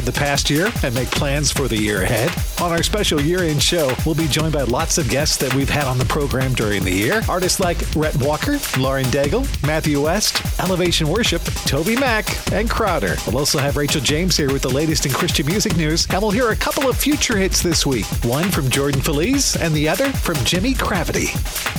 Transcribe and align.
at 0.00 0.06
the 0.06 0.18
past 0.18 0.48
year 0.48 0.72
and 0.82 0.94
make 0.94 1.10
plans 1.10 1.52
for 1.52 1.68
the 1.68 1.76
year 1.76 2.02
ahead. 2.02 2.30
On 2.62 2.72
our 2.72 2.82
special 2.82 3.20
year 3.20 3.40
end 3.40 3.62
show, 3.62 3.94
we'll 4.06 4.14
be 4.14 4.26
joined 4.28 4.54
by 4.54 4.62
lots 4.62 4.96
of 4.96 5.10
guests 5.10 5.36
that 5.36 5.52
we've 5.54 5.68
had 5.68 5.84
on 5.84 5.98
the 5.98 6.06
program 6.06 6.54
during 6.54 6.82
the 6.82 6.90
year. 6.90 7.20
Artists 7.28 7.60
like 7.60 7.78
Rhett 7.94 8.16
Walker, 8.16 8.58
Lauren 8.78 9.04
Daigle, 9.06 9.44
Matthew 9.66 10.00
West, 10.00 10.40
Elevation 10.58 11.06
Worship, 11.06 11.42
TobyMac, 11.42 12.52
and 12.58 12.70
Crowder. 12.70 13.16
We'll 13.26 13.38
also 13.38 13.58
have 13.58 13.76
Rachel 13.76 14.00
James 14.00 14.38
here 14.38 14.50
with 14.50 14.62
the 14.62 14.70
latest 14.70 15.04
in 15.04 15.12
Christian 15.12 15.44
music 15.46 15.76
news, 15.76 16.06
and 16.10 16.22
we'll 16.22 16.30
hear 16.30 16.48
a 16.48 16.56
couple 16.56 16.88
of 16.88 16.96
future 16.96 17.36
hits 17.36 17.62
this 17.62 17.84
week. 17.84 18.06
One 18.24 18.50
from 18.50 18.70
Jordan 18.70 19.02
Feliz 19.02 19.56
and 19.56 19.74
the 19.74 19.86
other 19.86 20.10
from 20.12 20.36
Jimmy 20.46 20.72
Gravity. 20.72 21.28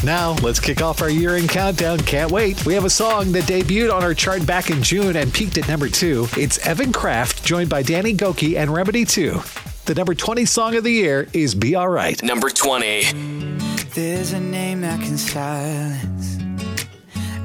Now, 0.04 0.34
let's 0.44 0.60
kick 0.60 0.82
off 0.82 1.02
our 1.02 1.10
year 1.10 1.36
end 1.38 1.50
countdown. 1.50 2.00
Can't 2.00 2.32
wait. 2.32 2.66
We 2.68 2.76
have 2.76 2.86
a 2.86 2.90
song 2.90 3.32
that 3.32 3.46
debuted 3.46 3.92
on 3.92 4.04
our 4.04 4.14
chart 4.14 4.46
back 4.46 4.70
in 4.70 4.84
June 4.84 5.16
and 5.16 5.34
peaked 5.34 5.58
at 5.58 5.68
number 5.68 5.90
two. 5.90 6.28
It's 6.38 6.60
Evan 6.68 6.92
Craft, 6.92 7.44
joined 7.44 7.70
by 7.70 7.82
Danny 7.82 8.11
Gokey 8.18 8.58
and 8.58 8.70
Redimi2. 8.70 9.86
The 9.86 9.96
number 9.96 10.14
20 10.14 10.46
song 10.46 10.76
of 10.76 10.84
the 10.84 10.92
year 10.92 11.28
is 11.34 11.56
Be 11.56 11.76
Alright. 11.76 12.24
Number 12.24 12.50
20. 12.50 13.04
There's 13.94 14.32
a 14.34 14.40
name 14.40 14.82
that 14.82 15.00
can 15.02 15.18
silence 15.18 16.38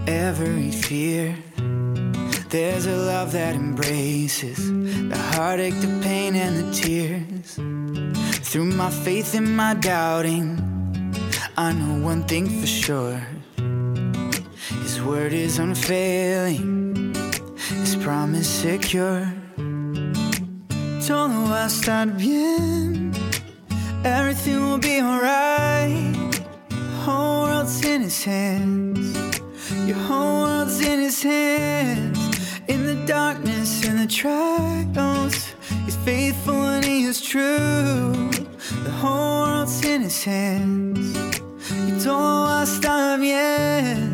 every 0.06 0.70
fear. 0.70 1.36
There's 2.50 2.86
a 2.86 2.96
love 2.96 3.32
that 3.32 3.54
embraces 3.54 4.56
the 4.68 5.18
heartache, 5.34 5.74
the 5.80 6.00
pain, 6.02 6.36
and 6.36 6.56
the 6.56 6.72
tears. 6.72 7.54
Through 8.48 8.66
my 8.66 8.90
faith 8.90 9.34
and 9.34 9.56
my 9.56 9.74
doubting, 9.74 10.62
I 11.56 11.72
know 11.72 12.04
one 12.04 12.24
thing 12.24 12.48
for 12.60 12.66
sure 12.66 13.20
His 14.82 15.02
word 15.02 15.32
is 15.32 15.58
unfailing, 15.58 17.14
His 17.56 17.96
promise 17.96 18.48
secure. 18.48 19.32
Todo 21.06 21.46
va 21.46 21.62
a 21.62 21.66
estar 21.66 22.06
bien. 22.16 23.12
Everything 24.02 24.58
will 24.68 24.78
be 24.78 25.00
alright. 25.00 26.42
The 26.68 26.96
whole 27.04 27.44
world's 27.44 27.80
in 27.84 28.02
his 28.02 28.24
hands. 28.24 29.14
Your 29.86 29.98
whole 29.98 30.42
world's 30.42 30.80
in 30.80 30.98
his 30.98 31.22
hands. 31.22 32.18
In 32.66 32.86
the 32.86 32.96
darkness 33.06 33.86
and 33.86 34.00
the 34.00 34.08
trials, 34.08 35.54
he's 35.84 35.94
faithful 36.04 36.60
and 36.60 36.84
he 36.84 37.04
is 37.04 37.20
true. 37.22 38.30
The 38.82 38.90
whole 39.00 39.42
world's 39.46 39.84
in 39.84 40.02
his 40.02 40.24
hands. 40.24 41.16
Y 41.86 41.92
todo 42.02 42.46
va 42.46 42.62
a 42.62 42.64
estar 42.64 43.20
bien. 43.20 44.12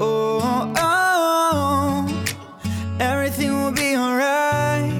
Oh, 0.00 0.40
oh, 0.42 0.72
oh. 0.78 2.08
everything 2.98 3.52
will 3.52 3.72
be 3.72 3.96
alright. 3.98 4.99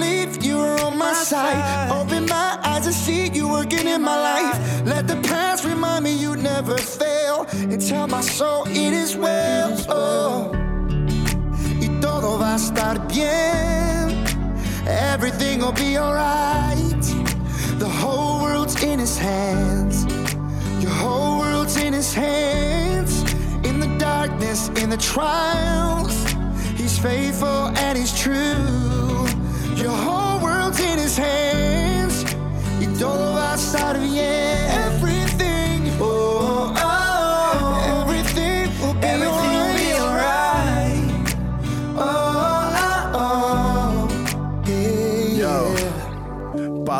are 0.61 0.81
on 0.85 0.97
my 0.97 1.13
side. 1.13 1.91
Open 1.91 2.25
my 2.25 2.59
eyes 2.63 2.85
to 2.85 2.93
see 2.93 3.29
you 3.29 3.47
working 3.47 3.87
in 3.87 4.01
my 4.01 4.17
life. 4.31 4.85
Let 4.85 5.07
the 5.07 5.17
past 5.27 5.65
remind 5.65 6.03
me 6.03 6.13
you 6.13 6.35
never 6.35 6.77
fail. 6.77 7.47
And 7.53 7.79
tell 7.81 8.07
my 8.07 8.21
soul 8.21 8.65
it 8.67 8.93
is 8.93 9.15
well. 9.15 9.69
Oh. 9.89 10.51
Y 11.79 11.87
todo 12.01 12.37
va 12.37 12.53
a 12.53 12.55
estar 12.55 12.99
bien. 13.07 14.25
Everything 14.87 15.59
will 15.59 15.73
be 15.73 15.97
alright. 15.97 17.03
The 17.79 17.89
whole 17.89 18.41
world's 18.41 18.81
in 18.83 18.99
his 18.99 19.17
hands. 19.17 20.05
Your 20.83 20.91
whole 20.91 21.39
world's 21.39 21.77
in 21.77 21.93
his 21.93 22.13
hands. 22.13 23.23
In 23.63 23.79
the 23.79 23.87
darkness, 23.97 24.69
in 24.81 24.89
the 24.89 24.97
trials, 24.97 26.15
he's 26.75 26.97
faithful 26.97 27.67
and 27.77 27.97
he's 27.97 28.13
true. 28.19 29.25
Your 29.75 29.95
whole 30.05 30.30
in 30.79 30.99
his 30.99 31.17
hands. 31.17 32.25
Y 32.79 32.87
todo 32.99 33.33
va 33.33 33.53
a 33.53 33.55
estar 33.55 33.99
bien. 33.99 35.00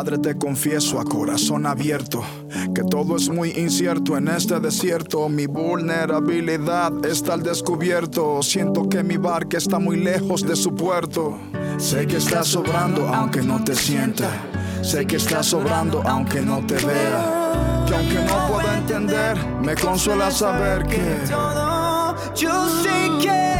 Padre, 0.02 0.18
te 0.18 0.36
confieso 0.36 0.98
a 0.98 1.04
corazón 1.04 1.64
abierto 1.64 2.24
que 2.74 2.82
todo 2.82 3.14
es 3.14 3.28
muy 3.28 3.50
incierto 3.50 4.16
en 4.16 4.26
este 4.26 4.58
desierto. 4.58 5.28
Mi 5.28 5.46
vulnerabilidad 5.46 7.06
está 7.06 7.34
al 7.34 7.44
descubierto. 7.44 8.42
Siento 8.42 8.88
que 8.88 9.04
mi 9.04 9.16
barca 9.16 9.58
está 9.58 9.78
muy 9.78 9.98
lejos 9.98 10.44
de 10.44 10.56
su 10.56 10.74
puerto. 10.74 11.38
Sé 11.78 12.08
que 12.08 12.16
está 12.16 12.42
sobrando 12.42 13.06
aunque 13.06 13.42
no 13.42 13.62
te 13.62 13.76
sienta. 13.76 14.28
Sé 14.82 15.06
que 15.06 15.18
está 15.18 15.40
sobrando 15.44 16.02
aunque 16.04 16.40
no 16.40 16.66
te 16.66 16.74
vea. 16.84 17.84
Que 17.86 17.94
aunque 17.94 18.24
no 18.24 18.48
pueda 18.52 18.78
entender, 18.78 19.36
me 19.62 19.76
consuela 19.76 20.32
saber 20.32 20.84
que 20.84 20.98
todo, 21.30 22.16
yo 22.34 22.68
sé 22.82 23.08
que 23.20 23.52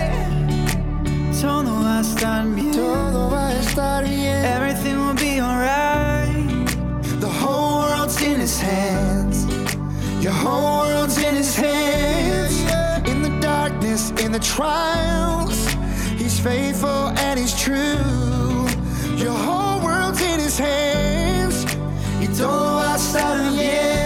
todo 1.41 1.83
va 1.85 1.99
a 1.99 2.01
estar 2.01 2.47
bien. 2.47 2.73
todo 2.73 3.31
va 3.31 3.49
a 3.49 3.55
estar 3.61 4.05
bien. 4.05 4.45
Everything 4.45 4.97
will 4.97 5.15
be 5.15 5.41
alright. 5.41 6.12
His 8.43 8.61
hands. 8.61 9.47
Your 10.21 10.33
whole 10.33 10.81
world's 10.89 11.17
in 11.19 11.37
his 11.37 11.55
hands. 11.55 12.59
In 13.09 13.23
the 13.23 13.31
darkness, 13.41 14.11
in 14.23 14.33
the 14.33 14.41
trials, 14.41 15.55
he's 16.19 16.41
faithful 16.41 17.11
and 17.25 17.39
he's 17.39 17.55
true. 17.55 18.67
Your 19.17 19.37
whole 19.47 19.81
world's 19.85 20.21
in 20.23 20.41
his 20.41 20.59
hands. 20.59 21.67
Y 22.21 22.27
todo 22.37 22.81
va 22.81 22.95
a 22.95 22.97
estar 22.97 23.39
bien. 23.53 23.93
Oh, 23.99 24.02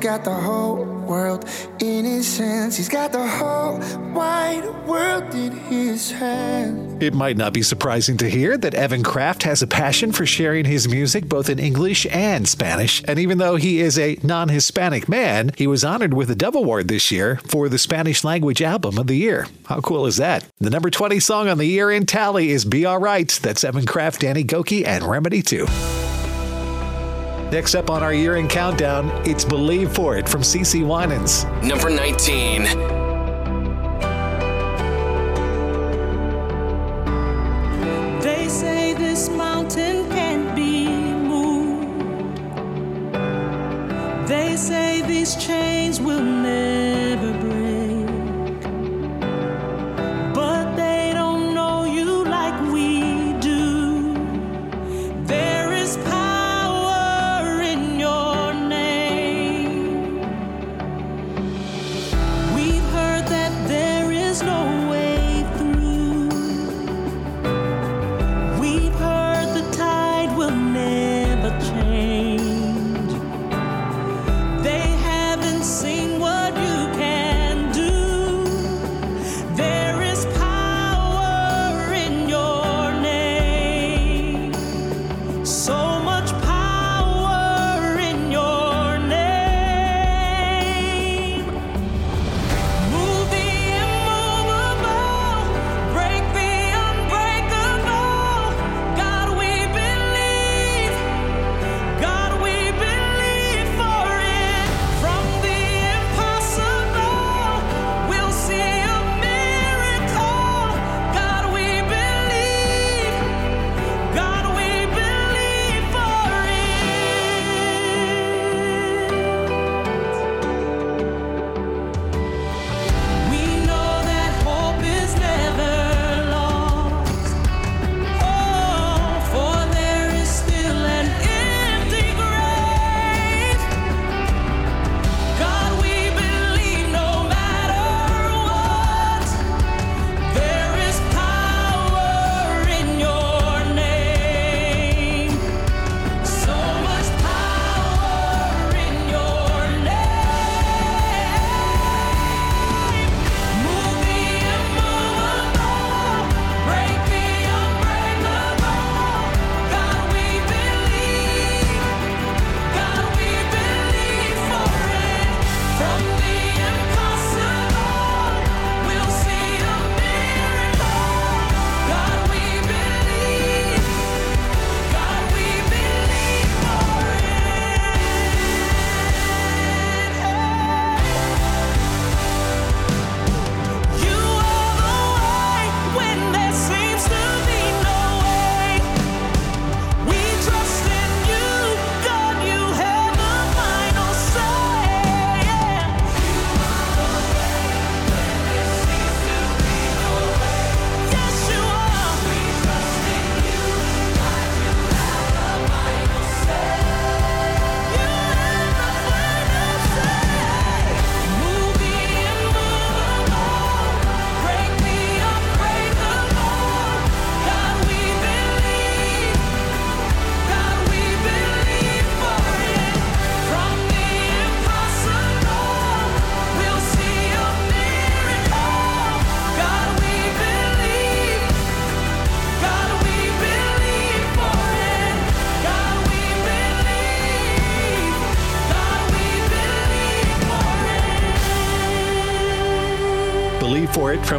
got 0.00 0.24
the 0.24 0.34
whole 0.34 0.84
world 0.84 1.44
in 1.80 2.04
his 2.04 2.38
hands. 2.38 2.76
He's 2.76 2.88
got 2.88 3.12
the 3.12 3.26
whole 3.26 3.78
wide 4.12 4.64
world 4.86 5.34
in 5.34 5.52
his 5.52 6.10
hands. 6.10 7.02
It 7.02 7.14
might 7.14 7.36
not 7.36 7.52
be 7.52 7.62
surprising 7.62 8.16
to 8.18 8.28
hear 8.28 8.56
that 8.56 8.74
Evan 8.74 9.02
Craft 9.02 9.42
has 9.42 9.62
a 9.62 9.66
passion 9.66 10.12
for 10.12 10.24
sharing 10.24 10.64
his 10.64 10.88
music 10.88 11.28
both 11.28 11.50
in 11.50 11.58
English 11.58 12.06
and 12.10 12.48
Spanish. 12.48 13.02
And 13.06 13.18
even 13.18 13.38
though 13.38 13.56
he 13.56 13.80
is 13.80 13.98
a 13.98 14.18
non 14.22 14.48
Hispanic 14.48 15.08
man, 15.08 15.52
he 15.56 15.66
was 15.66 15.84
honored 15.84 16.14
with 16.14 16.30
a 16.30 16.34
Dove 16.34 16.54
Award 16.54 16.88
this 16.88 17.10
year 17.10 17.36
for 17.48 17.68
the 17.68 17.78
Spanish 17.78 18.24
language 18.24 18.62
album 18.62 18.98
of 18.98 19.06
the 19.06 19.16
year. 19.16 19.46
How 19.66 19.80
cool 19.80 20.06
is 20.06 20.16
that? 20.16 20.46
The 20.58 20.70
number 20.70 20.90
20 20.90 21.20
song 21.20 21.48
on 21.48 21.58
the 21.58 21.66
year 21.66 21.90
in 21.90 22.06
tally 22.06 22.50
is 22.50 22.64
Be 22.64 22.86
Alright. 22.86 23.38
That's 23.42 23.64
Evan 23.64 23.86
Craft, 23.86 24.20
Danny 24.20 24.44
Gokey, 24.44 24.86
and 24.86 25.04
Redimi2. 25.04 25.99
Next 27.52 27.74
up 27.74 27.90
on 27.90 28.00
our 28.04 28.14
year 28.14 28.36
in 28.36 28.46
countdown, 28.46 29.10
it's 29.26 29.44
Believe 29.44 29.90
for 29.92 30.16
It 30.16 30.28
from 30.28 30.42
CeCe 30.42 30.86
Winans. 30.86 31.44
Number 31.66 31.90
19. 31.90 32.62
They 38.20 38.48
say 38.48 38.94
this 38.94 39.28
mountain 39.30 40.08
can't 40.10 40.54
be 40.54 40.86
moved. 40.86 41.88
They 44.28 44.54
say 44.54 45.02
these 45.02 45.34
chains 45.34 46.00
will 46.00 46.22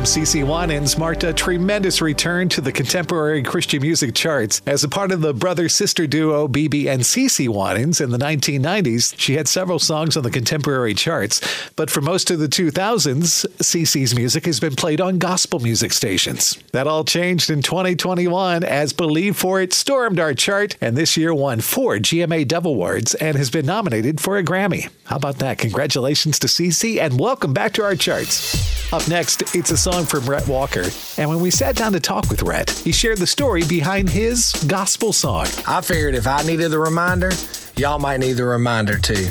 from 0.01 0.07
CeCe 0.07 0.43
Winans 0.43 0.97
marked 0.97 1.23
a 1.23 1.31
tremendous 1.31 2.01
return 2.01 2.49
to 2.49 2.59
the 2.59 2.71
contemporary 2.71 3.43
Christian 3.43 3.83
music 3.83 4.15
charts. 4.15 4.59
As 4.65 4.83
a 4.83 4.89
part 4.89 5.11
of 5.11 5.21
the 5.21 5.31
brother 5.31 5.69
sister 5.69 6.07
duo 6.07 6.47
BeBe 6.47 6.87
and 6.87 7.03
CeCe 7.03 7.47
Winans 7.47 8.01
in 8.01 8.09
the 8.09 8.17
1990s, 8.17 9.13
she 9.19 9.35
had 9.35 9.47
several 9.47 9.77
songs 9.77 10.17
on 10.17 10.23
the 10.23 10.31
contemporary 10.31 10.95
charts. 10.95 11.39
But 11.75 11.91
for 11.91 12.01
most 12.01 12.31
of 12.31 12.39
the 12.39 12.47
2000s, 12.47 13.45
CeCe's 13.59 14.15
music 14.15 14.47
has 14.47 14.59
been 14.59 14.75
played 14.75 14.99
on 14.99 15.19
gospel 15.19 15.59
music 15.59 15.93
stations. 15.93 16.57
That 16.71 16.87
all 16.87 17.03
changed 17.03 17.51
in 17.51 17.61
2021 17.61 18.63
as 18.63 18.93
Believe 18.93 19.37
for 19.37 19.61
It 19.61 19.71
stormed 19.71 20.19
our 20.19 20.33
chart 20.33 20.77
and 20.81 20.97
this 20.97 21.15
year 21.15 21.31
won 21.31 21.61
four 21.61 21.97
GMA 21.97 22.47
Dove 22.47 22.65
Awards 22.65 23.13
and 23.13 23.37
has 23.37 23.51
been 23.51 23.67
nominated 23.67 24.19
for 24.19 24.37
a 24.37 24.43
Grammy. 24.43 24.89
How 25.03 25.17
about 25.17 25.37
that? 25.37 25.59
Congratulations 25.59 26.39
to 26.39 26.47
CC 26.47 26.99
and 26.99 27.19
welcome 27.19 27.53
back 27.53 27.73
to 27.73 27.83
our 27.83 27.95
charts. 27.95 28.81
Up 28.91 29.07
next, 29.07 29.55
it's 29.55 29.71
a 29.71 29.77
song 29.77 29.90
from 29.91 30.25
Rhett 30.25 30.47
Walker. 30.47 30.85
And 31.17 31.29
when 31.29 31.39
we 31.41 31.51
sat 31.51 31.75
down 31.75 31.91
to 31.93 31.99
talk 31.99 32.29
with 32.29 32.41
Rhett, 32.41 32.69
he 32.69 32.91
shared 32.91 33.17
the 33.17 33.27
story 33.27 33.63
behind 33.63 34.09
his 34.09 34.51
gospel 34.67 35.11
song. 35.13 35.47
I 35.67 35.81
figured 35.81 36.15
if 36.15 36.27
I 36.27 36.43
needed 36.43 36.71
the 36.71 36.79
reminder, 36.79 37.31
y'all 37.75 37.99
might 37.99 38.19
need 38.19 38.33
the 38.33 38.45
reminder 38.45 38.97
too. 38.97 39.27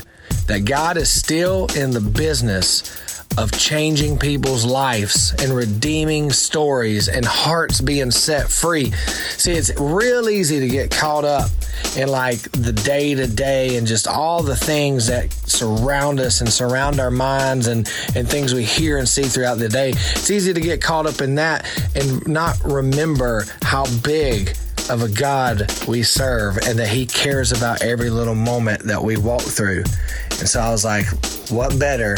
That 0.47 0.65
God 0.65 0.97
is 0.97 1.11
still 1.11 1.67
in 1.75 1.93
the 1.93 2.01
business 2.01 2.83
of 3.39 3.53
changing 3.53 4.19
people's 4.19 4.65
lives 4.65 5.35
and 5.39 5.55
redeeming 5.55 6.31
stories 6.31 7.09
and 7.09 7.25
hearts 7.25 7.81
being 7.81 8.11
set 8.11 8.49
free. 8.49 8.91
See, 9.37 9.53
it's 9.53 9.71
real 9.79 10.29
easy 10.29 10.61
to 10.61 10.69
get 10.69 10.91
caught 10.91 11.25
up 11.25 11.51
in 11.97 12.09
like 12.09 12.41
the 12.53 12.73
day 12.73 13.15
to 13.15 13.27
day 13.27 13.77
and 13.77 13.87
just 13.87 14.07
all 14.07 14.43
the 14.43 14.57
things 14.57 15.07
that 15.07 15.33
surround 15.33 16.21
us 16.21 16.41
and 16.41 16.53
surround 16.53 17.01
our 17.01 17.11
minds 17.11 17.67
and, 17.67 17.91
and 18.15 18.29
things 18.29 18.53
we 18.53 18.65
hear 18.65 18.99
and 18.99 19.09
see 19.09 19.23
throughout 19.23 19.59
the 19.59 19.69
day. 19.69 19.91
It's 19.91 20.31
easy 20.31 20.53
to 20.53 20.61
get 20.61 20.83
caught 20.83 21.07
up 21.07 21.21
in 21.21 21.37
that 21.37 21.67
and 21.95 22.27
not 22.27 22.63
remember 22.65 23.45
how 23.63 23.87
big 24.03 24.57
of 24.89 25.03
a 25.03 25.09
God 25.09 25.71
we 25.87 26.03
serve 26.03 26.59
and 26.59 26.79
that 26.79 26.89
He 26.89 27.07
cares 27.07 27.53
about 27.53 27.83
every 27.83 28.11
little 28.11 28.35
moment 28.35 28.83
that 28.83 29.03
we 29.03 29.17
walk 29.17 29.43
through. 29.43 29.85
And 30.31 30.49
so 30.49 30.61
I 30.61 30.71
was 30.71 30.85
like, 30.85 31.07
what 31.51 31.79
better 31.79 32.17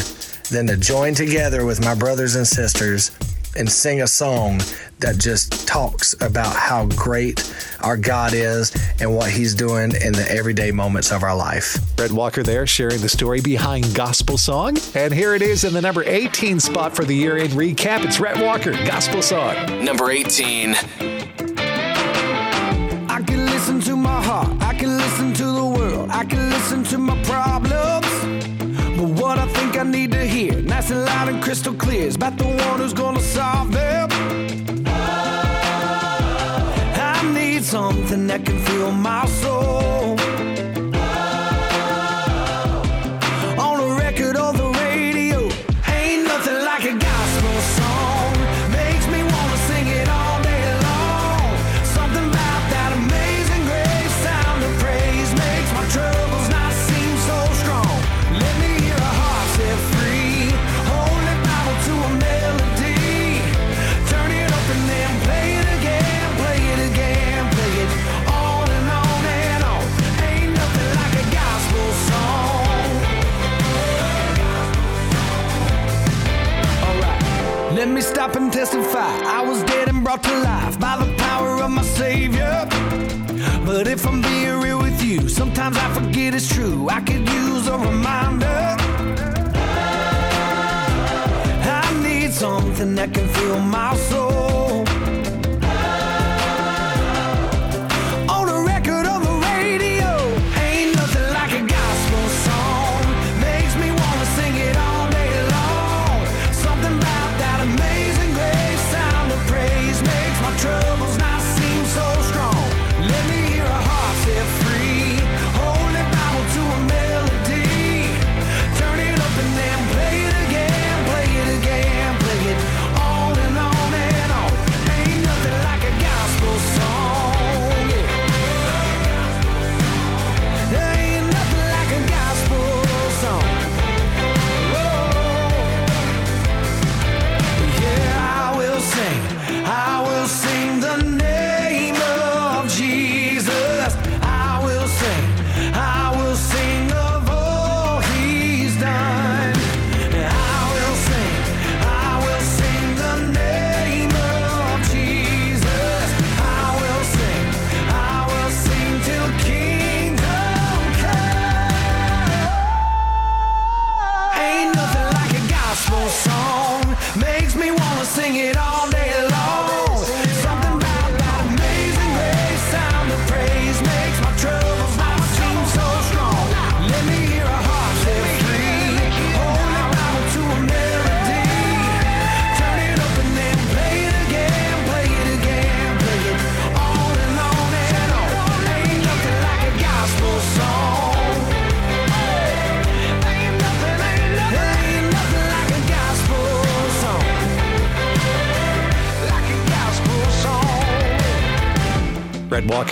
than 0.53 0.67
to 0.67 0.77
join 0.77 1.15
together 1.15 1.65
with 1.65 1.83
my 1.83 1.95
brothers 1.95 2.37
and 2.37 2.47
sisters 2.47 3.11
and 3.57 3.71
sing 3.71 4.03
a 4.03 4.07
song 4.07 4.61
that 4.99 5.19
just 5.19 5.67
talks 5.67 6.15
about 6.23 6.55
how 6.55 6.87
great 6.89 7.43
our 7.81 7.97
God 7.97 8.35
is 8.35 8.71
and 9.01 9.15
what 9.15 9.31
He's 9.31 9.55
doing 9.55 9.93
in 10.05 10.13
the 10.13 10.27
everyday 10.31 10.71
moments 10.71 11.11
of 11.11 11.23
our 11.23 11.35
life. 11.35 11.79
Rhett 11.99 12.13
Walker 12.13 12.43
there 12.43 12.67
sharing 12.67 13.01
the 13.01 13.09
story 13.09 13.41
behind 13.41 13.95
Gospel 13.95 14.37
Song. 14.37 14.77
And 14.95 15.13
here 15.13 15.35
it 15.35 15.43
is 15.43 15.65
in 15.65 15.73
the 15.73 15.81
number 15.81 16.05
18 16.05 16.61
spot 16.61 16.95
for 16.95 17.05
the 17.05 17.15
year 17.15 17.39
in 17.39 17.51
recap. 17.53 18.05
It's 18.05 18.21
Rhett 18.21 18.39
Walker, 18.43 18.73
Gospel 18.73 19.23
Song. 19.23 19.55
Number 19.83 20.11
18. 20.11 20.75
I 23.09 23.23
can 23.27 23.47
listen 23.47 23.81
to 23.81 23.97
my 23.97 24.23
heart, 24.23 24.63
I 24.63 24.75
can 24.75 24.99
listen 24.99 25.33
to 25.35 25.45
the 25.45 25.67
world, 25.67 26.11
I 26.11 26.25
can 26.25 26.51
listen 26.51 26.85
to 26.85 26.99
my 26.99 27.23
problems. 27.25 28.02
What 29.33 29.41
I 29.41 29.47
think 29.47 29.79
I 29.79 29.83
need 29.83 30.13
to 30.13 30.27
hear, 30.27 30.61
nice 30.61 30.91
and 30.91 31.07
loud 31.07 31.29
and 31.31 31.43
crystal 31.43 31.73
clear, 31.73 32.07
is 32.07 32.17
about 32.17 32.37
the 32.37 32.45
one 32.45 32.81
who's 32.81 32.93
gonna 32.93 33.19
solve 33.19 33.73
them. 33.73 34.11
I 37.15 37.33
need 37.33 37.65
something 37.65 38.27
that 38.27 38.45
can 38.45 38.59
fill 38.67 38.93
my 38.93 39.25
soul. 39.25 39.42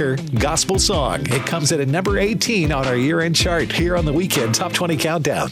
Gospel 0.00 0.78
Song. 0.78 1.20
It 1.26 1.44
comes 1.44 1.72
in 1.72 1.80
at 1.80 1.88
number 1.88 2.18
18 2.18 2.72
on 2.72 2.86
our 2.86 2.96
year 2.96 3.20
end 3.20 3.36
chart 3.36 3.70
here 3.70 3.98
on 3.98 4.06
the 4.06 4.12
weekend 4.14 4.54
Top 4.54 4.72
20 4.72 4.96
Countdown. 4.96 5.50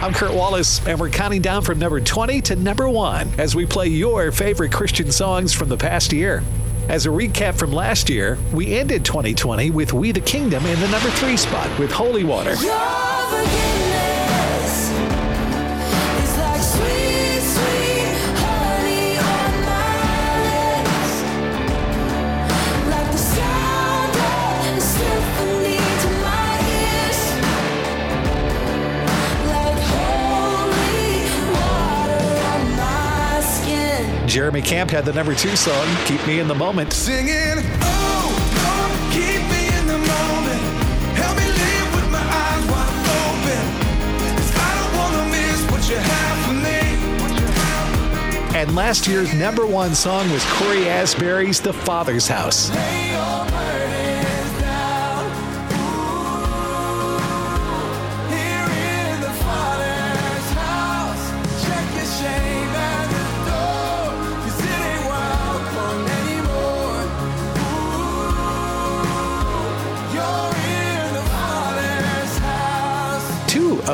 I'm 0.00 0.14
Kurt 0.14 0.32
Wallace, 0.32 0.84
and 0.86 0.98
we're 0.98 1.10
counting 1.10 1.42
down 1.42 1.62
from 1.62 1.78
number 1.78 2.00
20 2.00 2.40
to 2.40 2.56
number 2.56 2.88
1 2.88 3.32
as 3.36 3.54
we 3.54 3.66
play 3.66 3.88
your 3.88 4.32
favorite 4.32 4.72
Christian 4.72 5.12
songs 5.12 5.52
from 5.52 5.68
the 5.68 5.76
past 5.76 6.14
year. 6.14 6.42
As 6.88 7.04
a 7.04 7.10
recap 7.10 7.58
from 7.58 7.72
last 7.72 8.08
year, 8.08 8.38
we 8.54 8.74
ended 8.74 9.04
2020 9.04 9.70
with 9.70 9.92
We 9.92 10.12
the 10.12 10.20
Kingdom 10.20 10.64
in 10.64 10.80
the 10.80 10.88
number 10.88 11.10
3 11.10 11.36
spot 11.36 11.78
with 11.78 11.92
Holy 11.92 12.24
Water. 12.24 12.54
Jeremy 34.36 34.60
Camp 34.60 34.90
had 34.90 35.06
the 35.06 35.14
number 35.14 35.34
2 35.34 35.56
song, 35.56 35.86
Keep 36.04 36.26
Me 36.26 36.40
in 36.40 36.46
the 36.46 36.54
Moment. 36.54 36.92
Singing, 36.92 37.56
oh, 37.80 39.08
keep 39.10 39.40
me 39.48 39.66
in 39.78 39.86
the 39.86 39.96
moment. 39.96 40.60
Help 41.16 41.38
me 41.38 41.46
live 41.46 41.94
with 41.94 42.10
my 42.12 42.20
eyes 42.20 42.64
wide 42.68 43.06
open. 43.16 43.64
'Cause 44.36 44.52
I 44.54 44.74
don't 44.76 44.94
wanna 44.98 45.24
miss 45.30 45.60
what 45.70 45.88
you 45.88 45.96
have 45.96 46.36
for 46.44 46.52
me. 46.52 46.80
And 48.60 48.76
last 48.76 49.08
year's 49.08 49.32
number 49.32 49.64
1 49.64 49.94
song 49.94 50.30
was 50.30 50.44
Cory 50.44 50.86
Asbury's 50.86 51.60
The 51.60 51.72
Father's 51.72 52.28
House. 52.28 52.70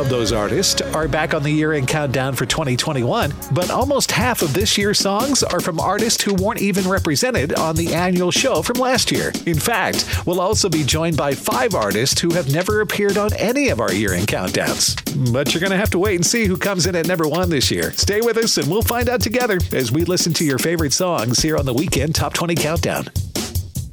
Of 0.02 0.09
those 0.09 0.32
artists 0.32 0.82
are 0.82 1.06
back 1.06 1.32
on 1.32 1.44
the 1.44 1.50
year 1.50 1.75
end 1.75 1.87
countdown 1.87 2.35
for 2.35 2.44
2021, 2.44 3.32
but 3.52 3.71
almost 3.71 4.11
half 4.11 4.42
of 4.42 4.52
this 4.52 4.76
year's 4.76 4.99
songs 4.99 5.44
are 5.44 5.61
from 5.61 5.78
artists 5.78 6.25
who 6.25 6.35
weren't 6.35 6.61
even 6.61 6.88
represented 6.88 7.54
on 7.54 7.76
the 7.76 7.94
annual 7.94 8.32
show 8.32 8.62
from 8.62 8.80
last 8.80 9.12
year. 9.12 9.32
In 9.47 9.59
fact, 9.59 10.26
we'll 10.26 10.40
also 10.40 10.68
be 10.68 10.82
joined 10.82 11.16
by 11.16 11.35
five 11.35 11.76
artists 11.76 12.21
who 12.21 12.32
have 12.35 12.52
never 12.52 12.80
appeared 12.80 13.16
on 13.16 13.32
any 13.35 13.68
of 13.68 13.78
our 13.78 13.92
year 13.92 14.12
end 14.12 14.26
countdowns. 14.26 15.32
But 15.32 15.54
you're 15.54 15.61
going 15.61 15.71
to 15.71 15.76
have 15.76 15.90
to 15.90 16.00
wait 16.00 16.16
and 16.16 16.26
see 16.26 16.47
who 16.47 16.56
comes 16.56 16.87
in 16.87 16.97
at 16.97 17.06
number 17.06 17.28
one 17.28 17.49
this 17.49 17.71
year. 17.71 17.92
Stay 17.92 18.21
with 18.21 18.37
us 18.38 18.59
and 18.59 18.68
we'll 18.68 18.82
find 18.82 19.09
out 19.09 19.21
together 19.21 19.59
as 19.73 19.92
we 19.92 20.04
listen 20.04 20.32
to 20.35 20.44
your 20.44 20.59
favorite 20.59 20.92
songs 20.92 21.40
here 21.40 21.56
on 21.56 21.64
the 21.64 21.75
Weekend 21.75 22.16
Top 22.16 22.35
20 22.35 22.56
Countdown. 22.56 23.32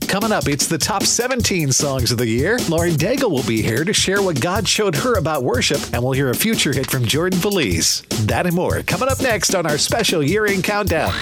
Coming 0.09 0.31
up, 0.31 0.47
it's 0.47 0.65
the 0.65 0.79
top 0.79 1.03
17 1.03 1.71
songs 1.71 2.11
of 2.11 2.17
the 2.17 2.27
year. 2.27 2.57
Lauren 2.67 2.93
Daigle 2.93 3.29
will 3.29 3.43
be 3.43 3.61
here 3.61 3.85
to 3.85 3.93
share 3.93 4.23
what 4.23 4.41
God 4.41 4.67
showed 4.67 4.95
her 4.95 5.19
about 5.19 5.43
worship, 5.43 5.79
and 5.93 6.01
we'll 6.01 6.13
hear 6.13 6.31
a 6.31 6.35
future 6.35 6.73
hit 6.73 6.89
from 6.89 7.05
Jordan 7.05 7.39
Feliz. 7.39 8.01
That 8.25 8.47
and 8.47 8.55
more 8.55 8.81
coming 8.81 9.07
up 9.07 9.21
next 9.21 9.53
on 9.53 9.67
our 9.67 9.77
special 9.77 10.23
year 10.23 10.47
end 10.47 10.63
countdown. 10.63 11.13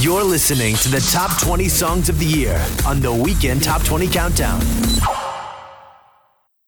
You're 0.00 0.22
listening 0.22 0.76
to 0.76 0.90
the 0.90 1.00
top 1.14 1.40
20 1.40 1.66
songs 1.70 2.10
of 2.10 2.18
the 2.18 2.26
year 2.26 2.62
on 2.86 3.00
the 3.00 3.10
Weekend 3.10 3.62
Top 3.62 3.82
20 3.82 4.06
Countdown. 4.08 4.60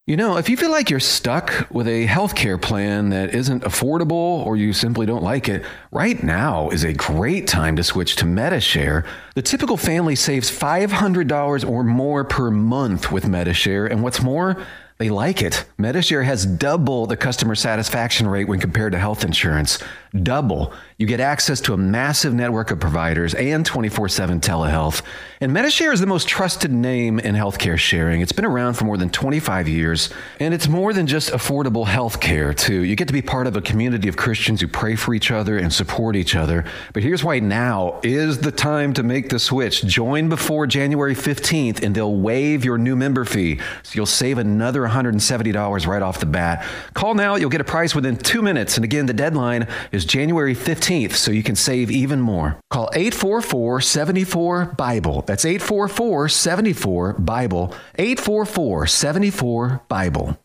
You 0.07 0.15
know, 0.15 0.37
if 0.37 0.47
you 0.47 0.55
feel 0.55 0.71
like 0.71 0.89
you're 0.89 1.01
stuck 1.01 1.67
with 1.69 1.85
a 1.85 2.07
healthcare 2.07 2.61
plan 2.61 3.09
that 3.09 3.35
isn't 3.35 3.63
affordable 3.63 4.13
or 4.45 4.55
you 4.55 4.71
simply 4.71 5.05
don't 5.05 5.21
like 5.21 5.49
it, 5.49 5.65
right 5.91 6.23
now 6.23 6.69
is 6.69 6.85
a 6.85 6.93
great 6.93 7.45
time 7.45 7.75
to 7.75 7.83
switch 7.83 8.15
to 8.15 8.25
Medi-Share. 8.25 9.03
The 9.35 9.41
typical 9.41 9.75
family 9.75 10.15
saves 10.15 10.49
$500 10.49 11.69
or 11.69 11.83
more 11.83 12.23
per 12.23 12.49
month 12.49 13.11
with 13.11 13.27
Medi-Share, 13.27 13.85
and 13.85 14.01
what's 14.01 14.21
more, 14.21 14.65
they 14.97 15.09
like 15.09 15.41
it. 15.41 15.65
Medi-Share 15.77 16.23
has 16.23 16.45
double 16.45 17.05
the 17.05 17.17
customer 17.17 17.53
satisfaction 17.53 18.29
rate 18.29 18.47
when 18.47 18.61
compared 18.61 18.93
to 18.93 18.99
health 18.99 19.25
insurance. 19.25 19.77
Double. 20.23 20.73
You 20.97 21.05
get 21.05 21.19
access 21.19 21.61
to 21.61 21.73
a 21.73 21.77
massive 21.77 22.33
network 22.33 22.71
of 22.71 22.79
providers 22.79 23.33
and 23.33 23.65
24 23.65 24.09
7 24.09 24.39
telehealth. 24.39 25.01
And 25.39 25.53
Medi-Share 25.53 25.93
is 25.93 25.99
the 25.99 26.07
most 26.07 26.27
trusted 26.27 26.71
name 26.71 27.19
in 27.19 27.35
healthcare 27.35 27.77
sharing. 27.77 28.21
It's 28.21 28.31
been 28.31 28.45
around 28.45 28.73
for 28.73 28.85
more 28.85 28.97
than 28.97 29.11
25 29.11 29.67
years, 29.67 30.09
and 30.39 30.51
it's 30.51 30.67
more 30.67 30.93
than 30.93 31.05
just 31.05 31.29
affordable 31.29 31.85
healthcare, 31.85 32.57
too. 32.57 32.81
You 32.81 32.95
get 32.95 33.07
to 33.07 33.13
be 33.13 33.21
part 33.21 33.45
of 33.45 33.55
a 33.55 33.61
community 33.61 34.07
of 34.07 34.17
Christians 34.17 34.61
who 34.61 34.67
pray 34.67 34.95
for 34.95 35.13
each 35.13 35.29
other 35.29 35.57
and 35.57 35.71
support 35.71 36.15
each 36.15 36.35
other. 36.35 36.65
But 36.93 37.03
here's 37.03 37.23
why 37.23 37.39
now 37.39 37.99
is 38.01 38.39
the 38.39 38.51
time 38.51 38.93
to 38.93 39.03
make 39.03 39.29
the 39.29 39.37
switch. 39.37 39.83
Join 39.83 40.27
before 40.27 40.65
January 40.65 41.13
15th, 41.13 41.83
and 41.83 41.93
they'll 41.93 42.15
waive 42.15 42.65
your 42.65 42.79
new 42.79 42.95
member 42.95 43.23
fee. 43.23 43.59
So 43.83 43.91
you'll 43.93 44.07
save 44.07 44.39
another 44.39 44.81
$170 44.81 45.87
right 45.87 46.01
off 46.01 46.19
the 46.19 46.25
bat. 46.25 46.65
Call 46.95 47.13
now, 47.13 47.35
you'll 47.35 47.51
get 47.51 47.61
a 47.61 47.65
price 47.65 47.93
within 47.93 48.17
two 48.17 48.41
minutes. 48.41 48.75
And 48.77 48.83
again, 48.83 49.05
the 49.05 49.13
deadline 49.13 49.67
is 49.91 50.03
January 50.07 50.55
15th, 50.55 51.13
so 51.13 51.31
you 51.31 51.43
can 51.43 51.55
save 51.55 51.91
even 51.91 52.19
more. 52.21 52.59
Call 52.69 52.89
844 52.93 53.81
74 53.81 54.65
Bible. 54.77 55.21
That's 55.27 55.45
844 55.45 56.29
74 56.29 57.13
Bible. 57.13 57.73
844 57.95 58.87
74 58.87 59.81
Bible. 59.87 60.37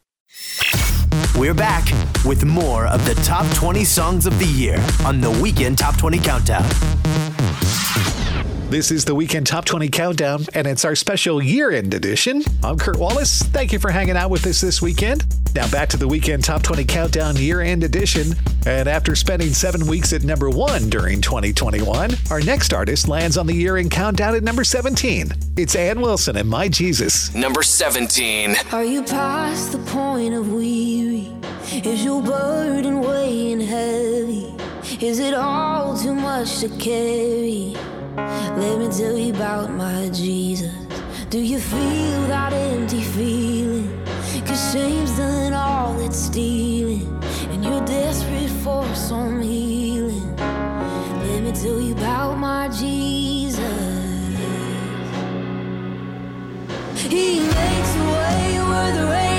We're 1.36 1.54
back 1.54 1.84
with 2.24 2.44
more 2.44 2.86
of 2.86 3.04
the 3.06 3.14
top 3.22 3.46
20 3.56 3.84
songs 3.84 4.26
of 4.26 4.38
the 4.38 4.46
year 4.46 4.84
on 5.04 5.20
the 5.20 5.30
Weekend 5.30 5.78
Top 5.78 5.96
20 5.96 6.18
Countdown. 6.18 6.68
This 8.72 8.90
is 8.90 9.04
the 9.04 9.14
Weekend 9.14 9.46
Top 9.46 9.66
20 9.66 9.90
Countdown, 9.90 10.46
and 10.54 10.66
it's 10.66 10.86
our 10.86 10.94
special 10.94 11.42
year 11.42 11.70
end 11.70 11.92
edition. 11.92 12.42
I'm 12.64 12.78
Kurt 12.78 12.96
Wallace. 12.96 13.42
Thank 13.42 13.70
you 13.70 13.78
for 13.78 13.90
hanging 13.90 14.16
out 14.16 14.30
with 14.30 14.46
us 14.46 14.62
this 14.62 14.80
weekend. 14.80 15.26
Now 15.54 15.70
back 15.70 15.90
to 15.90 15.98
the 15.98 16.08
Weekend 16.08 16.42
Top 16.42 16.62
20 16.62 16.86
Countdown 16.86 17.36
year 17.36 17.60
end 17.60 17.84
edition. 17.84 18.28
And 18.64 18.88
after 18.88 19.14
spending 19.14 19.50
seven 19.50 19.86
weeks 19.86 20.14
at 20.14 20.22
number 20.22 20.48
one 20.48 20.88
during 20.88 21.20
2021, 21.20 22.12
our 22.30 22.40
next 22.40 22.72
artist 22.72 23.08
lands 23.08 23.36
on 23.36 23.46
the 23.46 23.52
year 23.52 23.76
end 23.76 23.90
countdown 23.90 24.34
at 24.34 24.42
number 24.42 24.64
17. 24.64 25.32
It's 25.58 25.76
Anne 25.76 26.00
Wilson 26.00 26.38
and 26.38 26.48
My 26.48 26.66
Jesus. 26.66 27.34
Number 27.34 27.62
17. 27.62 28.56
Are 28.72 28.84
you 28.84 29.02
past 29.02 29.72
the 29.72 29.80
point 29.80 30.32
of 30.32 30.50
weary? 30.50 31.30
Is 31.70 32.02
your 32.02 32.22
burden 32.22 33.00
weighing 33.00 33.60
heavy? 33.60 34.54
Is 34.98 35.18
it 35.18 35.34
all 35.34 35.94
too 35.94 36.14
much 36.14 36.60
to 36.60 36.70
carry? 36.78 37.76
Let 38.16 38.78
me 38.78 38.88
tell 38.88 39.16
you 39.16 39.32
about 39.32 39.70
my 39.70 40.10
Jesus. 40.10 40.72
Do 41.30 41.38
you 41.38 41.58
feel 41.58 42.22
that 42.28 42.52
empty 42.52 43.00
feeling? 43.00 44.04
Cause 44.46 44.72
shame's 44.72 45.16
done 45.16 45.54
all 45.54 45.98
it's 46.00 46.18
stealing, 46.18 47.08
and 47.50 47.64
you're 47.64 47.84
desperate 47.86 48.50
for 48.62 48.84
some 48.94 49.40
healing. 49.40 50.36
Let 50.36 51.42
me 51.42 51.52
tell 51.52 51.80
you 51.80 51.92
about 51.92 52.36
my 52.36 52.68
Jesus. 52.68 53.58
He 56.96 57.40
makes 57.40 57.96
a 57.96 58.04
way 58.12 58.58
where 58.68 58.92
there 58.92 59.12
ain't 59.12 59.31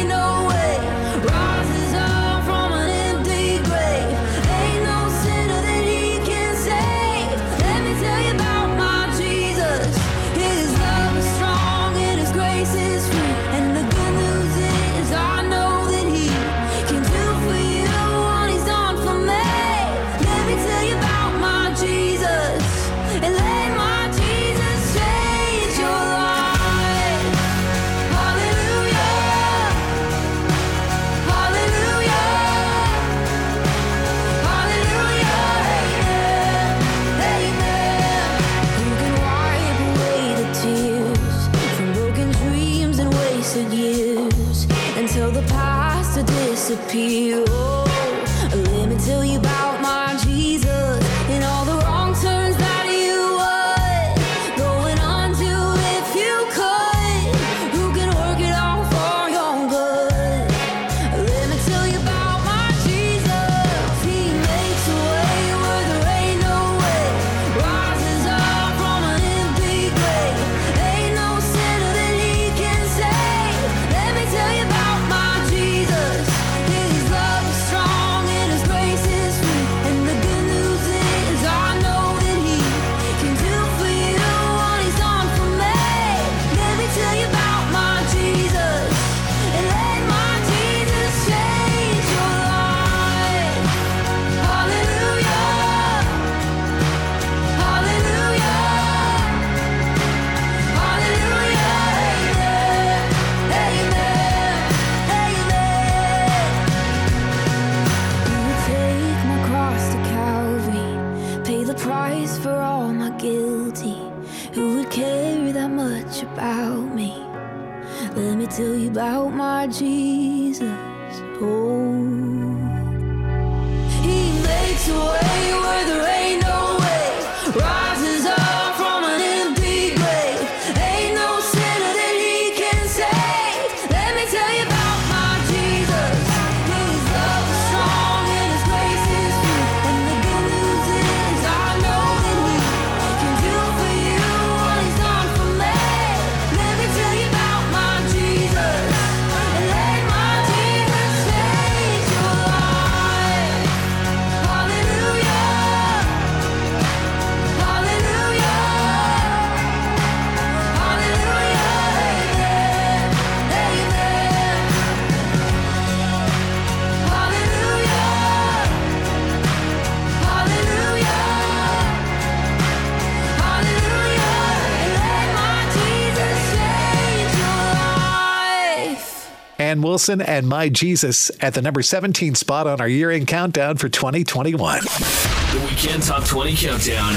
Wilson 179.93 180.23
and 180.23 180.47
My 180.47 180.69
Jesus 180.69 181.29
at 181.39 181.53
the 181.53 181.61
number 181.61 181.83
17 181.83 182.33
spot 182.33 182.65
on 182.65 182.81
our 182.81 182.87
year 182.87 183.11
end 183.11 183.27
countdown 183.27 183.77
for 183.77 183.89
2021. 183.89 184.79
The 184.79 185.67
Weekend 185.69 186.01
Top 186.01 186.25
20 186.25 186.55
Countdown. 186.55 187.13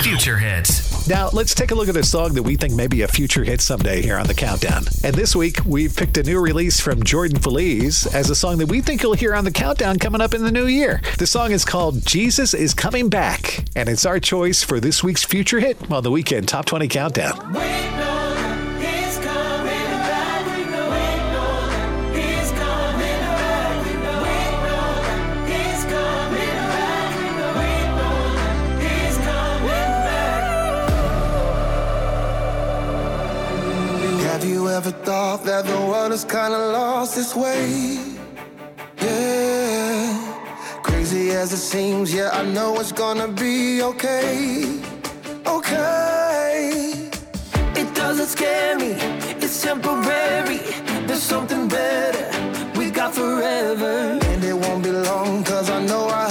Future 0.00 0.38
hits. 0.38 1.06
Now, 1.06 1.28
let's 1.34 1.54
take 1.54 1.72
a 1.72 1.74
look 1.74 1.90
at 1.90 1.96
a 1.98 2.02
song 2.02 2.32
that 2.32 2.42
we 2.42 2.56
think 2.56 2.72
may 2.72 2.86
be 2.86 3.02
a 3.02 3.08
future 3.08 3.44
hit 3.44 3.60
someday 3.60 4.00
here 4.00 4.16
on 4.16 4.26
the 4.28 4.32
countdown. 4.32 4.84
And 5.04 5.14
this 5.14 5.36
week, 5.36 5.58
we've 5.66 5.94
picked 5.94 6.16
a 6.16 6.22
new 6.22 6.40
release 6.40 6.80
from 6.80 7.02
Jordan 7.02 7.38
Feliz 7.38 8.06
as 8.06 8.30
a 8.30 8.34
song 8.34 8.56
that 8.58 8.68
we 8.68 8.80
think 8.80 9.02
you'll 9.02 9.12
hear 9.12 9.34
on 9.34 9.44
the 9.44 9.50
countdown 9.50 9.98
coming 9.98 10.22
up 10.22 10.32
in 10.32 10.42
the 10.42 10.50
new 10.50 10.66
year. 10.66 11.02
The 11.18 11.26
song 11.26 11.52
is 11.52 11.66
called 11.66 12.06
Jesus 12.06 12.54
is 12.54 12.72
Coming 12.72 13.10
Back, 13.10 13.62
and 13.76 13.90
it's 13.90 14.06
our 14.06 14.20
choice 14.20 14.62
for 14.62 14.80
this 14.80 15.04
week's 15.04 15.22
future 15.22 15.60
hit 15.60 15.90
on 15.90 16.02
the 16.02 16.10
weekend 16.10 16.48
Top 16.48 16.64
20 16.64 16.88
Countdown. 16.88 17.95
The 36.22 36.28
kinda 36.28 36.58
lost 36.72 37.18
its 37.18 37.34
way? 37.34 37.98
Yeah. 39.02 40.18
Crazy 40.82 41.30
as 41.32 41.52
it 41.52 41.58
seems, 41.58 42.14
yeah, 42.14 42.30
I 42.32 42.42
know 42.42 42.80
it's 42.80 42.92
gonna 42.92 43.28
be 43.28 43.82
okay. 43.82 44.64
Okay. 45.46 47.10
It 47.74 47.94
doesn't 47.94 48.28
scare 48.28 48.76
me, 48.78 48.92
it's 49.42 49.60
temporary. 49.60 50.60
There's 51.06 51.22
something 51.22 51.68
better 51.68 52.26
we 52.78 52.90
got 52.90 53.14
forever. 53.14 54.18
And 54.30 54.42
it 54.44 54.56
won't 54.62 54.82
be 54.84 54.92
long, 54.92 55.44
cause 55.44 55.68
I 55.68 55.80
know 55.84 56.08
our 56.08 56.28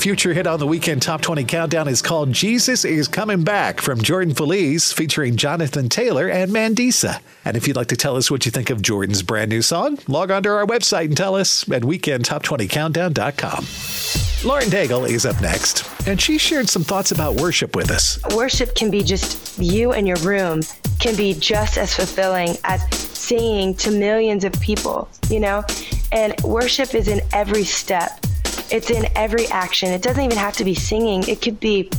future 0.00 0.32
hit 0.32 0.46
on 0.46 0.58
the 0.58 0.66
weekend 0.66 1.02
top 1.02 1.20
20 1.20 1.44
countdown 1.44 1.86
is 1.86 2.00
called 2.00 2.32
Jesus 2.32 2.86
is 2.86 3.06
Coming 3.06 3.44
Back 3.44 3.82
from 3.82 4.00
Jordan 4.00 4.34
Feliz, 4.34 4.92
featuring 4.92 5.36
Jonathan 5.36 5.90
Traylor 5.90 6.26
and 6.26 6.50
Mandisa. 6.50 7.20
And 7.44 7.54
if 7.54 7.68
you'd 7.68 7.76
like 7.76 7.88
to 7.88 7.96
tell 7.96 8.16
us 8.16 8.30
what 8.30 8.46
you 8.46 8.50
think 8.50 8.70
of 8.70 8.80
Jordan's 8.80 9.22
brand 9.22 9.50
new 9.50 9.60
song, 9.60 9.98
log 10.08 10.30
on 10.30 10.42
to 10.44 10.48
our 10.48 10.64
website 10.64 11.04
and 11.04 11.16
tell 11.16 11.34
us 11.34 11.70
at 11.70 11.82
weekendtop20countdown.com. 11.82 14.48
Lauren 14.48 14.68
Daigle 14.68 15.06
is 15.06 15.26
up 15.26 15.38
next, 15.42 15.84
and 16.08 16.18
she 16.18 16.38
shared 16.38 16.70
some 16.70 16.82
thoughts 16.82 17.12
about 17.12 17.34
worship 17.34 17.76
with 17.76 17.90
us. 17.90 18.18
Worship 18.34 18.74
can 18.74 18.90
be 18.90 19.02
just 19.02 19.58
you 19.58 19.92
and 19.92 20.08
your 20.08 20.16
room, 20.18 20.62
can 20.98 21.14
be 21.14 21.34
just 21.34 21.76
as 21.76 21.94
fulfilling 21.94 22.56
as 22.64 22.82
singing 22.96 23.74
to 23.74 23.90
millions 23.90 24.44
of 24.44 24.52
people, 24.62 25.10
you 25.28 25.40
know? 25.40 25.62
And 26.10 26.34
worship 26.42 26.94
is 26.94 27.06
in 27.06 27.20
every 27.34 27.64
step, 27.64 28.24
it's 28.72 28.90
in 28.90 29.06
every 29.16 29.46
action. 29.48 29.90
It 29.90 30.02
doesn't 30.02 30.22
even 30.22 30.36
have 30.36 30.56
to 30.56 30.64
be 30.64 30.74
singing, 30.74 31.26
it 31.28 31.42
could 31.42 31.60
be, 31.60 31.90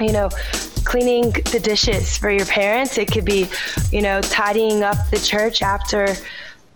you 0.00 0.12
know, 0.12 0.28
cleaning 0.84 1.32
the 1.52 1.60
dishes 1.62 2.16
for 2.16 2.30
your 2.30 2.46
parents, 2.46 2.96
it 2.98 3.10
could 3.10 3.24
be, 3.24 3.48
you 3.90 4.02
know, 4.02 4.20
tidying 4.20 4.82
up 4.82 4.96
the 5.10 5.18
church 5.18 5.62
after 5.62 6.14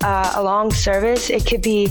uh, 0.03 0.33
a 0.37 0.43
long 0.43 0.73
service, 0.73 1.31
it 1.31 1.47
could 1.47 1.63
be, 1.63 1.89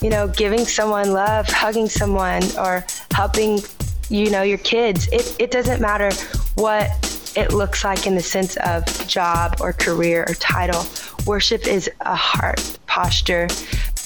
you 0.00 0.10
know, 0.10 0.28
giving 0.28 0.64
someone 0.64 1.12
love, 1.12 1.46
hugging 1.48 1.88
someone, 1.88 2.42
or 2.58 2.84
helping, 3.12 3.60
you 4.08 4.30
know, 4.30 4.42
your 4.42 4.58
kids. 4.58 5.08
It, 5.08 5.36
it 5.38 5.50
doesn't 5.50 5.80
matter 5.80 6.10
what 6.54 6.90
it 7.36 7.52
looks 7.52 7.84
like 7.84 8.06
in 8.06 8.14
the 8.14 8.22
sense 8.22 8.56
of 8.58 8.84
job 9.06 9.56
or 9.60 9.72
career 9.72 10.24
or 10.28 10.34
title. 10.34 10.84
Worship 11.26 11.66
is 11.66 11.90
a 12.00 12.14
heart 12.14 12.78
posture. 12.86 13.48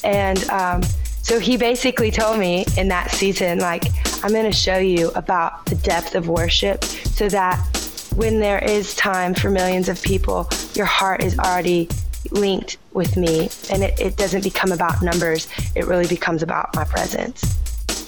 And 0.03 0.43
um, 0.51 0.83
so 1.23 1.39
he 1.39 1.57
basically 1.57 2.11
told 2.11 2.39
me 2.39 2.65
in 2.77 2.89
that 2.89 3.11
season, 3.11 3.59
like, 3.59 3.85
I'm 4.25 4.33
going 4.33 4.51
to 4.51 4.57
show 4.57 4.79
you 4.79 5.11
about 5.11 5.67
the 5.67 5.77
depth 5.77 6.15
of 6.15 6.29
worship 6.29 6.85
so 6.85 7.29
that 7.29 7.57
when 8.17 8.41
there 8.41 8.59
is 8.59 8.95
time 8.97 9.35
for 9.35 9.51
millions 9.51 9.89
of 9.89 10.03
people, 10.03 10.49
your 10.75 10.87
heart 10.87 11.23
is 11.23 11.39
already 11.39 11.89
linked 12.31 12.79
with 12.93 13.17
me 13.17 13.49
and 13.71 13.83
it, 13.83 13.99
it 14.01 14.17
doesn't 14.17 14.45
become 14.45 14.73
about 14.73 15.03
numbers. 15.03 15.49
It 15.75 15.87
really 15.87 16.07
becomes 16.07 16.43
about 16.43 16.75
my 16.75 16.85
presence. 16.85 17.57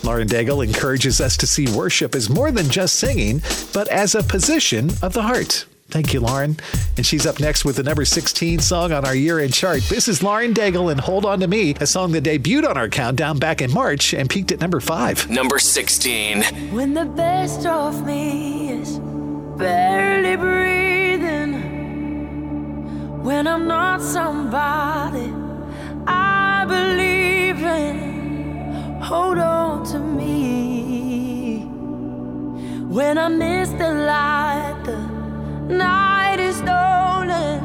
Lauren 0.05 0.27
Daigle 0.27 0.64
encourages 0.64 1.20
us 1.20 1.37
to 1.37 1.46
see 1.46 1.66
worship 1.77 2.14
as 2.14 2.29
more 2.29 2.51
than 2.51 2.68
just 2.68 2.96
singing, 2.96 3.40
but 3.72 3.88
as 3.88 4.14
a 4.14 4.22
position 4.22 4.90
of 5.01 5.12
the 5.12 5.22
heart. 5.22 5.64
Thank 5.92 6.14
you, 6.14 6.20
Lauren. 6.20 6.57
And 6.96 7.05
she's 7.05 7.26
up 7.26 7.38
next 7.38 7.66
with 7.66 7.76
the 7.76 7.83
number 7.83 8.07
16 8.07 8.61
song 8.61 8.92
on 8.92 9.05
our 9.05 9.14
year 9.14 9.40
end 9.40 9.52
chart. 9.52 9.83
This 9.90 10.09
is 10.09 10.22
Lauren 10.22 10.55
Daigle 10.55 10.90
and 10.90 10.98
Hold 10.98 11.26
On 11.26 11.38
to 11.40 11.46
Me, 11.46 11.74
a 11.81 11.87
song 11.87 12.12
that 12.12 12.24
debuted 12.24 12.66
on 12.66 12.78
our 12.78 12.88
countdown 12.88 13.38
back 13.38 13.61
in 13.61 13.70
March 13.70 14.14
and 14.14 14.31
peaked 14.31 14.52
at 14.52 14.61
number 14.61 14.81
five. 14.81 15.28
Number 15.28 15.59
16. 15.59 16.44
When 16.72 16.94
the 16.94 17.05
best 17.05 17.66
of 17.66 18.07
me 18.07 18.70
is 18.70 18.98
barely 19.59 20.37
breathing, 20.37 21.52
when 23.22 23.46
I'm 23.46 23.68
not 23.68 24.00
somebody 24.00 25.31
I 26.07 26.64
believe 26.66 27.62
in, 27.62 28.98
hold 29.02 29.37
on 29.37 29.85
to 29.88 29.98
me. 29.98 31.66
When 32.88 33.18
I 33.18 33.28
miss 33.28 33.68
the 33.70 33.92
light, 33.92 34.83
the 34.87 35.21
night 35.68 36.40
is 36.40 36.57
stolen. 36.57 37.61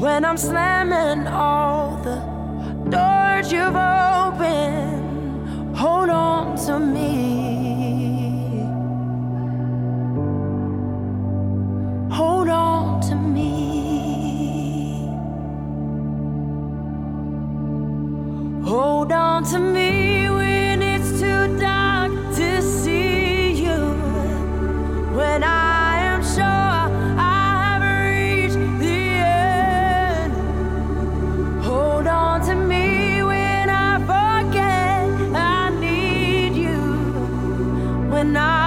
When 0.00 0.24
I'm 0.24 0.36
slamming 0.36 1.26
all 1.26 1.96
the 2.02 2.16
doors 2.90 3.52
you've 3.52 3.76
opened, 3.76 5.76
hold 5.76 6.08
on 6.08 6.56
to 6.66 6.78
me. 6.78 7.16
Hold 12.10 12.48
on 12.48 13.00
to 13.08 13.14
me. 13.14 13.48
Hold 18.64 19.12
on 19.12 19.44
to 19.44 19.58
me 19.58 20.28
when 20.30 20.82
it's 20.82 21.20
too 21.20 21.58
dark 21.58 22.12
to 22.36 22.62
see 22.62 23.52
you. 23.52 23.94
When 25.16 25.42
I 25.42 25.67
When 38.18 38.36
I 38.36 38.57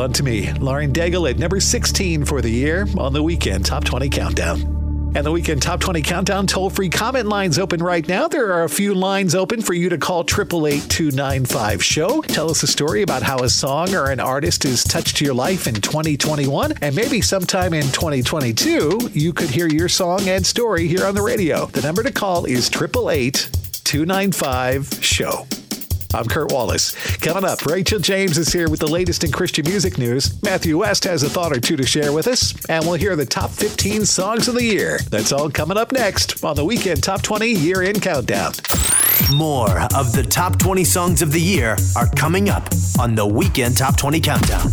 on 0.00 0.12
to 0.14 0.22
me. 0.22 0.52
Lauren 0.54 0.92
Daigle 0.92 1.30
at 1.30 1.38
number 1.38 1.60
16 1.60 2.24
for 2.24 2.40
the 2.40 2.50
year 2.50 2.86
on 2.98 3.12
the 3.12 3.22
weekend 3.22 3.66
Top 3.66 3.84
20 3.84 4.08
Countdown. 4.08 5.12
And 5.14 5.26
the 5.26 5.32
weekend 5.32 5.60
Top 5.60 5.80
20 5.80 6.02
Countdown 6.02 6.46
toll 6.46 6.70
free 6.70 6.88
comment 6.88 7.26
lines 7.26 7.58
open 7.58 7.82
right 7.82 8.06
now. 8.06 8.28
There 8.28 8.52
are 8.52 8.64
a 8.64 8.68
few 8.68 8.94
lines 8.94 9.34
open 9.34 9.60
for 9.60 9.74
you 9.74 9.88
to 9.90 9.98
call 9.98 10.20
888 10.20 10.88
295 10.88 11.84
show. 11.84 12.22
Tell 12.22 12.50
us 12.50 12.62
a 12.62 12.66
story 12.66 13.02
about 13.02 13.22
how 13.22 13.38
a 13.38 13.48
song 13.48 13.94
or 13.94 14.10
an 14.10 14.20
artist 14.20 14.62
has 14.62 14.84
touched 14.84 15.20
your 15.20 15.34
life 15.34 15.66
in 15.66 15.74
2021. 15.74 16.74
And 16.80 16.94
maybe 16.94 17.20
sometime 17.20 17.74
in 17.74 17.84
2022, 17.84 19.10
you 19.12 19.32
could 19.32 19.50
hear 19.50 19.68
your 19.68 19.88
song 19.88 20.28
and 20.28 20.46
story 20.46 20.86
here 20.86 21.04
on 21.04 21.14
the 21.14 21.22
radio. 21.22 21.66
The 21.66 21.82
number 21.82 22.02
to 22.02 22.12
call 22.12 22.44
is 22.46 22.68
888 22.68 23.50
295 23.84 25.04
show. 25.04 25.46
I'm 26.12 26.24
Kurt 26.24 26.50
Wallace. 26.50 26.94
Coming 27.18 27.44
up, 27.44 27.64
Rachel 27.66 28.00
James 28.00 28.36
is 28.36 28.52
here 28.52 28.68
with 28.68 28.80
the 28.80 28.86
latest 28.88 29.22
in 29.22 29.30
Christian 29.30 29.64
music 29.68 29.96
news. 29.96 30.42
Matthew 30.42 30.78
West 30.78 31.04
has 31.04 31.22
a 31.22 31.30
thought 31.30 31.52
or 31.56 31.60
two 31.60 31.76
to 31.76 31.86
share 31.86 32.12
with 32.12 32.26
us, 32.26 32.52
and 32.68 32.84
we'll 32.84 32.94
hear 32.94 33.14
the 33.14 33.24
top 33.24 33.50
15 33.50 34.04
songs 34.06 34.48
of 34.48 34.54
the 34.54 34.64
year. 34.64 34.98
That's 35.10 35.30
all 35.30 35.48
coming 35.50 35.76
up 35.76 35.92
next 35.92 36.42
on 36.42 36.56
the 36.56 36.64
Weekend 36.64 37.04
Top 37.04 37.22
20 37.22 37.46
Year 37.52 37.82
In 37.82 38.00
Countdown. 38.00 38.52
More 39.36 39.82
of 39.94 40.12
the 40.12 40.26
top 40.28 40.58
20 40.58 40.82
songs 40.82 41.22
of 41.22 41.30
the 41.30 41.40
year 41.40 41.76
are 41.96 42.08
coming 42.16 42.48
up 42.48 42.68
on 42.98 43.14
the 43.14 43.26
Weekend 43.26 43.76
Top 43.76 43.96
20 43.96 44.20
Countdown. 44.20 44.66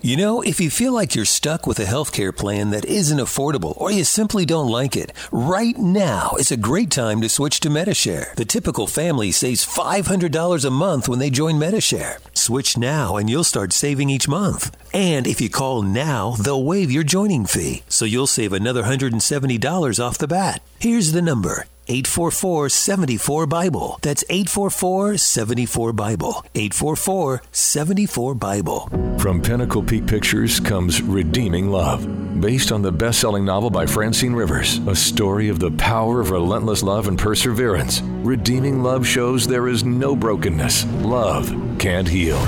You 0.00 0.16
know, 0.16 0.42
if 0.42 0.60
you 0.60 0.70
feel 0.70 0.92
like 0.92 1.16
you're 1.16 1.24
stuck 1.24 1.66
with 1.66 1.80
a 1.80 1.84
healthcare 1.84 2.34
plan 2.34 2.70
that 2.70 2.84
isn't 2.84 3.18
affordable 3.18 3.76
or 3.76 3.90
you 3.90 4.04
simply 4.04 4.46
don't 4.46 4.70
like 4.70 4.94
it, 4.94 5.12
right 5.32 5.76
now 5.76 6.36
is 6.38 6.52
a 6.52 6.56
great 6.56 6.92
time 6.92 7.20
to 7.20 7.28
switch 7.28 7.58
to 7.60 7.68
Medi-Share. 7.68 8.32
The 8.36 8.44
typical 8.44 8.86
family 8.86 9.32
saves 9.32 9.66
$500 9.66 10.64
a 10.64 10.70
month 10.70 11.08
when 11.08 11.18
they 11.18 11.30
join 11.30 11.58
Medi-Share. 11.58 12.20
Switch 12.32 12.78
now 12.78 13.16
and 13.16 13.28
you'll 13.28 13.42
start 13.42 13.72
saving 13.72 14.08
each 14.08 14.28
month. 14.28 14.70
And 14.94 15.26
if 15.26 15.40
you 15.40 15.50
call 15.50 15.82
now, 15.82 16.36
they'll 16.36 16.62
waive 16.62 16.92
your 16.92 17.02
joining 17.02 17.44
fee, 17.44 17.82
so 17.88 18.04
you'll 18.04 18.28
save 18.28 18.52
another 18.52 18.84
$170 18.84 19.98
off 20.04 20.16
the 20.16 20.28
bat. 20.28 20.62
Here's 20.78 21.10
the 21.10 21.22
number 21.22 21.66
844 21.88 22.68
74 22.68 23.46
Bible. 23.46 23.98
That's 24.02 24.22
844 24.28 25.16
74 25.16 25.92
Bible. 25.92 26.44
844 26.54 27.42
74 27.50 28.34
Bible. 28.34 28.88
From 29.18 29.40
Pinnacle 29.40 29.82
Peak 29.82 30.06
Pictures 30.06 30.60
comes 30.60 31.00
Redeeming 31.02 31.70
Love, 31.70 32.40
based 32.40 32.72
on 32.72 32.82
the 32.82 32.92
best 32.92 33.20
selling 33.20 33.44
novel 33.44 33.70
by 33.70 33.86
Francine 33.86 34.34
Rivers, 34.34 34.78
a 34.86 34.94
story 34.94 35.48
of 35.48 35.58
the 35.58 35.70
power 35.72 36.20
of 36.20 36.30
relentless 36.30 36.82
love 36.82 37.08
and 37.08 37.18
perseverance. 37.18 38.02
Redeeming 38.02 38.82
Love 38.82 39.06
shows 39.06 39.46
there 39.46 39.68
is 39.68 39.82
no 39.82 40.14
brokenness. 40.14 40.84
Love 41.02 41.48
can't 41.78 42.06
heal. 42.08 42.38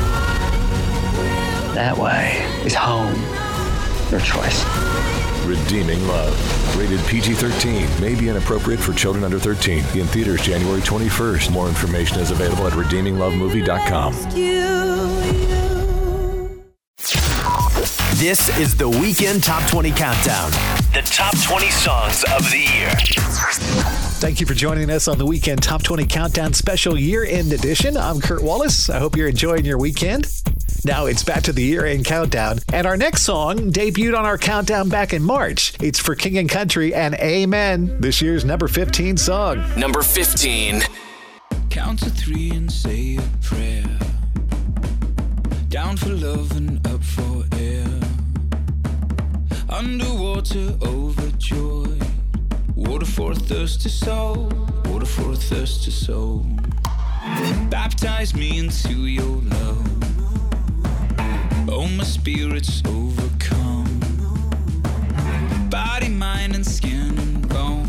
That 1.74 1.96
way 1.96 2.36
is 2.64 2.74
home. 2.74 3.14
Your 4.10 4.20
choice. 4.20 4.99
Redeeming 5.50 6.06
Love. 6.06 6.78
Rated 6.78 7.00
PG 7.06 7.34
13. 7.34 8.00
May 8.00 8.14
be 8.14 8.28
inappropriate 8.28 8.78
for 8.78 8.92
children 8.92 9.24
under 9.24 9.40
13. 9.40 9.78
In 9.98 10.06
theaters 10.06 10.42
January 10.42 10.80
21st. 10.80 11.50
More 11.50 11.66
information 11.66 12.20
is 12.20 12.30
available 12.30 12.68
at 12.68 12.72
redeeminglovemovie.com. 12.74 14.12
This 18.20 18.56
is 18.58 18.76
the 18.76 18.88
Weekend 18.88 19.42
Top 19.42 19.68
20 19.68 19.90
Countdown. 19.90 20.52
The 20.92 21.02
top 21.04 21.34
20 21.42 21.70
songs 21.70 22.22
of 22.36 22.48
the 22.50 22.58
year. 22.58 22.90
Thank 24.20 24.40
you 24.40 24.46
for 24.46 24.54
joining 24.54 24.88
us 24.90 25.08
on 25.08 25.18
the 25.18 25.26
Weekend 25.26 25.62
Top 25.62 25.82
20 25.82 26.06
Countdown 26.06 26.52
Special 26.52 26.96
Year 26.96 27.24
End 27.24 27.52
Edition. 27.52 27.96
I'm 27.96 28.20
Kurt 28.20 28.42
Wallace. 28.42 28.88
I 28.88 29.00
hope 29.00 29.16
you're 29.16 29.28
enjoying 29.28 29.64
your 29.64 29.78
weekend. 29.78 30.26
Now 30.84 31.06
it's 31.06 31.22
back 31.22 31.42
to 31.42 31.52
the 31.52 31.62
year 31.62 31.84
end 31.84 32.06
countdown, 32.06 32.60
and 32.72 32.86
our 32.86 32.96
next 32.96 33.22
song 33.22 33.70
debuted 33.70 34.18
on 34.18 34.24
our 34.24 34.38
countdown 34.38 34.88
back 34.88 35.12
in 35.12 35.22
March. 35.22 35.74
It's 35.80 35.98
for 35.98 36.14
King 36.14 36.38
and 36.38 36.48
Country 36.48 36.94
and 36.94 37.14
Amen, 37.16 38.00
this 38.00 38.22
year's 38.22 38.46
number 38.46 38.66
15 38.66 39.18
song. 39.18 39.62
Number 39.76 40.00
15. 40.00 40.82
Count 41.68 41.98
to 42.00 42.10
three 42.10 42.50
and 42.52 42.72
say 42.72 43.16
a 43.16 43.22
prayer. 43.42 43.84
Down 45.68 45.98
for 45.98 46.10
love 46.10 46.56
and 46.56 46.84
up 46.86 47.04
for 47.04 47.44
air. 47.58 47.86
Underwater, 49.68 50.76
overjoyed. 50.82 52.02
Water 52.74 53.06
for 53.06 53.32
a 53.32 53.34
thirsty 53.34 53.90
soul. 53.90 54.50
Water 54.86 55.06
for 55.06 55.32
a 55.32 55.36
thirsty 55.36 55.90
soul. 55.90 56.46
Baptize 57.68 58.34
me 58.34 58.58
into 58.58 59.06
your 59.06 59.42
love. 59.42 59.99
Oh, 61.68 61.86
my 61.88 62.04
spirit's 62.04 62.82
overcome. 62.86 64.00
Body, 65.70 66.08
mind, 66.08 66.54
and 66.54 66.66
skin 66.66 67.18
and 67.18 67.48
bone. 67.48 67.88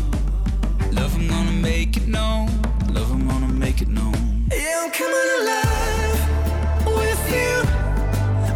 Love, 0.92 1.14
I'm 1.16 1.28
gonna 1.28 1.52
make 1.52 1.96
it 1.96 2.06
known. 2.06 2.48
Love, 2.92 3.10
I'm 3.10 3.26
gonna 3.28 3.48
make 3.48 3.82
it 3.82 3.88
known. 3.88 4.46
Yeah, 4.52 4.82
I'm 4.84 4.90
coming 4.90 5.28
alive 5.40 6.20
with 6.86 7.22
you. 7.36 7.54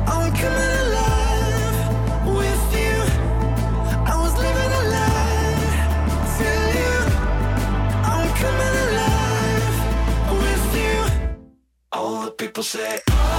I'm 0.07 0.33
coming 0.42 0.74
alive 0.85 1.79
with 2.38 2.64
you. 2.81 2.96
I 4.12 4.14
was 4.22 4.35
living 4.44 4.72
a 4.81 4.83
lie 4.96 5.76
till 6.37 6.64
you. 6.81 6.94
I'm 8.12 8.29
coming 8.42 8.76
alive 8.87 9.76
with 10.42 10.66
you. 10.83 10.98
All 11.92 12.24
the 12.26 12.31
people 12.33 12.62
say, 12.62 13.00
oh. 13.11 13.36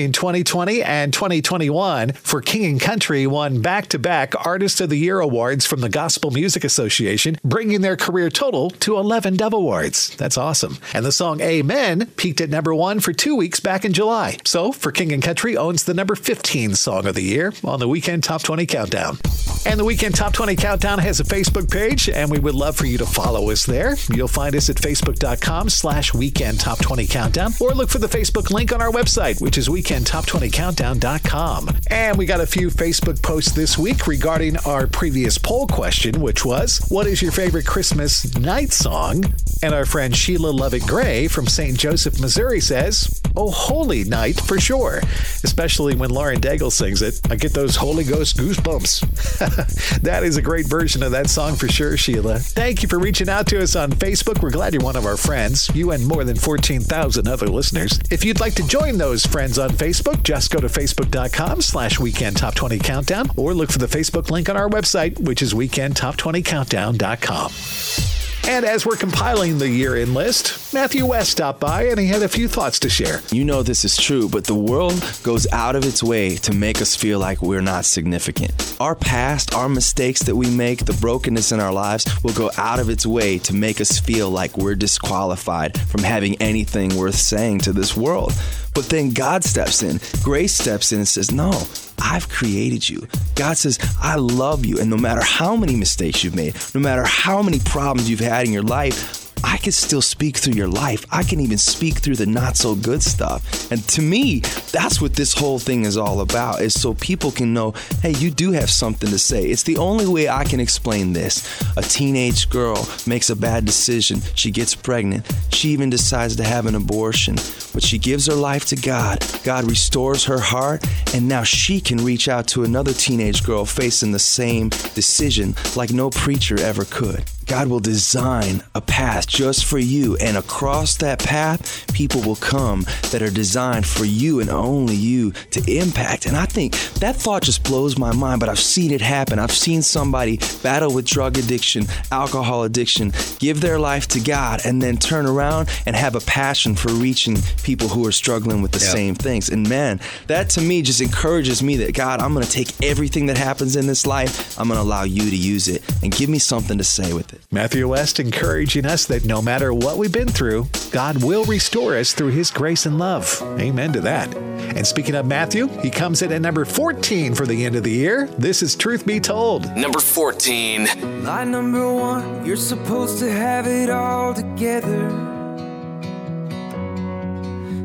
In 0.00 0.12
2020 0.12 0.82
and 0.82 1.12
2021, 1.12 2.12
for 2.12 2.40
King 2.40 2.64
and 2.64 2.80
Country 2.80 3.26
won 3.26 3.60
back 3.60 3.86
to 3.88 3.98
back 3.98 4.34
Artist 4.46 4.80
of 4.80 4.88
the 4.88 4.96
Year 4.96 5.20
awards 5.20 5.66
from 5.66 5.82
the 5.82 5.90
Gospel 5.90 6.30
Music 6.30 6.64
Association, 6.64 7.36
bringing 7.44 7.82
their 7.82 7.98
career 7.98 8.30
total 8.30 8.70
to 8.70 8.96
11 8.96 9.36
Dove 9.36 9.52
Awards. 9.52 10.16
That's 10.16 10.38
awesome. 10.38 10.78
And 10.94 11.04
the 11.04 11.12
song 11.12 11.42
Amen 11.42 12.06
peaked 12.16 12.40
at 12.40 12.48
number 12.48 12.74
one 12.74 13.00
for 13.00 13.12
two 13.12 13.36
weeks 13.36 13.60
back 13.60 13.84
in 13.84 13.92
July. 13.92 14.38
So, 14.46 14.72
for 14.72 14.90
King 14.90 15.12
and 15.12 15.22
Country 15.22 15.54
owns 15.54 15.84
the 15.84 15.92
number 15.92 16.14
15 16.14 16.76
song 16.76 17.06
of 17.06 17.14
the 17.14 17.20
year 17.20 17.52
on 17.62 17.78
the 17.78 17.88
Weekend 17.88 18.24
Top 18.24 18.42
20 18.42 18.64
Countdown. 18.64 19.18
And 19.66 19.78
the 19.78 19.84
Weekend 19.84 20.14
Top 20.14 20.32
20 20.32 20.56
Countdown 20.56 20.98
has 21.00 21.20
a 21.20 21.24
Facebook 21.24 21.70
page, 21.70 22.08
and 22.08 22.30
we 22.30 22.38
would 22.38 22.54
love 22.54 22.74
for 22.74 22.86
you 22.86 22.96
to 22.96 23.04
follow 23.04 23.50
us 23.50 23.66
there. 23.66 23.96
You'll 24.08 24.28
find 24.28 24.56
us 24.56 24.70
at 24.70 24.76
facebook.com 24.76 25.68
slash 25.68 26.14
Weekend 26.14 26.58
Top 26.58 26.78
20 26.80 27.06
Countdown, 27.06 27.52
or 27.60 27.74
look 27.74 27.90
for 27.90 27.98
the 27.98 28.06
Facebook 28.06 28.50
link 28.50 28.72
on 28.72 28.80
our 28.80 28.90
website, 28.90 29.42
which 29.42 29.58
is 29.58 29.68
weekendtop20countdown.com. 29.90 31.68
And 31.88 32.16
we 32.16 32.26
got 32.26 32.40
a 32.40 32.46
few 32.46 32.68
Facebook 32.68 33.22
posts 33.22 33.52
this 33.52 33.76
week 33.76 34.06
regarding 34.06 34.56
our 34.58 34.86
previous 34.86 35.36
poll 35.36 35.66
question, 35.66 36.20
which 36.20 36.44
was, 36.44 36.78
what 36.88 37.06
is 37.06 37.20
your 37.20 37.32
favorite 37.32 37.66
Christmas 37.66 38.36
night 38.36 38.72
song? 38.72 39.24
And 39.62 39.74
our 39.74 39.84
friend 39.84 40.16
Sheila 40.16 40.50
Lovett 40.50 40.86
Gray 40.86 41.28
from 41.28 41.46
St. 41.46 41.78
Joseph, 41.78 42.18
Missouri 42.18 42.60
says, 42.60 43.20
Oh, 43.36 43.50
Holy 43.50 44.04
Night 44.04 44.40
for 44.40 44.58
sure. 44.58 45.00
Especially 45.44 45.94
when 45.94 46.08
Lauren 46.10 46.40
Daigle 46.40 46.72
sings 46.72 47.02
it. 47.02 47.20
I 47.30 47.36
get 47.36 47.52
those 47.52 47.76
Holy 47.76 48.04
Ghost 48.04 48.38
goosebumps. 48.38 50.00
that 50.02 50.24
is 50.24 50.38
a 50.38 50.42
great 50.42 50.66
version 50.66 51.02
of 51.02 51.12
that 51.12 51.28
song 51.28 51.56
for 51.56 51.68
sure, 51.68 51.94
Sheila. 51.96 52.38
Thank 52.38 52.82
you 52.82 52.88
for 52.88 52.98
reaching 52.98 53.28
out 53.28 53.46
to 53.48 53.62
us 53.62 53.76
on 53.76 53.90
Facebook. 53.92 54.42
We're 54.42 54.50
glad 54.50 54.72
you're 54.72 54.82
one 54.82 54.96
of 54.96 55.04
our 55.04 55.18
friends, 55.18 55.70
you 55.74 55.90
and 55.90 56.06
more 56.06 56.24
than 56.24 56.36
14,000 56.36 57.28
other 57.28 57.46
listeners. 57.46 58.00
If 58.10 58.24
you'd 58.24 58.40
like 58.40 58.54
to 58.54 58.66
join 58.66 58.96
those 58.98 59.26
friends 59.26 59.58
on 59.58 59.68
Facebook, 59.70 60.22
just 60.22 60.50
go 60.50 60.60
to 60.60 60.68
facebook.com 60.68 61.60
slash 61.60 62.00
weekend 62.00 62.38
top 62.38 62.54
20 62.54 62.78
countdown 62.78 63.28
or 63.36 63.52
look 63.54 63.70
for 63.70 63.78
the 63.78 63.86
Facebook 63.86 64.30
link 64.30 64.48
on 64.48 64.56
our 64.56 64.70
website, 64.70 65.20
which 65.20 65.42
is 65.42 65.52
weekendtop20countdown.com. 65.54 68.29
And 68.48 68.64
as 68.64 68.84
we're 68.84 68.96
compiling 68.96 69.58
the 69.58 69.68
year 69.68 69.96
in 69.96 70.14
list, 70.14 70.74
Matthew 70.74 71.06
West 71.06 71.30
stopped 71.30 71.60
by 71.60 71.84
and 71.84 71.98
he 72.00 72.06
had 72.06 72.22
a 72.22 72.28
few 72.28 72.48
thoughts 72.48 72.78
to 72.80 72.88
share. 72.88 73.20
You 73.30 73.44
know 73.44 73.62
this 73.62 73.84
is 73.84 73.96
true, 73.96 74.28
but 74.28 74.44
the 74.44 74.54
world 74.54 75.04
goes 75.22 75.46
out 75.52 75.76
of 75.76 75.84
its 75.84 76.02
way 76.02 76.36
to 76.36 76.52
make 76.52 76.80
us 76.80 76.96
feel 76.96 77.18
like 77.18 77.42
we're 77.42 77.60
not 77.60 77.84
significant. 77.84 78.76
Our 78.80 78.94
past, 78.94 79.54
our 79.54 79.68
mistakes 79.68 80.22
that 80.22 80.34
we 80.34 80.50
make, 80.50 80.84
the 80.84 80.94
brokenness 80.94 81.52
in 81.52 81.60
our 81.60 81.72
lives 81.72 82.06
will 82.24 82.32
go 82.32 82.50
out 82.56 82.80
of 82.80 82.88
its 82.88 83.06
way 83.06 83.38
to 83.38 83.54
make 83.54 83.80
us 83.80 83.98
feel 84.00 84.30
like 84.30 84.56
we're 84.56 84.74
disqualified 84.74 85.78
from 85.78 86.02
having 86.02 86.40
anything 86.40 86.96
worth 86.96 87.16
saying 87.16 87.60
to 87.60 87.72
this 87.72 87.96
world. 87.96 88.32
But 88.74 88.88
then 88.88 89.10
God 89.10 89.44
steps 89.44 89.82
in, 89.82 90.00
grace 90.22 90.54
steps 90.54 90.92
in 90.92 90.98
and 90.98 91.08
says, 91.08 91.30
No, 91.30 91.50
I've 91.98 92.28
created 92.28 92.88
you. 92.88 93.06
God 93.34 93.56
says, 93.56 93.78
I 94.00 94.16
love 94.16 94.64
you. 94.64 94.78
And 94.78 94.88
no 94.88 94.96
matter 94.96 95.22
how 95.22 95.56
many 95.56 95.76
mistakes 95.76 96.22
you've 96.24 96.36
made, 96.36 96.54
no 96.74 96.80
matter 96.80 97.04
how 97.04 97.42
many 97.42 97.58
problems 97.60 98.08
you've 98.08 98.20
had 98.20 98.46
in 98.46 98.52
your 98.52 98.62
life, 98.62 99.19
I 99.42 99.56
can 99.56 99.72
still 99.72 100.02
speak 100.02 100.36
through 100.36 100.54
your 100.54 100.68
life. 100.68 101.04
I 101.10 101.22
can 101.22 101.40
even 101.40 101.58
speak 101.58 101.98
through 101.98 102.16
the 102.16 102.26
not 102.26 102.56
so 102.56 102.74
good 102.74 103.02
stuff. 103.02 103.70
And 103.72 103.86
to 103.88 104.02
me, 104.02 104.40
that's 104.72 105.00
what 105.00 105.14
this 105.14 105.34
whole 105.34 105.58
thing 105.58 105.84
is 105.84 105.96
all 105.96 106.20
about 106.20 106.60
is 106.62 106.78
so 106.78 106.94
people 106.94 107.30
can 107.30 107.52
know, 107.54 107.72
hey, 108.02 108.12
you 108.12 108.30
do 108.30 108.52
have 108.52 108.70
something 108.70 109.10
to 109.10 109.18
say. 109.18 109.46
It's 109.46 109.62
the 109.62 109.78
only 109.78 110.06
way 110.06 110.28
I 110.28 110.44
can 110.44 110.60
explain 110.60 111.12
this. 111.12 111.62
A 111.76 111.82
teenage 111.82 112.50
girl 112.50 112.88
makes 113.06 113.30
a 113.30 113.36
bad 113.36 113.64
decision. 113.64 114.20
She 114.34 114.50
gets 114.50 114.74
pregnant. 114.74 115.30
She 115.50 115.70
even 115.70 115.90
decides 115.90 116.36
to 116.36 116.44
have 116.44 116.66
an 116.66 116.74
abortion. 116.74 117.36
But 117.72 117.82
she 117.82 117.98
gives 117.98 118.26
her 118.26 118.34
life 118.34 118.66
to 118.66 118.76
God. 118.76 119.24
God 119.44 119.64
restores 119.64 120.24
her 120.24 120.38
heart, 120.38 120.84
and 121.14 121.28
now 121.28 121.44
she 121.44 121.80
can 121.80 122.04
reach 122.04 122.28
out 122.28 122.46
to 122.48 122.64
another 122.64 122.92
teenage 122.92 123.44
girl 123.44 123.64
facing 123.64 124.12
the 124.12 124.18
same 124.18 124.68
decision 124.94 125.54
like 125.76 125.90
no 125.90 126.10
preacher 126.10 126.58
ever 126.60 126.84
could. 126.84 127.24
God 127.50 127.66
will 127.66 127.80
design 127.80 128.62
a 128.76 128.80
path 128.80 129.26
just 129.26 129.64
for 129.64 129.78
you, 129.80 130.16
and 130.18 130.36
across 130.36 130.96
that 130.98 131.18
path, 131.18 131.92
people 131.92 132.22
will 132.22 132.36
come 132.36 132.86
that 133.10 133.22
are 133.22 133.30
designed 133.30 133.84
for 133.84 134.04
you 134.04 134.38
and 134.38 134.48
only 134.48 134.94
you 134.94 135.32
to 135.50 135.60
impact. 135.68 136.26
And 136.26 136.36
I 136.36 136.46
think 136.46 136.74
that 137.00 137.16
thought 137.16 137.42
just 137.42 137.64
blows 137.64 137.98
my 137.98 138.12
mind, 138.14 138.38
but 138.38 138.48
I've 138.48 138.60
seen 138.60 138.92
it 138.92 139.00
happen. 139.00 139.40
I've 139.40 139.50
seen 139.50 139.82
somebody 139.82 140.38
battle 140.62 140.94
with 140.94 141.04
drug 141.06 141.38
addiction, 141.38 141.86
alcohol 142.12 142.62
addiction, 142.62 143.12
give 143.40 143.60
their 143.60 143.80
life 143.80 144.06
to 144.08 144.20
God, 144.20 144.60
and 144.64 144.80
then 144.80 144.96
turn 144.96 145.26
around 145.26 145.68
and 145.86 145.96
have 145.96 146.14
a 146.14 146.20
passion 146.20 146.76
for 146.76 146.92
reaching 146.92 147.36
people 147.64 147.88
who 147.88 148.06
are 148.06 148.12
struggling 148.12 148.62
with 148.62 148.70
the 148.70 148.78
Yeah. 148.84 148.92
same 148.92 149.14
things. 149.16 149.48
And 149.48 149.68
man, 149.68 149.98
that 150.28 150.50
to 150.50 150.60
me 150.60 150.82
just 150.82 151.00
encourages 151.00 151.64
me 151.64 151.78
that 151.78 151.94
God, 151.94 152.20
I'm 152.20 152.32
going 152.32 152.46
to 152.46 152.52
take 152.52 152.68
everything 152.80 153.26
that 153.26 153.38
happens 153.38 153.74
in 153.74 153.88
this 153.88 154.06
life, 154.06 154.56
I'm 154.56 154.68
going 154.68 154.78
to 154.78 154.84
allow 154.84 155.02
you 155.02 155.28
to 155.28 155.36
use 155.36 155.66
it 155.66 155.82
and 156.00 156.12
give 156.14 156.28
me 156.30 156.38
something 156.38 156.78
to 156.78 156.84
say 156.84 157.12
with 157.12 157.32
it. 157.32 157.39
Matthew 157.50 157.88
West 157.88 158.20
encouraging 158.20 158.86
us 158.86 159.06
that 159.06 159.24
no 159.24 159.42
matter 159.42 159.74
what 159.74 159.98
we've 159.98 160.12
been 160.12 160.28
through, 160.28 160.68
God 160.92 161.22
will 161.22 161.44
restore 161.44 161.96
us 161.96 162.12
through 162.12 162.30
his 162.30 162.50
grace 162.50 162.86
and 162.86 162.98
love. 162.98 163.40
Amen 163.58 163.92
to 163.92 164.00
that. 164.02 164.34
And 164.34 164.86
speaking 164.86 165.14
of 165.14 165.26
Matthew, 165.26 165.66
he 165.80 165.90
comes 165.90 166.22
in 166.22 166.32
at 166.32 166.42
number 166.42 166.64
14 166.64 167.34
for 167.34 167.46
the 167.46 167.64
end 167.64 167.76
of 167.76 167.82
the 167.82 167.90
year. 167.90 168.26
This 168.38 168.62
is 168.62 168.76
Truth 168.76 169.06
Be 169.06 169.18
Told. 169.18 169.74
Number 169.76 170.00
14. 170.00 171.24
Lie 171.24 171.44
number 171.44 171.92
one, 171.92 172.46
you're 172.46 172.56
supposed 172.56 173.18
to 173.18 173.30
have 173.30 173.66
it 173.66 173.90
all 173.90 174.32
together. 174.32 175.06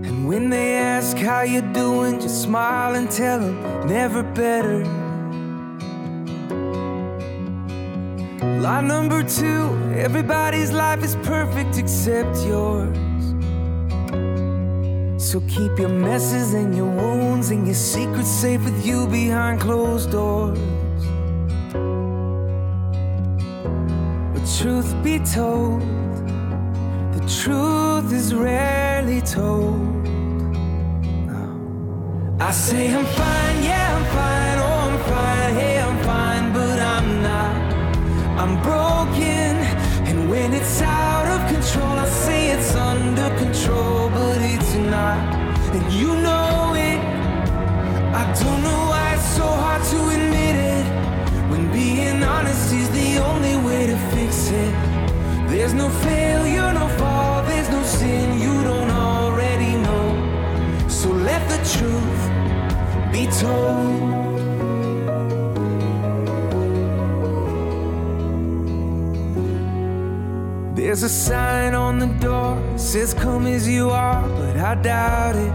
And 0.06 0.28
when 0.28 0.49
they 0.49 0.74
ask 0.76 1.18
how 1.18 1.41
you're 1.41 1.74
doing, 1.74 2.20
just 2.20 2.43
smile 2.43 2.95
and 2.95 3.10
tell 3.10 3.39
them 3.39 3.88
never 3.88 4.22
better. 4.22 5.05
Lie 8.46 8.82
number 8.82 9.24
two, 9.24 9.93
everybody's 9.96 10.72
life 10.72 11.04
is 11.04 11.16
perfect 11.24 11.78
except 11.78 12.38
yours. 12.46 12.98
So 15.18 15.39
keep 15.50 15.80
your 15.80 15.89
messes 15.89 16.54
and 16.54 16.76
your 16.76 16.86
wounds 16.86 17.50
and 17.50 17.66
your 17.66 17.76
secrets 17.76 18.30
safe 18.30 18.64
with 18.64 18.86
you 18.86 19.08
behind 19.08 19.62
closed 19.62 20.12
doors. 20.12 20.60
But 24.34 24.43
truth 24.60 24.93
be 25.04 25.20
told, 25.20 25.82
the 27.16 27.24
truth 27.41 28.14
is 28.14 28.34
rarely 28.34 29.22
told. 29.22 29.96
I 32.39 32.52
say 32.52 32.93
I'm 32.93 33.06
fine, 33.06 33.64
yeah, 33.64 33.96
I'm 33.96 34.06
fine, 34.14 34.58
oh, 34.60 34.89
I'm 34.89 35.00
fine, 35.10 35.54
hey, 35.56 35.74
I'm 38.38 38.61
broken, 38.61 39.55
and 40.09 40.29
when 40.29 40.53
it's 40.53 40.81
out 40.81 41.25
of 41.36 41.39
control, 41.49 41.97
I 41.97 42.05
say 42.05 42.51
it's 42.51 42.75
under 42.75 43.29
control, 43.38 44.09
but 44.09 44.39
it's 44.41 44.73
not. 44.75 45.23
And 45.73 45.93
you 45.93 46.13
know 46.15 46.73
it. 46.75 46.99
I 48.13 48.23
don't 48.41 48.61
know 48.61 48.81
why 48.91 49.13
it's 49.15 49.29
so 49.38 49.47
hard 49.47 49.83
to 49.83 49.99
admit 50.17 50.55
it. 50.73 50.86
When 51.49 51.71
being 51.71 52.23
honest 52.23 52.73
is 52.73 52.89
the 52.89 53.19
only 53.19 53.55
way 53.65 53.88
to 53.88 53.97
fix 54.13 54.49
it. 54.49 54.75
There's 55.47 55.73
no 55.73 55.88
failure, 55.89 56.73
no 56.73 56.89
fall, 56.99 57.41
there's 57.43 57.69
no 57.69 57.81
sin 57.83 58.38
you 58.41 58.63
don't 58.63 58.91
already 58.91 59.77
know. 59.77 60.89
So 60.89 61.09
let 61.09 61.41
the 61.47 61.59
truth 61.77 62.21
be 63.13 63.27
told. 63.39 64.34
There's 70.86 71.01
a 71.01 71.09
sign 71.09 71.73
on 71.73 71.97
the 71.97 72.05
door, 72.05 72.61
says 72.77 73.15
come 73.15 73.47
as 73.47 73.67
you 73.67 73.89
are, 73.89 74.21
but 74.38 74.55
I 74.55 74.75
doubt 74.75 75.36
it. 75.36 75.53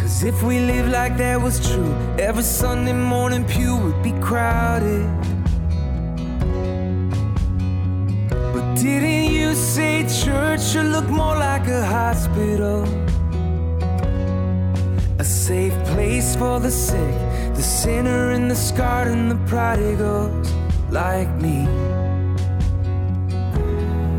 Cause 0.00 0.24
if 0.24 0.42
we 0.42 0.58
live 0.58 0.88
like 0.88 1.16
that 1.16 1.40
was 1.40 1.60
true, 1.70 1.94
every 2.18 2.42
Sunday 2.42 2.92
morning 2.92 3.44
pew 3.44 3.76
would 3.76 4.02
be 4.02 4.10
crowded. 4.20 5.06
But 8.52 8.74
didn't 8.74 9.32
you 9.32 9.54
say 9.54 10.02
church 10.24 10.60
should 10.60 10.86
look 10.86 11.08
more 11.08 11.36
like 11.36 11.68
a 11.68 11.84
hospital? 11.86 12.82
A 15.20 15.24
safe 15.24 15.76
place 15.84 16.34
for 16.34 16.58
the 16.58 16.72
sick, 16.72 17.14
the 17.54 17.62
sinner 17.62 18.32
and 18.32 18.50
the 18.50 18.56
scarred 18.56 19.06
and 19.06 19.30
the 19.30 19.38
prodigals 19.46 20.50
like 20.90 21.30
me. 21.40 21.68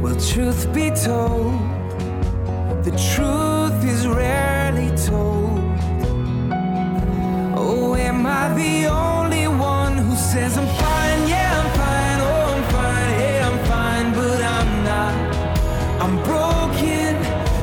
Well, 0.08 0.16
truth 0.22 0.74
be 0.74 0.90
told, 0.92 1.52
the 2.82 2.92
truth 3.12 3.84
is 3.84 4.08
rarely 4.08 4.88
told. 4.96 5.60
Oh, 7.58 7.94
am 7.94 8.26
I 8.26 8.54
the 8.54 8.86
only 8.88 9.50
one 9.50 9.98
who 9.98 10.16
says 10.16 10.58
I'm 10.58 10.66
fine? 10.66 11.28
Yeah, 11.28 11.52
I'm 11.60 11.72
fine. 11.82 12.20
Oh, 12.30 12.56
I'm 12.56 12.64
fine. 12.72 13.10
Hey, 13.20 13.42
I'm 13.42 13.60
fine, 13.66 14.14
but 14.14 14.42
I'm 14.58 14.72
not. 14.92 15.16
I'm 16.02 16.16
broken, 16.24 17.14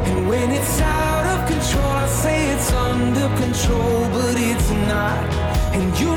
and 0.09 0.29
when 0.29 0.51
it's 0.51 0.81
out 0.83 1.27
of 1.35 1.49
control, 1.49 1.93
I 2.05 2.07
say 2.09 2.51
it's 2.53 2.71
under 2.73 3.29
control, 3.43 4.01
but 4.13 4.35
it's 4.37 4.71
not. 4.93 5.17
And 5.73 5.99
you 5.99 6.15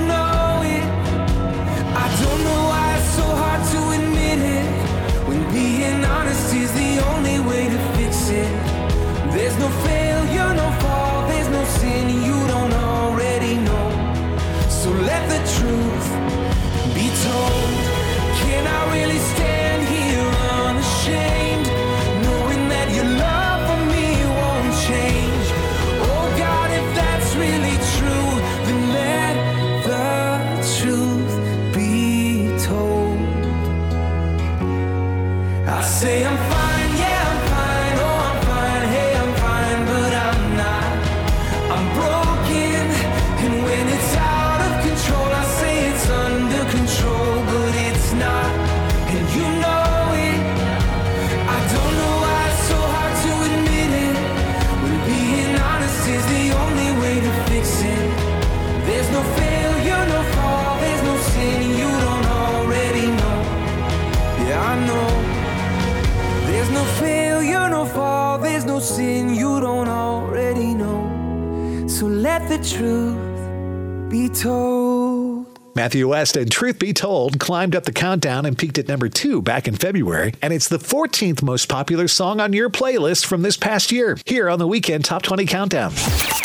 the 72.58 72.78
truth 72.78 74.10
be 74.10 74.30
told. 74.30 75.46
Matthew 75.76 76.08
West 76.08 76.36
and 76.36 76.52
Truth 76.52 76.80
Be 76.80 76.92
Told 76.92 77.40
climbed 77.40 77.76
up 77.76 77.84
the 77.84 77.92
countdown 77.92 78.48
and 78.48 78.58
peaked 78.58 78.80
at 78.80 78.88
number 78.88 79.10
two 79.10 79.44
back 79.44 79.68
in 79.68 79.76
February, 79.76 80.34
and 80.42 80.52
it's 80.52 80.68
the 80.68 80.80
14th 80.80 81.44
most 81.44 81.70
popular 81.70 82.08
song 82.08 82.40
on 82.40 82.52
your 82.52 82.72
playlist 82.72 83.28
from 83.28 83.44
this 83.44 83.58
past 83.58 83.92
year 83.92 84.18
here 84.26 84.50
on 84.50 84.58
the 84.58 84.66
Weekend 84.66 85.06
Top 85.06 85.22
20 85.22 85.46
Countdown. 85.46 85.92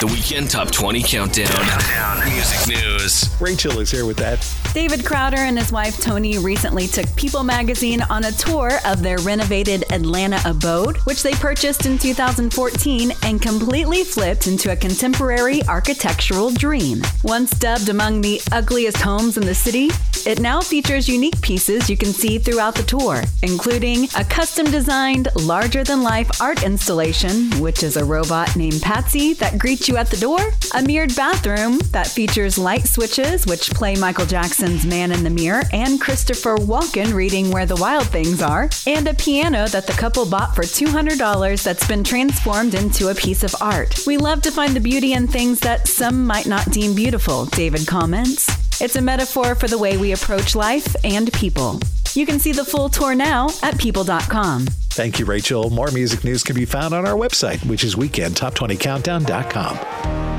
The 0.00 0.10
Weekend 0.12 0.50
Top 0.50 0.70
20 0.70 1.02
Countdown. 1.02 2.28
Music 2.28 2.68
news. 2.68 3.34
Rachel 3.40 3.80
is 3.80 3.90
here 3.90 4.04
with 4.04 4.18
that. 4.18 4.40
David 4.72 5.04
Crowder 5.04 5.36
and 5.36 5.58
his 5.58 5.70
wife 5.70 6.00
Toni 6.00 6.38
recently 6.38 6.86
took 6.86 7.04
People 7.14 7.44
magazine 7.44 8.00
on 8.08 8.24
a 8.24 8.32
tour 8.32 8.70
of 8.86 9.02
their 9.02 9.18
renovated 9.18 9.84
Atlanta 9.92 10.40
abode, 10.46 10.96
which 11.04 11.22
they 11.22 11.34
purchased 11.34 11.84
in 11.84 11.98
2014 11.98 13.12
and 13.22 13.42
completely 13.42 14.02
flipped 14.02 14.46
into 14.46 14.72
a 14.72 14.76
contemporary 14.76 15.62
architectural 15.68 16.50
dream. 16.50 17.02
Once 17.22 17.50
dubbed 17.50 17.90
among 17.90 18.22
the 18.22 18.40
ugliest 18.50 18.96
homes 18.96 19.36
in 19.36 19.44
the 19.44 19.54
city, 19.54 19.90
it 20.24 20.40
now 20.40 20.60
features 20.60 21.08
unique 21.08 21.40
pieces 21.42 21.90
you 21.90 21.96
can 21.96 22.12
see 22.12 22.38
throughout 22.38 22.74
the 22.74 22.82
tour, 22.84 23.22
including 23.42 24.04
a 24.16 24.24
custom 24.24 24.64
designed, 24.70 25.28
larger 25.34 25.84
than 25.84 26.02
life 26.02 26.40
art 26.40 26.62
installation, 26.62 27.50
which 27.60 27.82
is 27.82 27.96
a 27.96 28.04
robot 28.04 28.56
named 28.56 28.80
Patsy 28.80 29.34
that 29.34 29.58
greets 29.58 29.88
you 29.88 29.96
at 29.96 30.08
the 30.08 30.16
door, 30.16 30.38
a 30.74 30.82
mirrored 30.82 31.14
bathroom 31.14 31.78
that 31.90 32.06
features 32.06 32.56
light 32.56 32.86
switches 32.86 33.44
which 33.46 33.70
play 33.70 33.96
Michael 33.96 34.24
Jackson's 34.62 34.86
Man 34.86 35.10
in 35.10 35.24
the 35.24 35.30
Mirror 35.30 35.64
and 35.72 36.00
Christopher 36.00 36.54
Walken 36.54 37.14
reading 37.14 37.50
Where 37.50 37.66
the 37.66 37.74
Wild 37.74 38.06
Things 38.06 38.40
Are, 38.40 38.70
and 38.86 39.08
a 39.08 39.14
piano 39.14 39.66
that 39.66 39.88
the 39.88 39.92
couple 39.92 40.24
bought 40.24 40.54
for 40.54 40.62
$200 40.62 41.64
that's 41.64 41.88
been 41.88 42.04
transformed 42.04 42.74
into 42.74 43.08
a 43.08 43.14
piece 43.14 43.42
of 43.42 43.56
art. 43.60 43.98
We 44.06 44.18
love 44.18 44.40
to 44.42 44.52
find 44.52 44.76
the 44.76 44.80
beauty 44.80 45.14
in 45.14 45.26
things 45.26 45.58
that 45.60 45.88
some 45.88 46.24
might 46.24 46.46
not 46.46 46.70
deem 46.70 46.94
beautiful, 46.94 47.46
David 47.46 47.88
comments. 47.88 48.48
It's 48.80 48.94
a 48.94 49.02
metaphor 49.02 49.56
for 49.56 49.66
the 49.66 49.78
way 49.78 49.96
we 49.96 50.12
approach 50.12 50.54
life 50.54 50.94
and 51.02 51.32
people. 51.32 51.80
You 52.14 52.24
can 52.24 52.38
see 52.38 52.52
the 52.52 52.64
full 52.64 52.88
tour 52.88 53.16
now 53.16 53.48
at 53.64 53.80
people.com. 53.80 54.66
Thank 54.66 55.18
you, 55.18 55.24
Rachel. 55.24 55.70
More 55.70 55.90
music 55.90 56.22
news 56.22 56.44
can 56.44 56.54
be 56.54 56.66
found 56.66 56.94
on 56.94 57.04
our 57.04 57.16
website, 57.16 57.66
which 57.66 57.82
is 57.82 57.96
weekendtop20countdown.com. 57.96 60.31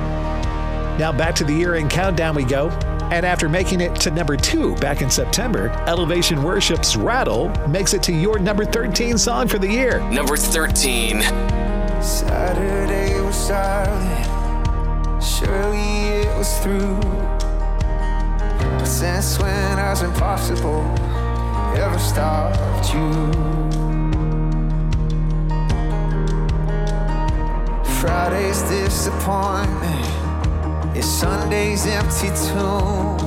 Now 1.00 1.12
back 1.12 1.34
to 1.36 1.44
the 1.44 1.54
year 1.54 1.74
end 1.76 1.90
countdown 1.90 2.36
we 2.36 2.44
go. 2.44 2.70
And 3.12 3.26
after 3.26 3.50
making 3.50 3.82
it 3.82 3.96
to 4.02 4.12
number 4.12 4.38
two 4.38 4.76
back 4.76 5.02
in 5.02 5.10
September, 5.10 5.70
Elevation 5.88 6.44
Worship's 6.44 6.96
Rattle 6.96 7.50
makes 7.68 7.94
it 7.94 8.04
to 8.04 8.12
your 8.14 8.40
number 8.40 8.64
13 8.64 9.18
song 9.18 9.48
for 9.48 9.58
the 9.58 9.68
year. 9.68 10.00
Number 10.10 10.38
13. 10.38 11.22
Saturday 12.02 13.20
was 13.22 13.36
silent. 13.36 15.24
Surely 15.24 16.22
it 16.22 16.38
was 16.38 16.58
through. 16.60 17.00
But 18.78 18.86
since 18.86 19.40
when 19.40 19.78
has 19.78 20.02
impossible 20.04 20.84
ever 21.76 22.00
stopped 22.00 22.94
you? 22.94 23.32
Friday's 28.00 28.62
disappointment 28.64 30.23
is 30.96 31.06
Sunday's 31.06 31.86
empty 31.88 32.28
tomb. 32.50 33.18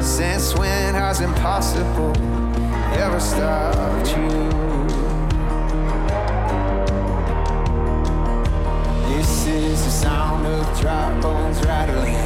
Since 0.00 0.54
when 0.56 0.94
has 0.94 1.20
impossible 1.20 2.16
ever 2.96 3.20
stopped 3.20 4.08
you? 4.16 4.28
This 9.14 9.46
is 9.46 9.84
the 9.84 9.90
sound 9.90 10.46
of 10.46 10.80
dry 10.80 11.20
bones 11.20 11.60
rattling. 11.66 12.16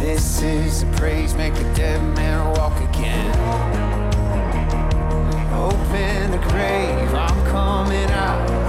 This 0.00 0.42
is 0.42 0.84
the 0.84 0.96
praise, 0.96 1.34
make 1.34 1.54
a 1.54 1.74
dead 1.74 2.00
man 2.14 2.50
walk 2.56 2.76
again. 2.90 3.34
Open 5.54 6.30
the 6.30 6.38
grave, 6.48 7.14
I'm 7.14 7.46
coming 7.46 8.10
out. 8.10 8.63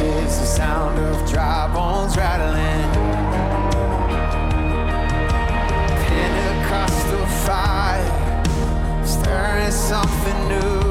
Is 0.00 0.38
the 0.38 0.46
sound 0.46 0.98
of 0.98 1.30
dry 1.30 1.70
bones 1.72 2.16
rattling. 2.16 2.90
Pentecostal 6.06 7.26
fire, 7.44 8.44
stirring 9.04 9.70
something 9.70 10.48
new. 10.48 10.90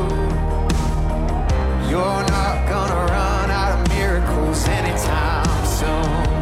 You're 1.90 2.24
not 2.38 2.70
gonna 2.70 3.06
run 3.12 3.52
out 3.52 3.80
of 3.80 3.90
miracles 3.90 4.68
anytime 4.68 5.66
soon. 5.66 6.39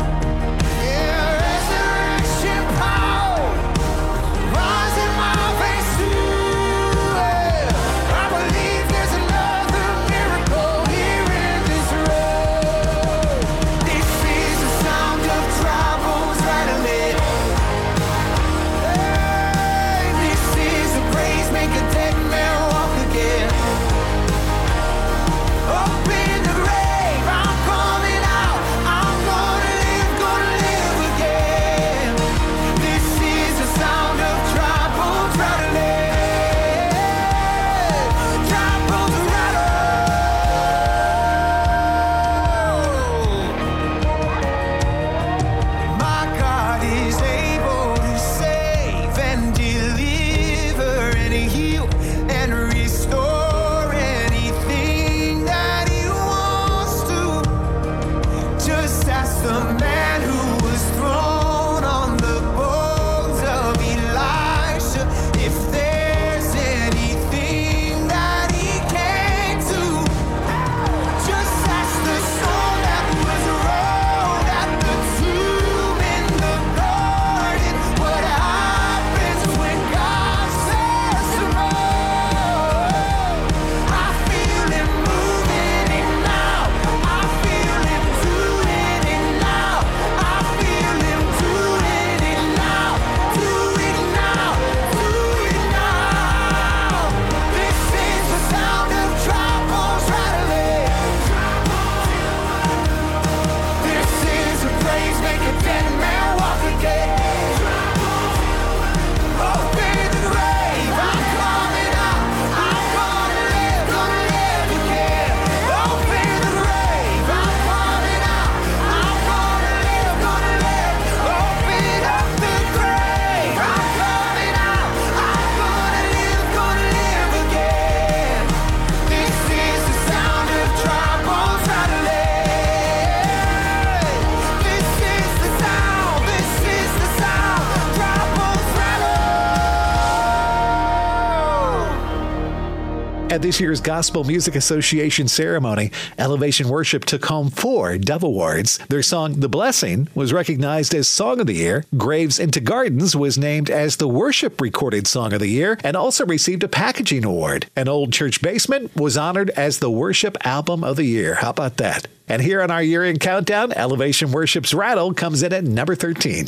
This 143.47 143.61
year's 143.61 143.79
Gospel 143.79 144.25
Music 144.25 144.55
Association 144.55 145.29
ceremony, 145.29 145.89
Elevation 146.17 146.67
Worship 146.67 147.05
took 147.05 147.23
home 147.23 147.49
four 147.49 147.97
Dove 147.97 148.23
Awards. 148.23 148.77
Their 148.89 149.01
song, 149.01 149.39
The 149.39 149.47
Blessing, 149.47 150.09
was 150.13 150.33
recognized 150.33 150.93
as 150.93 151.07
Song 151.07 151.39
of 151.39 151.47
the 151.47 151.53
Year. 151.53 151.85
Graves 151.95 152.39
into 152.39 152.59
Gardens 152.59 153.15
was 153.15 153.37
named 153.37 153.69
as 153.69 153.95
the 153.95 154.07
Worship 154.09 154.59
Recorded 154.59 155.07
Song 155.07 155.31
of 155.31 155.39
the 155.39 155.47
Year 155.47 155.77
and 155.81 155.95
also 155.95 156.25
received 156.25 156.61
a 156.63 156.67
Packaging 156.67 157.23
Award. 157.23 157.67
An 157.73 157.87
Old 157.87 158.11
Church 158.11 158.41
Basement 158.41 158.93
was 158.97 159.15
honored 159.15 159.49
as 159.51 159.79
the 159.79 159.89
Worship 159.89 160.37
Album 160.45 160.83
of 160.83 160.97
the 160.97 161.05
Year. 161.05 161.35
How 161.35 161.51
about 161.51 161.77
that? 161.77 162.05
And 162.27 162.41
here 162.41 162.61
on 162.61 162.69
our 162.69 162.83
year 162.83 163.05
end 163.05 163.21
countdown, 163.21 163.71
Elevation 163.71 164.33
Worship's 164.33 164.73
Rattle 164.73 165.13
comes 165.13 165.41
in 165.41 165.53
at 165.53 165.63
number 165.63 165.95
13. 165.95 166.47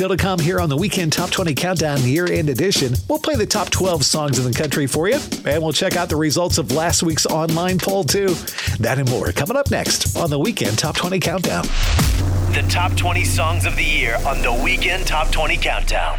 Still 0.00 0.08
to 0.08 0.16
come 0.16 0.38
here 0.38 0.60
on 0.60 0.70
the 0.70 0.78
Weekend 0.78 1.12
Top 1.12 1.28
20 1.28 1.54
Countdown 1.54 2.00
Year 2.04 2.24
End 2.24 2.48
Edition, 2.48 2.94
we'll 3.06 3.18
play 3.18 3.34
the 3.34 3.44
top 3.44 3.68
12 3.68 4.02
songs 4.02 4.38
in 4.38 4.50
the 4.50 4.58
country 4.58 4.86
for 4.86 5.10
you, 5.10 5.18
and 5.44 5.62
we'll 5.62 5.74
check 5.74 5.94
out 5.94 6.08
the 6.08 6.16
results 6.16 6.56
of 6.56 6.72
last 6.72 7.02
week's 7.02 7.26
online 7.26 7.78
poll, 7.78 8.02
too. 8.02 8.28
That 8.78 8.98
and 8.98 9.10
more 9.10 9.30
coming 9.32 9.58
up 9.58 9.70
next 9.70 10.16
on 10.16 10.30
the 10.30 10.38
Weekend 10.38 10.78
Top 10.78 10.96
20 10.96 11.20
Countdown. 11.20 11.64
The 12.54 12.64
top 12.70 12.96
20 12.96 13.26
songs 13.26 13.66
of 13.66 13.76
the 13.76 13.84
year 13.84 14.16
on 14.26 14.40
the 14.40 14.62
Weekend 14.64 15.06
Top 15.06 15.30
20 15.32 15.58
Countdown. 15.58 16.18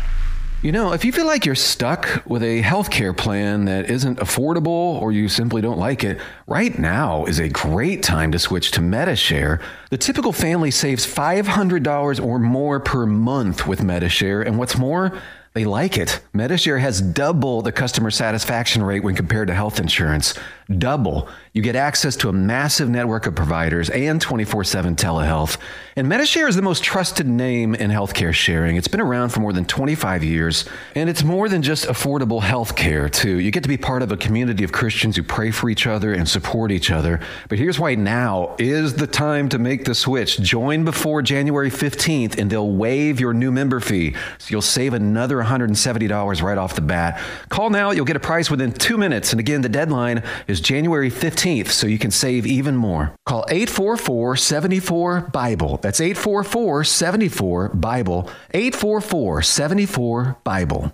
You 0.64 0.72
know, 0.72 0.94
if 0.94 1.04
you 1.04 1.12
feel 1.12 1.26
like 1.26 1.44
you're 1.44 1.56
stuck 1.56 2.22
with 2.28 2.44
a 2.44 2.62
healthcare 2.62 3.18
plan 3.18 3.66
that 3.66 3.90
isn't 3.90 4.20
affordable 4.20 5.02
or 5.02 5.12
you 5.12 5.28
simply 5.28 5.60
don't 5.60 5.80
like 5.80 6.04
it, 6.04 6.20
right 6.46 6.78
now 6.78 7.26
is 7.26 7.40
a 7.40 7.50
great 7.50 8.04
time 8.04 8.32
to 8.32 8.38
switch 8.38 8.70
to 8.72 8.82
Medi-Share. 8.82 9.60
The 9.90 9.98
typical 9.98 10.32
family 10.32 10.70
saves 10.70 11.04
$500 11.04 12.24
or 12.24 12.38
more 12.38 12.80
per 12.80 13.08
month 13.08 13.66
with 13.66 13.82
Medi-Share, 13.82 14.44
and 14.44 14.60
what's 14.60 14.78
more, 14.78 15.20
they 15.54 15.66
like 15.66 15.98
it. 15.98 16.22
Medi-Share 16.32 16.78
has 16.78 17.02
double 17.02 17.62
the 17.62 17.74
customer 17.74 18.10
satisfaction 18.10 18.82
rate 18.82 19.04
when 19.04 19.16
compared 19.16 19.48
to 19.50 19.54
health 19.54 19.80
insurance. 19.80 20.34
Double. 20.78 21.28
You 21.52 21.62
get 21.62 21.76
access 21.76 22.16
to 22.18 22.30
a 22.30 22.34
massive 22.34 22.90
network 22.90 23.28
of 23.28 23.36
providers 23.36 23.90
and 23.90 24.22
24 24.22 24.64
7 24.64 24.96
telehealth. 24.96 25.58
And 25.98 26.08
Medi-Share 26.08 26.48
is 26.48 26.56
the 26.56 26.62
most 26.62 26.84
trusted 26.86 27.28
name 27.28 27.76
in 27.76 27.92
healthcare 27.92 28.34
sharing. 28.34 28.78
It's 28.78 28.88
been 28.88 29.02
around 29.02 29.30
for 29.30 29.42
more 29.42 29.52
than 29.52 29.66
25 29.66 30.24
years, 30.24 30.64
and 30.96 31.10
it's 31.10 31.24
more 31.24 31.50
than 31.50 31.62
just 31.62 31.86
affordable 31.86 32.42
healthcare, 32.42 33.12
too. 33.12 33.40
You 33.40 33.52
get 33.52 33.64
to 33.64 33.70
be 33.70 33.76
part 33.76 34.02
of 34.02 34.14
a 34.14 34.18
community 34.18 34.64
of 34.64 34.72
Christians 34.72 35.18
who 35.18 35.24
pray 35.24 35.52
for 35.52 35.70
each 35.70 35.86
other 35.86 36.14
and 36.14 36.30
support 36.30 36.72
each 36.72 36.90
other. 36.90 37.20
But 37.50 37.58
here's 37.58 37.78
why 37.78 37.96
now 37.96 38.56
is 38.58 38.94
the 38.94 39.08
time 39.08 39.50
to 39.50 39.60
make 39.60 39.84
the 39.84 39.96
switch. 39.96 40.40
Join 40.40 40.86
before 40.86 41.22
January 41.22 41.70
15th, 41.70 42.38
and 42.38 42.50
they'll 42.50 42.72
waive 42.72 43.20
your 43.20 43.34
new 43.34 43.52
member 43.52 43.82
fee. 43.82 44.16
So 44.38 44.48
you'll 44.52 44.62
save 44.62 44.94
another 44.94 45.41
$170 45.44 46.42
right 46.42 46.58
off 46.58 46.76
the 46.76 46.82
bat. 46.82 47.22
Call 47.50 47.70
now, 47.70 47.92
you'll 47.92 48.06
get 48.06 48.16
a 48.16 48.22
price 48.22 48.50
within 48.50 48.72
two 48.72 48.98
minutes. 48.98 49.32
And 49.32 49.40
again, 49.40 49.62
the 49.62 49.70
deadline 49.70 50.24
is 50.48 50.62
January 50.62 51.10
15th, 51.10 51.70
so 51.70 51.88
you 51.88 51.98
can 52.00 52.12
save 52.12 52.46
even 52.46 52.76
more. 52.76 53.16
Call 53.26 53.46
844 53.50 54.36
74 54.36 55.22
Bible. 55.32 55.78
That's 55.78 56.02
844 56.02 56.84
74 56.84 57.70
Bible. 57.70 58.30
844 58.54 59.42
74 59.42 60.38
Bible. 60.44 60.94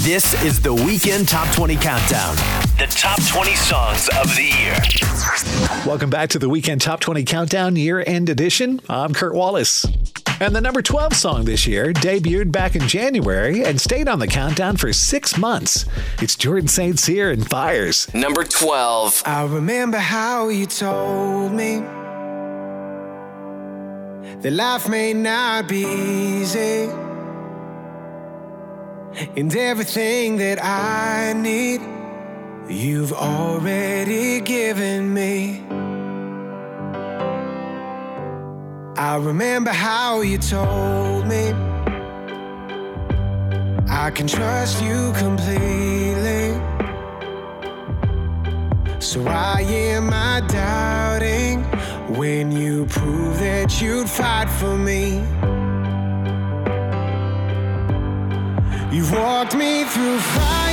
This 0.00 0.42
is 0.44 0.62
the 0.62 0.72
Weekend 0.72 1.28
Top 1.28 1.52
20 1.54 1.76
Countdown. 1.76 2.67
The 2.78 2.86
top 2.86 3.20
20 3.26 3.56
songs 3.56 4.08
of 4.10 4.36
the 4.36 4.44
year. 4.44 4.76
Welcome 5.84 6.10
back 6.10 6.28
to 6.30 6.38
the 6.38 6.48
Weekend 6.48 6.80
Top 6.80 7.00
20 7.00 7.24
Countdown 7.24 7.74
Year 7.74 8.04
End 8.06 8.28
Edition. 8.28 8.80
I'm 8.88 9.12
Kurt 9.12 9.34
Wallace. 9.34 9.84
And 10.38 10.54
the 10.54 10.60
number 10.60 10.80
12 10.80 11.12
song 11.14 11.44
this 11.44 11.66
year 11.66 11.92
debuted 11.92 12.52
back 12.52 12.76
in 12.76 12.86
January 12.86 13.64
and 13.64 13.80
stayed 13.80 14.06
on 14.06 14.20
the 14.20 14.28
countdown 14.28 14.76
for 14.76 14.92
six 14.92 15.36
months. 15.36 15.86
It's 16.22 16.36
Jordan 16.36 16.68
St. 16.68 16.96
Cyr 17.00 17.30
and 17.32 17.50
Fires. 17.50 18.14
Number 18.14 18.44
12. 18.44 19.24
I 19.26 19.42
remember 19.46 19.98
how 19.98 20.48
you 20.48 20.66
told 20.66 21.50
me 21.50 21.80
that 24.40 24.52
life 24.52 24.88
may 24.88 25.14
not 25.14 25.66
be 25.66 25.80
easy. 25.80 26.88
And 29.36 29.52
everything 29.56 30.36
that 30.36 30.62
I 30.62 31.32
need, 31.32 31.80
you've 32.68 33.12
already 33.12 34.40
given 34.40 35.12
me. 35.12 35.62
I 38.96 39.16
remember 39.16 39.70
how 39.70 40.20
you 40.20 40.38
told 40.38 41.26
me 41.26 41.52
I 43.88 44.10
can 44.14 44.26
trust 44.26 44.82
you 44.82 45.12
completely. 45.16 46.52
So 49.00 49.22
why 49.22 49.62
am 49.62 50.10
I 50.12 50.40
doubting 50.48 51.62
when 52.18 52.52
you 52.52 52.84
prove 52.86 53.38
that 53.38 53.80
you'd 53.80 54.10
fight 54.10 54.50
for 54.50 54.76
me? 54.76 55.22
You've 58.94 59.12
walked 59.12 59.54
me 59.54 59.84
through 59.84 60.18
fires, 60.18 60.67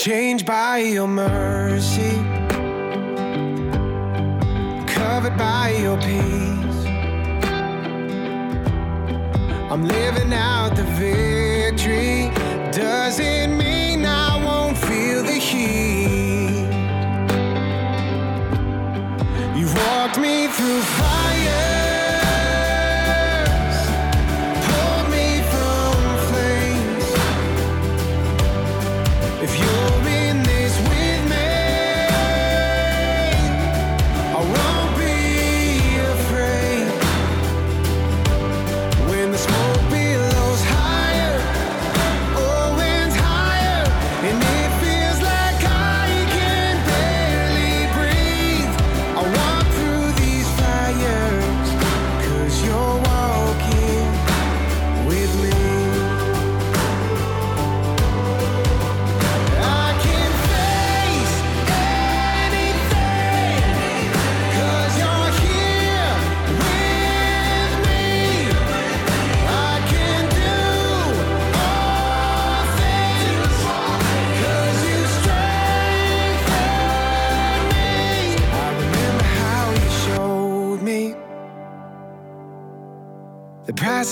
changed 0.00 0.46
by 0.46 0.78
your 0.78 1.06
mercy, 1.06 2.16
covered 4.86 5.36
by 5.36 5.76
your 5.78 5.98
peace. 5.98 6.86
I'm 9.70 9.84
living 9.86 10.32
out 10.32 10.74
the 10.74 10.84
victory. 10.84 12.30
Doesn't 12.72 13.58
mean 13.58 14.06
I 14.06 14.42
won't 14.42 14.78
feel 14.78 15.22
the 15.22 15.38
heat. 15.48 16.66
You've 19.54 19.74
walked 19.74 20.18
me 20.18 20.46
through 20.46 20.80
fires, 20.80 21.29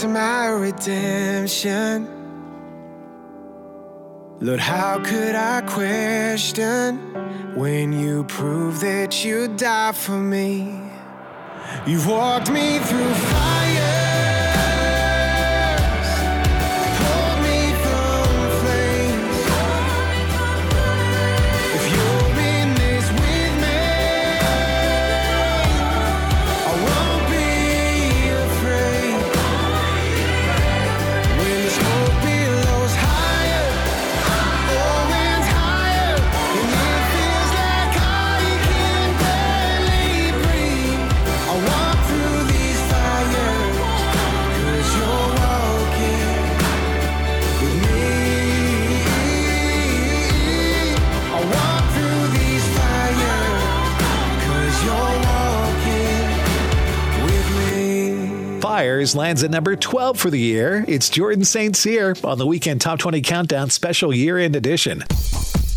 of 0.05 0.11
my 0.11 0.49
redemption. 0.49 2.09
Lord, 4.41 4.61
how 4.61 5.03
could 5.03 5.35
I 5.35 5.63
question 5.63 6.99
when 7.57 7.93
you 7.93 8.25
prove 8.25 8.81
that 8.81 9.25
you 9.25 9.49
died 9.49 9.97
for 9.97 10.21
me? 10.21 10.81
You've 11.87 12.07
walked 12.07 12.51
me 12.51 12.79
through 12.79 13.15
fires, 13.15 13.68
Sinners 58.79 59.17
lands 59.17 59.43
at 59.43 59.51
number 59.51 59.75
12 59.75 60.21
for 60.21 60.31
the 60.31 60.39
year. 60.39 60.85
It's 60.87 61.09
Jordan 61.09 61.45
St. 61.45 61.75
Cyr 61.75 62.15
on 62.23 62.39
the 62.39 62.47
Weekend 62.47 62.81
Top 62.81 63.01
20 63.01 63.21
Countdown 63.23 63.71
Special 63.71 64.15
Year 64.15 64.39
End 64.39 64.55
Edition. 64.55 65.03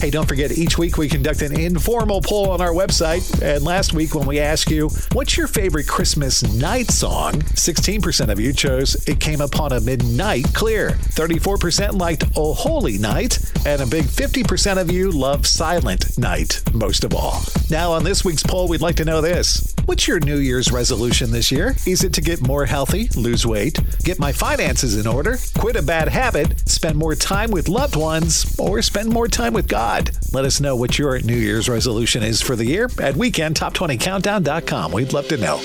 Hey, 0.02 0.10
don't 0.10 0.28
forget, 0.28 0.52
each 0.52 0.80
week 0.80 0.98
we 0.98 1.08
conduct 1.08 1.44
an 1.44 1.56
informal 1.60 2.22
poll 2.22 2.50
on 2.50 2.60
our 2.60 2.72
website. 2.72 3.40
And 3.40 3.64
last 3.64 3.94
week, 3.94 4.16
when 4.16 4.26
we 4.26 4.40
asked 4.40 4.72
you, 4.72 4.90
what's 5.12 5.38
your 5.38 5.46
favorite 5.46 5.86
Christmas 5.86 6.42
night 6.56 6.90
song? 6.90 7.34
16% 7.34 8.30
of 8.30 8.40
you 8.40 8.52
chose 8.52 8.96
It 9.08 9.20
Came 9.20 9.42
Upon 9.42 9.74
a 9.74 9.80
Midnight 9.80 10.52
Clear. 10.56 10.94
34% 10.94 12.00
liked 12.00 12.24
Oh 12.36 12.56
Holy 12.56 12.98
Night. 12.98 13.38
And 13.64 13.80
a 13.80 13.86
big 13.86 14.06
50% 14.06 14.82
of 14.82 14.90
you 14.90 15.12
love 15.12 15.46
Silent 15.46 16.18
Night 16.18 16.64
most 16.74 17.04
of 17.04 17.14
all. 17.14 17.44
Now, 17.70 17.92
on 17.92 18.04
this 18.04 18.26
week's 18.26 18.42
poll, 18.42 18.68
we'd 18.68 18.82
like 18.82 18.96
to 18.96 19.06
know 19.06 19.22
this 19.22 19.76
What's 19.86 20.08
your 20.08 20.20
New 20.20 20.38
Year's 20.38 20.72
resolution 20.72 21.32
this 21.32 21.52
year? 21.52 21.76
Is 21.86 22.04
it 22.04 22.14
to 22.14 22.22
get 22.22 22.42
more 22.42 22.66
healthy, 22.66 23.10
lose 23.16 23.46
weight, 23.46 23.78
get 24.04 24.20
my 24.20 24.32
finances 24.32 24.96
in 24.96 25.06
order, 25.06 25.38
quit 25.60 25.76
a 25.76 25.82
bad 25.82 26.08
habit, 26.08 26.68
spend 26.68 26.98
more 26.98 27.14
time 27.14 27.52
with 27.52 27.68
loved 27.68 27.96
ones, 27.96 28.56
or 28.58 28.82
spend 28.82 29.10
more 29.10 29.28
time 29.28 29.54
with 29.54 29.68
God? 29.68 29.91
Let 29.92 30.46
us 30.46 30.62
know 30.62 30.78
what 30.78 30.98
your 30.98 31.20
New 31.20 31.36
Year's 31.36 31.68
resolution 31.68 32.24
is 32.24 32.42
for 32.42 32.56
the 32.56 32.66
year 32.66 32.86
at 32.86 33.16
weekendtop20countdown.com. 33.16 34.92
We'd 34.94 35.12
love 35.12 35.28
to 35.28 35.38
know. 35.38 35.58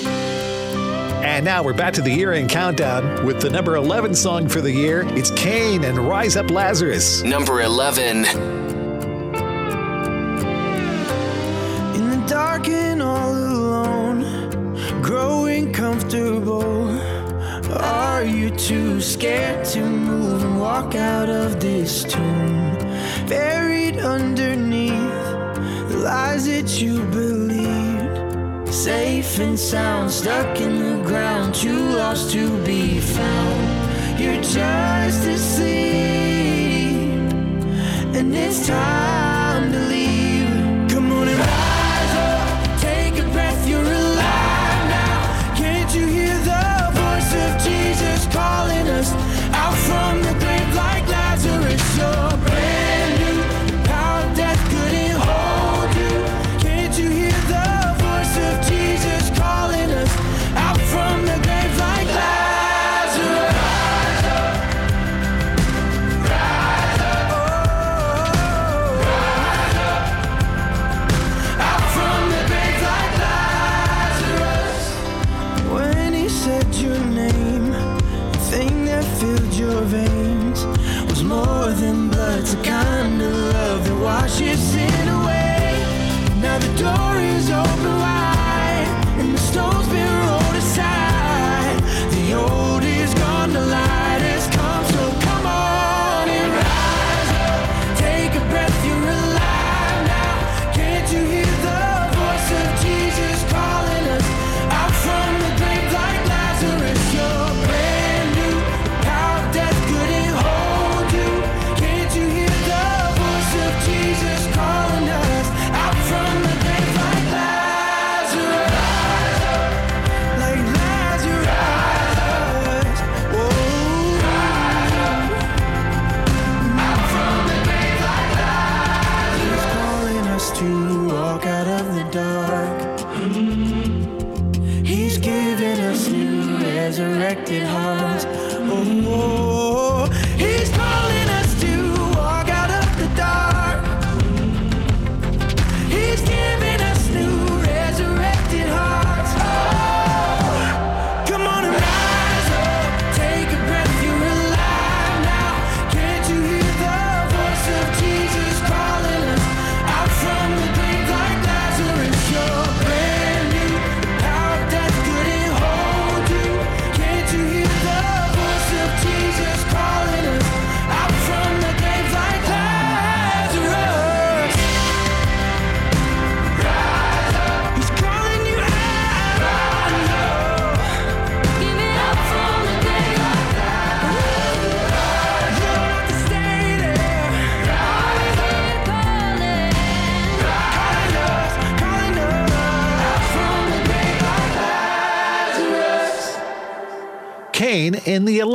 And 1.23 1.45
now 1.45 1.63
we're 1.63 1.73
back 1.73 1.93
to 1.93 2.01
the 2.01 2.11
year 2.11 2.33
end 2.33 2.49
countdown 2.49 3.25
with 3.25 3.39
the 3.39 3.49
number 3.49 3.77
11 3.77 4.15
song 4.15 4.49
for 4.49 4.59
the 4.59 4.71
year. 4.71 5.03
It's 5.15 5.31
Cain 5.31 5.85
and 5.85 5.97
Rise 5.97 6.35
Up 6.35 6.51
Lazarus. 6.51 7.23
Number 7.23 7.61
11. 7.61 8.25
In 11.95 12.09
the 12.09 12.25
dark 12.27 12.67
and 12.67 13.01
all 13.01 13.31
alone, 13.31 15.01
growing 15.01 15.71
comfortable. 15.71 16.89
Are 17.79 18.25
you 18.25 18.49
too 18.49 18.99
scared 18.99 19.65
to 19.67 19.79
move 19.81 20.43
and 20.43 20.59
walk 20.59 20.95
out 20.95 21.29
of 21.29 21.61
this 21.61 22.03
tomb? 22.03 22.76
Buried 23.27 23.97
underneath 23.99 24.93
the 25.89 25.97
lies 25.97 26.45
that 26.45 26.81
you 26.81 27.03
believed. 27.05 28.73
Safe 28.73 29.39
and 29.39 29.59
sound, 29.59 30.09
stuck 30.11 30.61
in 30.61 30.79
the 30.79 31.03
ground, 31.03 31.53
too 31.53 31.89
lost 31.89 32.31
to 32.31 32.47
be 32.63 32.99
found. 32.99 34.19
You're 34.19 34.41
just 34.41 35.27
asleep, 35.27 35.67
and 38.15 38.33
it's 38.33 38.65
time 38.67 39.36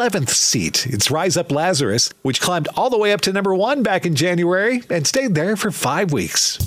11th 0.03 0.30
seat. 0.30 0.84
It's 0.88 1.12
Rise 1.12 1.36
Up 1.36 1.53
Lazarus, 1.53 2.11
which 2.22 2.40
climbed 2.40 2.66
all 2.74 2.90
the 2.90 2.98
way 2.98 3.12
up 3.12 3.20
to 3.20 3.32
number 3.32 3.55
one 3.55 3.84
back 3.84 4.05
in 4.05 4.16
January 4.16 4.82
and 4.90 5.07
stayed 5.07 5.36
there 5.36 5.57
for 5.57 5.70
five 5.70 6.12
weeks. 6.12 6.59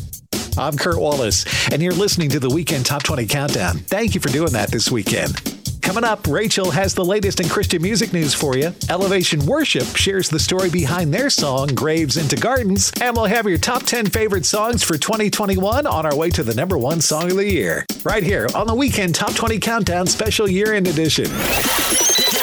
I'm 0.58 0.78
Kurt 0.78 0.98
Wallace, 0.98 1.44
and 1.70 1.82
you're 1.82 1.92
listening 1.92 2.30
to 2.30 2.40
the 2.40 2.50
Weekend 2.50 2.86
Top 2.86 3.04
20 3.04 3.26
Countdown. 3.26 3.80
Thank 3.80 4.16
you 4.16 4.22
for 4.22 4.30
doing 4.30 4.54
that 4.54 4.72
this 4.72 4.90
weekend. 4.90 5.36
Coming 5.82 6.06
up, 6.06 6.26
Rachel 6.28 6.72
has 6.72 6.94
the 6.94 7.04
latest 7.04 7.42
in 7.42 7.50
Christian 7.50 7.82
music 7.82 8.14
news 8.14 8.34
for 8.34 8.56
you. 8.56 8.74
Elevation 8.90 9.46
Worship 9.46 9.98
shares 9.98 10.30
the 10.30 10.40
story 10.40 10.70
behind 10.70 11.14
their 11.14 11.30
song, 11.30 11.68
Graves 11.68 12.16
into 12.16 12.38
Gardens, 12.38 12.94
and 13.02 13.18
we'll 13.18 13.26
have 13.26 13.46
your 13.46 13.58
top 13.58 13.84
10 13.84 14.06
favorite 14.06 14.46
songs 14.46 14.82
for 14.82 14.98
2021 14.98 15.86
on 15.86 16.06
our 16.06 16.16
way 16.16 16.30
to 16.30 16.42
the 16.42 16.56
number 16.56 16.78
one 16.78 17.02
song 17.02 17.30
of 17.30 17.36
the 17.36 17.52
year. 17.52 17.86
Right 18.06 18.24
here 18.24 18.48
on 18.56 18.66
the 18.66 18.76
Weekend 18.76 19.14
Top 19.14 19.36
20 19.36 19.60
Countdown 19.60 20.08
Special 20.08 20.50
Year 20.50 20.74
End 20.74 20.88
Edition. 20.88 21.30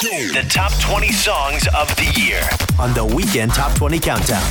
The 0.02 0.44
top 0.48 0.72
20 0.80 1.12
songs 1.12 1.68
of 1.78 1.86
the 1.94 2.12
year 2.20 2.42
on 2.80 2.92
the 2.92 3.04
Weekend 3.04 3.52
Top 3.52 3.72
20 3.76 4.00
Countdown. 4.00 4.42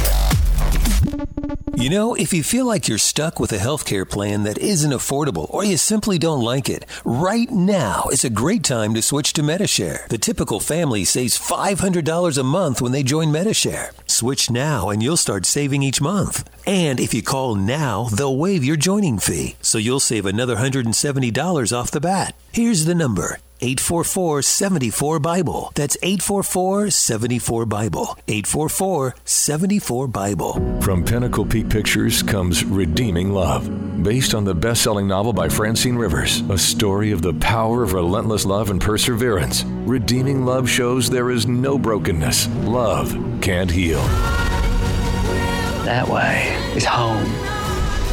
You 1.75 1.89
know, 1.89 2.15
if 2.15 2.31
you 2.31 2.41
feel 2.41 2.65
like 2.65 2.87
you're 2.87 2.97
stuck 2.97 3.37
with 3.37 3.51
a 3.51 3.57
healthcare 3.57 4.09
plan 4.09 4.43
that 4.43 4.57
isn't 4.57 4.93
affordable 4.93 5.53
or 5.53 5.65
you 5.65 5.75
simply 5.75 6.17
don't 6.17 6.41
like 6.41 6.69
it, 6.69 6.85
right 7.03 7.51
now 7.51 8.05
is 8.13 8.23
a 8.23 8.29
great 8.29 8.63
time 8.63 8.93
to 8.93 9.01
switch 9.01 9.33
to 9.33 9.43
Medi-Share. 9.43 10.05
The 10.07 10.17
typical 10.17 10.61
family 10.61 11.03
saves 11.03 11.37
$500 11.37 12.37
a 12.37 12.43
month 12.43 12.81
when 12.81 12.93
they 12.93 13.03
join 13.03 13.29
Medi-Share. 13.29 13.91
Switch 14.07 14.49
now 14.49 14.89
and 14.89 15.03
you'll 15.03 15.17
start 15.17 15.45
saving 15.45 15.83
each 15.83 15.99
month. 15.99 16.49
And 16.65 16.97
if 16.97 17.13
you 17.13 17.21
call 17.21 17.55
now, 17.55 18.05
they'll 18.05 18.37
waive 18.37 18.63
your 18.63 18.77
joining 18.77 19.19
fee, 19.19 19.57
so 19.61 19.77
you'll 19.77 19.99
save 19.99 20.25
another 20.25 20.55
$170 20.55 21.77
off 21.77 21.91
the 21.91 21.99
bat. 21.99 22.35
Here's 22.53 22.85
the 22.85 22.95
number 22.95 23.39
844 23.63 24.41
74 24.41 25.19
Bible. 25.19 25.71
That's 25.75 25.95
844 26.01 26.89
74 26.89 27.65
Bible. 27.67 28.17
844 28.27 29.15
74 29.23 30.07
Bible. 30.07 30.81
From 30.81 31.03
Pinnacle 31.05 31.45
Peak 31.45 31.69
Pictures 31.69 32.23
comes 32.23 32.65
Redeeming 32.65 33.31
Love, 33.31 34.03
based 34.03 34.33
on 34.33 34.43
the 34.45 34.55
best 34.55 34.81
selling 34.81 35.07
novel 35.07 35.31
by 35.31 35.47
Francine 35.47 35.95
Rivers, 35.95 36.41
a 36.49 36.57
story 36.57 37.11
of 37.11 37.21
the 37.21 37.33
power 37.35 37.83
of 37.83 37.93
relentless 37.93 38.45
love 38.45 38.71
and 38.71 38.81
perseverance. 38.81 39.63
Redeeming 39.85 40.43
Love 40.43 40.67
shows 40.67 41.09
there 41.09 41.29
is 41.29 41.45
no 41.45 41.77
brokenness. 41.77 42.47
Love 42.65 43.15
can't 43.41 43.69
heal. 43.69 44.01
That 45.85 46.07
way 46.07 46.47
is 46.75 46.85
home. 46.85 47.25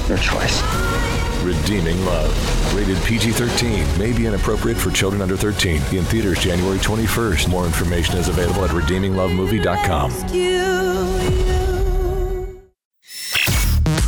Your 0.09 0.19
choice. 0.19 0.98
Redeeming 1.45 2.05
Love. 2.05 2.75
Rated 2.75 2.97
PG 3.05 3.33
13. 3.33 3.99
May 3.99 4.13
be 4.13 4.27
inappropriate 4.27 4.79
for 4.79 4.91
children 4.91 5.23
under 5.23 5.37
13. 5.37 5.77
In 5.97 6.05
theaters 6.05 6.39
January 6.39 6.79
21st. 6.79 7.49
More 7.49 7.65
information 7.67 8.17
is 8.17 8.29
available 8.29 8.65
at 8.65 8.71
redeeminglovemovie.com. 8.71 10.13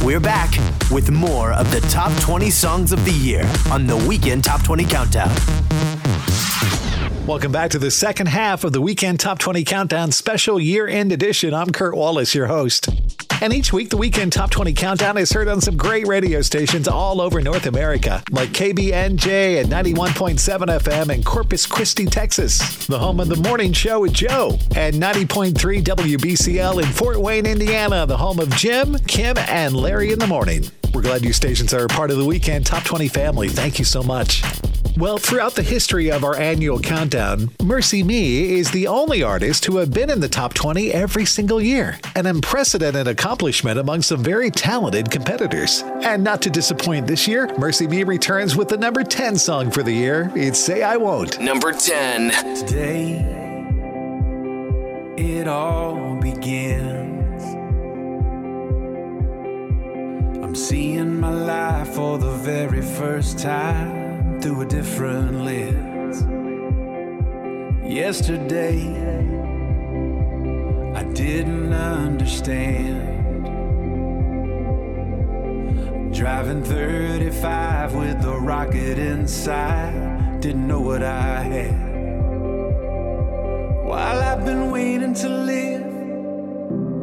We're 0.05 0.21
back 0.21 0.51
with 0.91 1.11
more 1.11 1.53
of 1.53 1.71
the 1.71 1.81
top 1.83 2.11
20 2.21 2.51
songs 2.51 2.91
of 2.93 3.05
the 3.05 3.13
year 3.13 3.43
on 3.71 3.87
the 3.87 3.97
Weekend 3.97 4.43
Top 4.45 4.63
20 4.65 4.85
Countdown. 4.85 5.31
Welcome 7.27 7.53
back 7.53 7.71
to 7.73 7.79
the 7.79 7.91
second 7.91 8.27
half 8.27 8.65
of 8.65 8.73
the 8.73 8.81
Weekend 8.81 9.21
Top 9.21 9.39
20 9.39 9.63
Countdown 9.63 10.11
Special 10.11 10.59
Year 10.59 10.89
End 10.89 11.13
Edition. 11.13 11.55
I'm 11.55 11.71
Kurt 11.71 11.95
Wallace, 11.95 12.35
your 12.35 12.47
host. 12.47 12.89
And 13.51 13.55
each 13.55 13.73
week, 13.73 13.89
the 13.89 13.97
Weekend 13.97 14.33
Top 14.33 14.51
20 14.51 14.75
Countdown 14.75 15.17
is 15.17 15.33
heard 15.33 15.49
on 15.49 15.63
some 15.63 15.77
great 15.77 16.07
radio 16.07 16.43
stations 16.43 16.87
all 16.87 17.23
over 17.23 17.41
North 17.41 17.65
America, 17.65 18.23
like 18.31 18.51
KBNJ 18.51 19.63
at 19.63 19.67
91.7 19.67 20.79
FM 20.79 21.15
in 21.15 21.23
Corpus 21.23 21.67
Christi, 21.67 22.05
Texas, 22.05 22.87
the 22.87 22.99
home 22.99 23.19
of 23.19 23.29
the 23.29 23.37
morning 23.37 23.73
show 23.73 24.01
with 24.01 24.13
Joe, 24.13 24.59
and 24.77 24.97
90.3 24.97 25.55
WBCL 25.83 26.83
in 26.83 26.89
Fort 26.91 27.19
Wayne, 27.19 27.47
Indiana, 27.47 28.05
the 28.05 28.19
home 28.19 28.41
of 28.41 28.51
Jim, 28.57 28.97
Kim, 29.07 29.39
and 29.39 29.75
Larry 29.75 30.13
in 30.13 30.19
the 30.19 30.27
morning. 30.27 30.65
We're 30.93 31.03
glad 31.03 31.25
you 31.25 31.33
stations 31.33 31.73
are 31.73 31.87
a 31.87 31.89
part 31.89 32.11
of 32.11 32.19
the 32.19 32.27
Weekend 32.27 32.67
Top 32.67 32.85
20 32.85 33.09
family. 33.09 33.49
Thank 33.49 33.79
you 33.79 33.87
so 33.87 34.03
much. 34.03 34.43
Well, 34.97 35.19
throughout 35.19 35.55
the 35.55 35.63
history 35.63 36.11
of 36.11 36.25
our 36.25 36.37
annual 36.37 36.79
countdown, 36.79 37.49
MercyMe 37.59 38.51
is 38.51 38.71
the 38.71 38.87
only 38.87 39.23
artist 39.23 39.63
to 39.65 39.77
have 39.77 39.93
been 39.93 40.11
in 40.11 40.21
the 40.21 40.29
top 40.29 40.53
20 40.53 40.93
every 40.93 41.25
single 41.25 41.61
year, 41.61 41.99
an 42.17 42.27
unprecedented 42.27 43.07
accomplishment 43.07 43.79
among 43.79 44.03
some 44.03 44.23
very 44.23 44.51
talented 44.51 45.11
competitors. 45.11 45.83
And 46.03 46.25
not 46.25 46.43
to 46.43 46.51
disappoint 46.51 47.07
this 47.07 47.27
year, 47.29 47.47
MercyMe 47.47 48.07
returns 48.07 48.57
with 48.57 48.69
the 48.69 48.77
number 48.77 49.03
10 49.03 49.39
song 49.39 49.71
for 49.71 49.83
the 49.83 49.93
year. 49.93 50.31
It's 50.35 50.59
Say 50.59 50.83
I 50.83 50.97
Won't. 50.97 51.41
Number 51.41 51.73
10. 51.73 52.57
Today, 52.67 53.21
it 55.17 55.49
all 55.49 56.17
begins. 56.21 57.43
I'm 60.43 60.55
seeing 60.55 61.21
my 61.21 61.33
life 61.33 61.89
for 61.95 62.19
the 62.19 62.33
very 62.33 62.83
first 62.83 63.39
time 63.39 64.00
through 64.41 64.63
a 64.63 64.65
different 64.65 65.45
lens. 65.45 66.23
Yesterday, 67.85 68.81
I 70.95 71.03
didn't 71.13 71.75
understand. 71.75 73.11
Driving 76.15 76.65
35 76.65 77.95
with 77.95 78.23
the 78.23 78.35
rocket 78.35 78.99
inside, 78.99 80.41
didn't 80.41 80.67
know 80.67 80.81
what 80.81 81.03
I 81.03 81.43
had. 81.43 81.91
While 83.85 84.23
I've 84.23 84.45
been 84.47 84.71
waiting 84.71 85.13
to 85.15 85.29
live, 85.29 85.87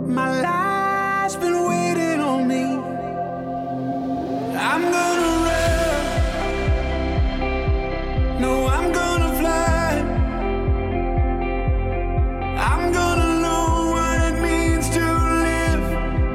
my 0.07 0.41
life's 0.41 1.35
been 1.35 1.69
waiting 1.69 2.19
on 2.19 2.47
me. 2.47 2.63
I'm 4.57 4.81
gonna 4.81 5.45
run. 5.45 5.66
Cause 8.39 8.67
I'm 8.67 8.91
gonna 8.91 9.27
shout. 9.39 10.05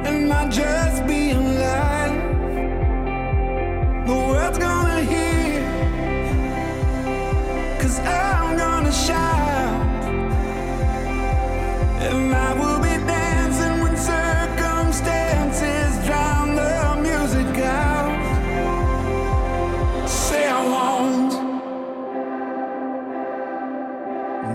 And 0.06 0.28
not 0.28 0.50
just 0.50 1.06
be 1.06 1.30
alive. 1.30 2.12
Who's 4.06 4.58
gonna 4.58 5.00
hear? 5.02 5.62
Cuz 7.80 7.98
I 12.34 12.54
will 12.58 12.80
be 12.80 12.91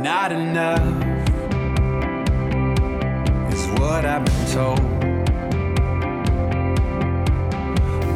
Not 0.08 0.32
enough 0.32 1.04
is 3.52 3.68
what 3.78 4.06
I've 4.06 4.24
been 4.24 4.46
told. 4.54 4.80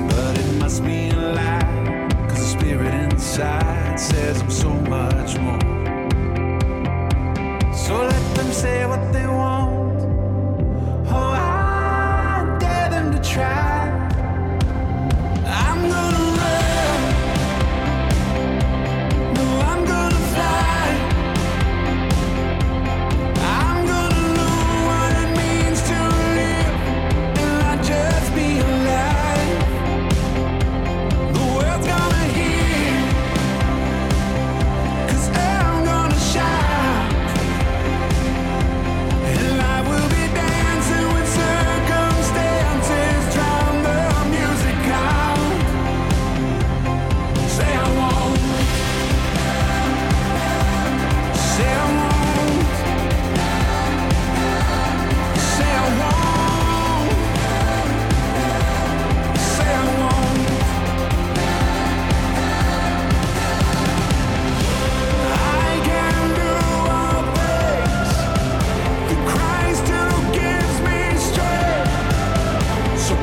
But 0.10 0.38
it 0.39 0.54
must 0.58 0.86
be 0.86 1.10
a 1.10 1.34
lie, 1.36 2.08
cause 2.30 2.39
the 2.39 2.60
spirit 2.60 2.94
inside 2.94 4.00
says 4.00 4.42
I'm 4.42 4.50
so 4.50 4.70
much 4.70 5.38
more. 5.38 5.60
So 7.74 7.94
let 7.98 8.36
them 8.38 8.52
say 8.54 8.86
what 8.86 9.12
they 9.12 9.28
want. 9.28 10.00
Oh, 11.10 11.34
I 11.36 12.58
dare 12.62 12.89
them 12.89 13.12
to 13.12 13.20
try. 13.22 13.80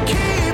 Keep 0.09 0.48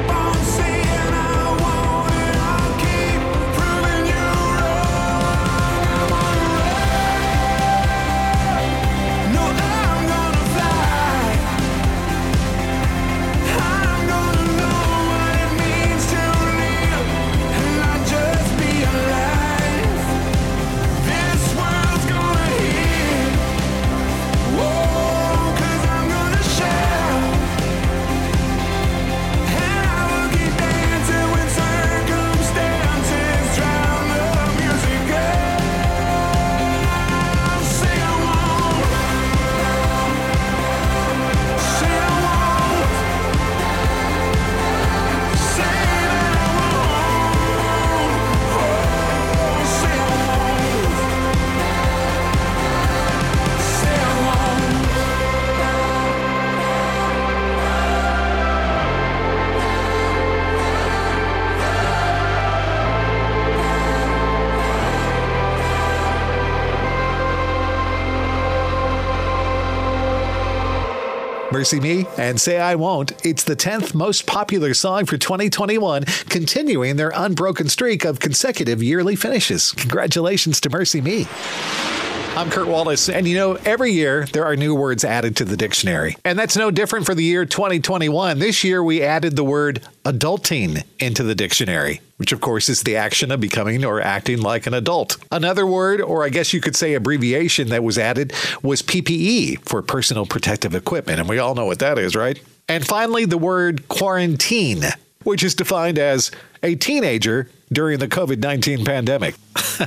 MercyMe 71.64 72.06
and 72.18 72.38
Say 72.38 72.60
I 72.60 72.74
Won't. 72.74 73.24
It's 73.24 73.44
the 73.44 73.56
10th 73.56 73.94
most 73.94 74.26
popular 74.26 74.74
song 74.74 75.06
for 75.06 75.16
2021, 75.16 76.04
continuing 76.28 76.96
their 76.96 77.10
unbroken 77.14 77.70
streak 77.70 78.04
of 78.04 78.20
consecutive 78.20 78.82
yearly 78.82 79.16
finishes. 79.16 79.72
Congratulations 79.72 80.60
to 80.60 80.68
MercyMe. 80.68 81.93
I'm 82.36 82.50
Kurt 82.50 82.66
Wallace, 82.66 83.08
and 83.08 83.28
you 83.28 83.36
know, 83.36 83.54
every 83.64 83.92
year 83.92 84.26
there 84.32 84.44
are 84.44 84.56
new 84.56 84.74
words 84.74 85.04
added 85.04 85.36
to 85.36 85.44
the 85.44 85.56
dictionary. 85.56 86.16
And 86.24 86.36
that's 86.36 86.56
no 86.56 86.72
different 86.72 87.06
for 87.06 87.14
the 87.14 87.22
year 87.22 87.44
2021. 87.44 88.40
This 88.40 88.64
year 88.64 88.82
we 88.82 89.04
added 89.04 89.36
the 89.36 89.44
word 89.44 89.82
adulting 90.04 90.82
into 90.98 91.22
the 91.22 91.36
dictionary, 91.36 92.00
which 92.16 92.32
of 92.32 92.40
course 92.40 92.68
is 92.68 92.82
the 92.82 92.96
action 92.96 93.30
of 93.30 93.38
becoming 93.38 93.84
or 93.84 94.00
acting 94.00 94.42
like 94.42 94.66
an 94.66 94.74
adult. 94.74 95.16
Another 95.30 95.64
word, 95.64 96.00
or 96.00 96.24
I 96.24 96.28
guess 96.28 96.52
you 96.52 96.60
could 96.60 96.74
say 96.74 96.94
abbreviation, 96.94 97.68
that 97.68 97.84
was 97.84 97.98
added 97.98 98.32
was 98.64 98.82
PPE 98.82 99.60
for 99.68 99.80
personal 99.80 100.26
protective 100.26 100.74
equipment. 100.74 101.20
And 101.20 101.28
we 101.28 101.38
all 101.38 101.54
know 101.54 101.66
what 101.66 101.78
that 101.78 101.98
is, 101.98 102.16
right? 102.16 102.42
And 102.68 102.84
finally, 102.84 103.26
the 103.26 103.38
word 103.38 103.88
quarantine, 103.88 104.82
which 105.24 105.42
is 105.42 105.54
defined 105.54 105.98
as 105.98 106.30
a 106.62 106.74
teenager 106.76 107.48
during 107.72 107.98
the 107.98 108.08
COVID 108.08 108.38
19 108.38 108.84
pandemic. 108.84 109.34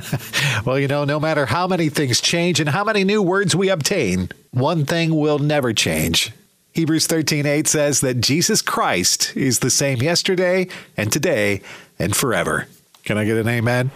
well, 0.66 0.78
you 0.78 0.88
know, 0.88 1.04
no 1.04 1.18
matter 1.18 1.46
how 1.46 1.66
many 1.66 1.88
things 1.88 2.20
change 2.20 2.60
and 2.60 2.68
how 2.68 2.84
many 2.84 3.04
new 3.04 3.22
words 3.22 3.56
we 3.56 3.68
obtain, 3.68 4.28
one 4.50 4.84
thing 4.84 5.14
will 5.14 5.38
never 5.38 5.72
change. 5.72 6.32
Hebrews 6.72 7.08
13:8 7.08 7.66
says 7.66 8.00
that 8.02 8.20
Jesus 8.20 8.62
Christ 8.62 9.36
is 9.36 9.60
the 9.60 9.70
same 9.70 10.00
yesterday 10.02 10.68
and 10.96 11.10
today 11.10 11.62
and 11.98 12.14
forever. 12.14 12.68
Can 13.04 13.18
I 13.18 13.24
get 13.24 13.36
an 13.36 13.48
amen? 13.48 13.90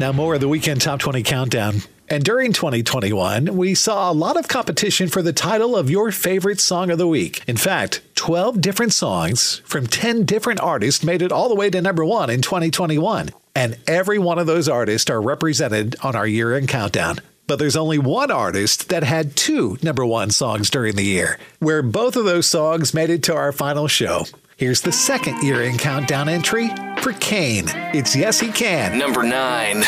Now 0.00 0.12
more 0.12 0.34
of 0.34 0.40
the 0.40 0.48
weekend 0.48 0.80
top 0.80 0.98
20 0.98 1.22
countdown. 1.22 1.82
And 2.12 2.24
during 2.24 2.52
2021, 2.52 3.56
we 3.56 3.72
saw 3.76 4.10
a 4.10 4.12
lot 4.12 4.36
of 4.36 4.48
competition 4.48 5.06
for 5.06 5.22
the 5.22 5.32
title 5.32 5.76
of 5.76 5.88
your 5.88 6.10
favorite 6.10 6.58
song 6.58 6.90
of 6.90 6.98
the 6.98 7.06
week. 7.06 7.44
In 7.46 7.56
fact, 7.56 8.02
12 8.16 8.60
different 8.60 8.92
songs 8.92 9.62
from 9.64 9.86
10 9.86 10.24
different 10.24 10.58
artists 10.58 11.04
made 11.04 11.22
it 11.22 11.30
all 11.30 11.48
the 11.48 11.54
way 11.54 11.70
to 11.70 11.80
number 11.80 12.04
one 12.04 12.28
in 12.28 12.42
2021. 12.42 13.30
And 13.54 13.78
every 13.86 14.18
one 14.18 14.40
of 14.40 14.48
those 14.48 14.68
artists 14.68 15.08
are 15.08 15.22
represented 15.22 15.94
on 16.02 16.16
our 16.16 16.26
year 16.26 16.52
end 16.52 16.68
countdown. 16.68 17.20
But 17.46 17.60
there's 17.60 17.76
only 17.76 17.98
one 17.98 18.32
artist 18.32 18.88
that 18.88 19.04
had 19.04 19.36
two 19.36 19.78
number 19.80 20.04
one 20.04 20.30
songs 20.30 20.68
during 20.68 20.96
the 20.96 21.04
year, 21.04 21.38
where 21.60 21.82
both 21.82 22.16
of 22.16 22.24
those 22.24 22.46
songs 22.46 22.92
made 22.92 23.10
it 23.10 23.22
to 23.24 23.36
our 23.36 23.52
final 23.52 23.86
show. 23.86 24.24
Here's 24.56 24.80
the 24.80 24.92
second 24.92 25.44
year 25.44 25.62
end 25.62 25.78
countdown 25.78 26.28
entry 26.28 26.70
for 27.02 27.12
Cain. 27.12 27.66
It's 27.94 28.16
Yes 28.16 28.40
He 28.40 28.50
Can. 28.50 28.98
Number 28.98 29.22
nine. 29.22 29.84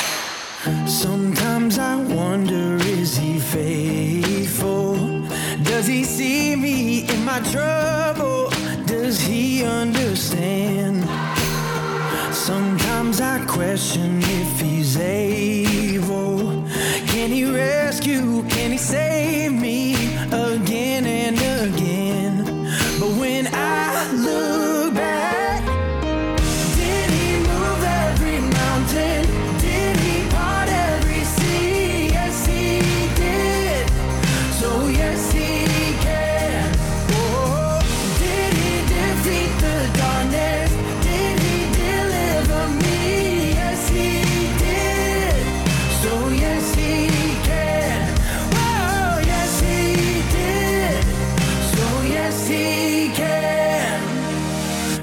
Sometimes 0.86 1.51
I 1.78 1.96
wonder, 1.96 2.76
is 2.76 3.16
he 3.16 3.38
faithful? 3.38 4.94
Does 5.62 5.86
he 5.86 6.04
see 6.04 6.54
me 6.56 7.08
in 7.08 7.24
my 7.24 7.40
trouble? 7.50 8.50
Does 8.84 9.20
he 9.20 9.64
understand? 9.64 11.04
Sometimes 12.34 13.20
I 13.20 13.44
question 13.46 14.20
if 14.22 14.60
he's 14.60 14.96
able. 14.98 16.64
Can 17.06 17.30
he 17.30 17.44
rescue? 17.44 18.42
Can 18.48 18.72
he 18.72 18.78
save 18.78 19.52
me 19.52 19.91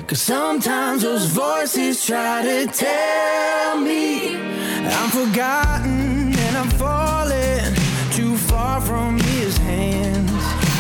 Cause 0.10 0.24
sometimes 0.24 1.04
those 1.04 1.26
voices 1.26 2.04
try 2.04 2.42
to 2.42 2.66
tell 2.66 3.78
me 3.78 4.38
I'm 4.38 5.10
forgotten 5.12 6.34
and 6.36 6.58
I'm 6.58 6.70
falling 6.72 7.76
too 8.14 8.36
far 8.36 8.82
from 8.82 9.20
his 9.20 9.56
hands. 9.60 10.32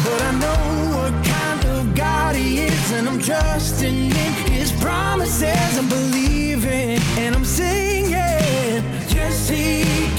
But 0.03 0.19
I 0.19 0.31
know 0.31 0.97
what 0.97 1.13
kind 1.23 1.63
of 1.77 1.93
God 1.93 2.37
he 2.37 2.61
is, 2.61 2.91
and 2.91 3.07
I'm 3.07 3.21
trusting 3.21 4.05
in 4.07 4.33
his 4.51 4.71
promises. 4.81 5.77
I'm 5.77 5.87
believing 5.87 6.99
and 7.19 7.35
I'm 7.35 7.45
singing. 7.45 8.81
Yes, 9.13 9.47
he 9.47 10.18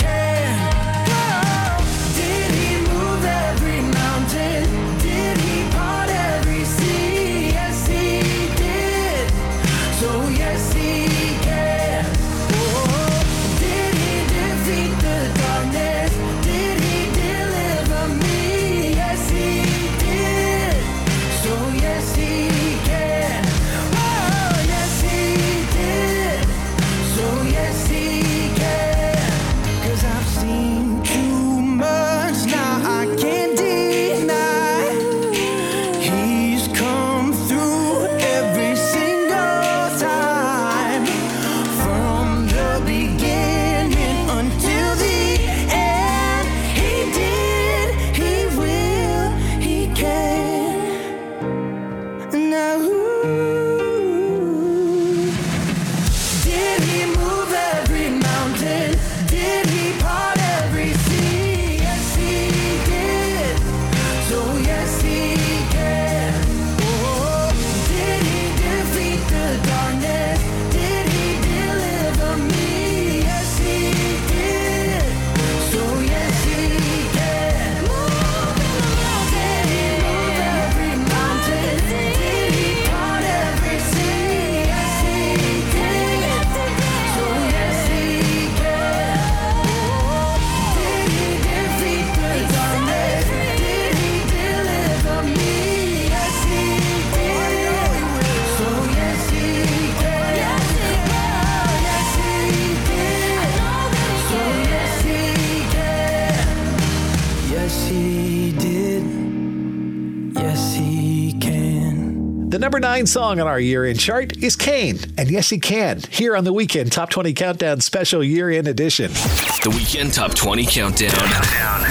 number 112.70 112.86
nine 112.86 113.04
song 113.04 113.40
on 113.40 113.48
our 113.48 113.58
year 113.58 113.84
end 113.84 113.98
chart 113.98 114.36
is 114.44 114.54
Cain, 114.54 114.96
and 115.18 115.28
yes, 115.28 115.50
he 115.50 115.58
can, 115.58 116.00
here 116.08 116.36
on 116.36 116.44
the 116.44 116.52
weekend 116.52 116.92
Top 116.92 117.10
20 117.10 117.32
Countdown 117.32 117.80
Special 117.80 118.22
Year 118.22 118.48
End 118.48 118.68
Edition. 118.68 119.10
The 119.10 119.70
Weekend 119.76 120.14
Top 120.14 120.34
20 120.34 120.66
Countdown. 120.66 121.10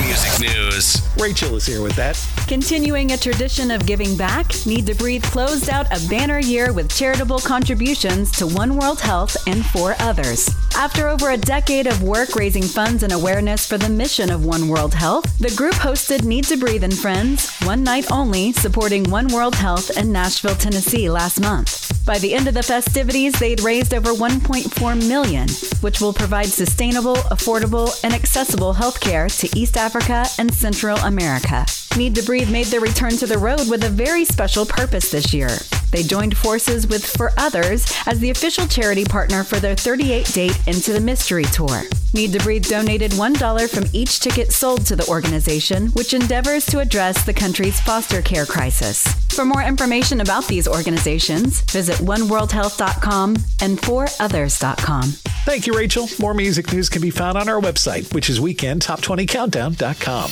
Music 0.06 0.40
news. 0.40 1.06
Rachel 1.20 1.58
is 1.58 1.66
here 1.66 1.82
with 1.82 1.98
that. 1.98 2.18
Continuing 2.48 3.12
a 3.12 3.18
tradition 3.18 3.72
of 3.72 3.86
giving 3.86 4.16
back, 4.16 4.54
Need 4.66 4.88
to 4.88 4.96
Breathe 4.96 5.26
closed 5.26 5.70
out 5.70 5.86
a 5.88 6.00
banner 6.08 6.40
year 6.40 6.72
with 6.72 6.90
charitable 6.90 7.40
contributions 7.40 8.32
to 8.38 8.48
One 8.48 8.78
World 8.78 9.02
Health 9.02 9.36
and 9.48 9.66
four 9.66 9.98
others. 10.00 10.50
After 10.76 11.08
over 11.08 11.32
a 11.32 11.38
decade 11.38 11.88
of 11.88 12.04
work 12.04 12.36
raising 12.36 12.64
funds 12.64 13.04
and 13.04 13.12
awareness 13.12 13.66
for 13.66 13.78
the 13.78 13.90
mission 13.90 14.32
of 14.32 14.46
One 14.46 14.70
World 14.70 14.94
Health, 14.94 15.38
the 15.40 15.54
group 15.56 15.74
hosted 15.74 16.24
Need 16.24 16.46
to 16.46 16.58
Breathe 16.58 16.84
and 16.84 16.98
Friends, 16.98 17.54
one 17.64 17.84
night 17.84 18.12
only, 18.12 18.54
supporting 18.54 19.04
One 19.10 19.28
World 19.28 19.56
Health 19.56 19.98
in 19.98 20.12
Nashville, 20.12 20.56
Tennessee 20.56 21.10
last 21.10 21.42
month. 21.42 21.99
By 22.10 22.18
the 22.18 22.34
end 22.34 22.48
of 22.48 22.56
the 22.56 22.64
festivities, 22.64 23.38
they'd 23.38 23.62
raised 23.62 23.94
over 23.94 24.14
1.4 24.14 25.08
million, 25.08 25.48
which 25.82 26.02
will 26.02 26.12
provide 26.12 26.48
sustainable, 26.48 27.18
affordable, 27.30 28.04
and 28.04 28.16
accessible 28.16 28.74
health 28.74 29.00
care 29.00 29.28
to 29.30 29.50
East 29.56 29.78
Africa 29.78 30.26
and 30.40 30.52
Central 30.52 30.98
America. 30.98 31.68
Need 31.96 32.16
to 32.16 32.24
Breathe 32.24 32.52
made 32.52 32.66
their 32.66 32.80
return 32.80 33.12
to 33.12 33.28
the 33.28 33.38
road 33.38 33.70
with 33.70 33.84
a 33.84 33.90
very 33.90 34.26
special 34.26 34.66
purpose 34.66 35.12
this 35.12 35.36
year. 35.36 35.50
They 35.92 36.02
joined 36.02 36.36
forces 36.36 36.88
with 36.88 37.06
For 37.06 37.32
Others 37.38 37.86
as 38.08 38.20
the 38.20 38.30
official 38.32 38.66
charity 38.66 39.06
partner 39.06 39.44
for 39.44 39.60
their 39.60 39.76
38 39.76 40.26
date 40.34 40.68
Into 40.68 40.94
the 40.94 41.00
Mystery 41.00 41.46
Tour. 41.46 41.84
Need 42.14 42.34
to 42.34 42.40
Breathe 42.40 42.66
donated 42.66 43.12
$1 43.12 43.70
from 43.70 43.86
each 43.94 44.20
ticket 44.20 44.52
sold 44.52 44.86
to 44.88 44.96
the 44.96 45.08
organization, 45.08 45.88
which 45.90 46.14
endeavors 46.14 46.66
to 46.68 46.80
address 46.80 47.24
the 47.24 47.34
country's 47.34 47.80
foster 47.82 48.22
care 48.22 48.46
crisis. 48.46 49.04
For 49.30 49.46
more 49.46 49.62
information 49.62 50.22
about 50.22 50.48
these 50.48 50.68
organizations, 50.68 51.62
visit 51.62 51.99
oneworldhealth.com 52.00 53.36
and 53.62 53.78
forothers.com. 53.78 55.04
Thank 55.46 55.68
you, 55.68 55.74
Rachel. 55.74 56.08
More 56.20 56.34
music 56.34 56.74
news 56.74 56.90
can 56.90 57.02
be 57.02 57.10
found 57.10 57.38
on 57.38 57.48
our 57.50 57.62
website, 57.62 58.14
which 58.14 58.30
is 58.30 58.40
weekendtop20countdown.com. 58.40 60.32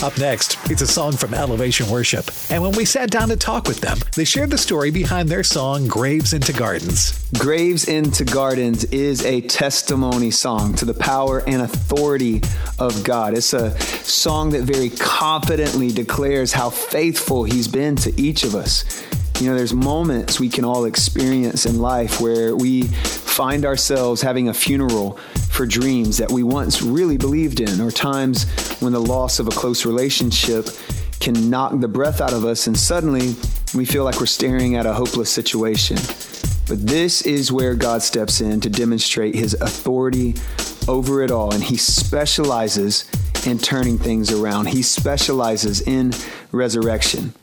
Up 0.00 0.16
next, 0.16 0.56
it's 0.70 0.80
a 0.80 0.86
song 0.86 1.16
from 1.16 1.34
Elevation 1.34 1.90
Worship. 1.90 2.30
And 2.50 2.62
when 2.62 2.70
we 2.72 2.84
sat 2.84 3.10
down 3.10 3.28
to 3.30 3.36
talk 3.36 3.66
with 3.66 3.80
them, 3.80 3.98
they 4.14 4.24
shared 4.24 4.50
the 4.50 4.58
story 4.58 4.92
behind 4.92 5.28
their 5.28 5.42
song 5.42 5.88
Graves 5.88 6.32
into 6.32 6.52
Gardens. 6.52 7.18
Graves 7.36 7.88
into 7.88 8.24
Gardens 8.24 8.84
is 8.84 9.24
a 9.24 9.40
testimony 9.40 10.30
song 10.30 10.74
to 10.74 10.84
the 10.84 10.94
power 10.94 11.42
and 11.48 11.62
authority 11.62 12.42
of 12.78 13.02
God. 13.02 13.36
It's 13.36 13.52
a 13.52 13.76
song 13.80 14.50
that 14.50 14.62
very 14.62 14.90
confidently 14.90 15.90
declares 15.90 16.52
how 16.52 16.70
faithful 16.70 17.42
He's 17.42 17.66
been 17.66 17.96
to 17.96 18.20
each 18.20 18.44
of 18.44 18.54
us. 18.54 19.02
You 19.40 19.46
know, 19.46 19.54
there's 19.54 19.72
moments 19.72 20.40
we 20.40 20.48
can 20.48 20.64
all 20.64 20.84
experience 20.84 21.64
in 21.64 21.78
life 21.78 22.20
where 22.20 22.56
we 22.56 22.82
find 22.82 23.64
ourselves 23.64 24.20
having 24.20 24.48
a 24.48 24.54
funeral 24.54 25.12
for 25.50 25.64
dreams 25.64 26.18
that 26.18 26.32
we 26.32 26.42
once 26.42 26.82
really 26.82 27.16
believed 27.16 27.60
in, 27.60 27.80
or 27.80 27.92
times 27.92 28.46
when 28.80 28.92
the 28.92 29.00
loss 29.00 29.38
of 29.38 29.46
a 29.46 29.50
close 29.50 29.86
relationship 29.86 30.66
can 31.20 31.48
knock 31.48 31.78
the 31.78 31.86
breath 31.86 32.20
out 32.20 32.32
of 32.32 32.44
us, 32.44 32.66
and 32.66 32.76
suddenly 32.76 33.36
we 33.76 33.84
feel 33.84 34.02
like 34.02 34.18
we're 34.18 34.26
staring 34.26 34.74
at 34.74 34.86
a 34.86 34.92
hopeless 34.92 35.30
situation. 35.30 35.96
But 36.66 36.84
this 36.84 37.22
is 37.22 37.52
where 37.52 37.76
God 37.76 38.02
steps 38.02 38.40
in 38.40 38.60
to 38.62 38.68
demonstrate 38.68 39.36
his 39.36 39.54
authority 39.54 40.34
over 40.88 41.22
it 41.22 41.30
all, 41.30 41.54
and 41.54 41.62
he 41.62 41.76
specializes 41.76 43.08
in 43.46 43.58
turning 43.58 43.98
things 43.98 44.32
around. 44.32 44.66
He 44.66 44.82
specializes 44.82 45.80
in 45.80 46.12
resurrection. 46.50 47.34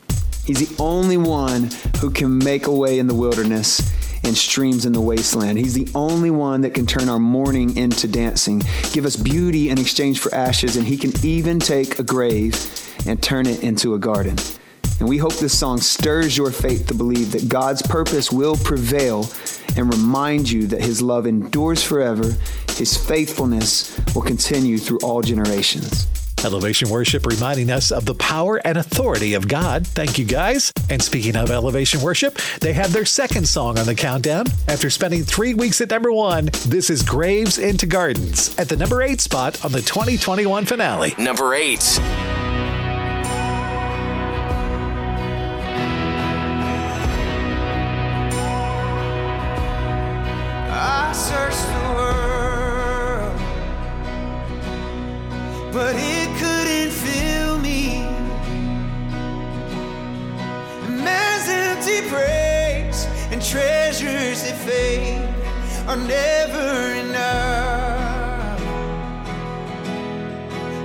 He's 0.46 0.68
the 0.68 0.82
only 0.82 1.16
one 1.16 1.70
who 2.00 2.10
can 2.10 2.38
make 2.38 2.68
a 2.68 2.72
way 2.72 3.00
in 3.00 3.08
the 3.08 3.14
wilderness 3.14 3.92
and 4.22 4.36
streams 4.36 4.86
in 4.86 4.92
the 4.92 5.00
wasteland. 5.00 5.58
He's 5.58 5.74
the 5.74 5.88
only 5.94 6.30
one 6.30 6.60
that 6.60 6.72
can 6.72 6.86
turn 6.86 7.08
our 7.08 7.18
mourning 7.18 7.76
into 7.76 8.06
dancing, 8.06 8.62
give 8.92 9.04
us 9.04 9.16
beauty 9.16 9.70
in 9.70 9.78
exchange 9.78 10.20
for 10.20 10.32
ashes, 10.34 10.76
and 10.76 10.86
He 10.86 10.96
can 10.96 11.12
even 11.24 11.58
take 11.58 11.98
a 11.98 12.04
grave 12.04 12.54
and 13.06 13.20
turn 13.20 13.46
it 13.46 13.62
into 13.62 13.94
a 13.94 13.98
garden. 13.98 14.36
And 14.98 15.08
we 15.08 15.18
hope 15.18 15.34
this 15.34 15.58
song 15.58 15.80
stirs 15.80 16.36
your 16.36 16.50
faith 16.50 16.86
to 16.86 16.94
believe 16.94 17.32
that 17.32 17.48
God's 17.48 17.82
purpose 17.82 18.32
will 18.32 18.56
prevail 18.56 19.28
and 19.76 19.92
remind 19.92 20.50
you 20.50 20.66
that 20.68 20.80
His 20.80 21.02
love 21.02 21.26
endures 21.26 21.82
forever, 21.82 22.34
His 22.70 22.96
faithfulness 22.96 23.98
will 24.14 24.22
continue 24.22 24.78
through 24.78 24.98
all 25.02 25.22
generations. 25.22 26.06
Elevation 26.44 26.88
Worship 26.88 27.26
reminding 27.26 27.70
us 27.70 27.90
of 27.90 28.04
the 28.04 28.14
power 28.14 28.56
and 28.64 28.78
authority 28.78 29.34
of 29.34 29.48
God. 29.48 29.86
Thank 29.86 30.18
you, 30.18 30.24
guys. 30.24 30.72
And 30.90 31.02
speaking 31.02 31.36
of 31.36 31.50
Elevation 31.50 32.00
Worship, 32.00 32.38
they 32.60 32.72
have 32.72 32.92
their 32.92 33.04
second 33.04 33.48
song 33.48 33.78
on 33.78 33.86
the 33.86 33.94
countdown. 33.94 34.46
After 34.68 34.90
spending 34.90 35.24
three 35.24 35.54
weeks 35.54 35.80
at 35.80 35.90
number 35.90 36.12
one, 36.12 36.46
this 36.66 36.90
is 36.90 37.02
Graves 37.02 37.58
into 37.58 37.86
Gardens 37.86 38.56
at 38.58 38.68
the 38.68 38.76
number 38.76 39.02
eight 39.02 39.20
spot 39.20 39.64
on 39.64 39.72
the 39.72 39.82
2021 39.82 40.66
finale. 40.66 41.14
Number 41.18 41.54
eight. 41.54 42.00
Treasures 64.36 64.56
that 64.56 65.88
are 65.88 65.96
never 65.96 66.92
enough. 67.00 68.60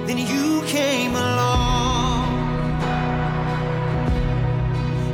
Then 0.08 0.18
you 0.18 0.64
came 0.68 1.16
along 1.16 2.28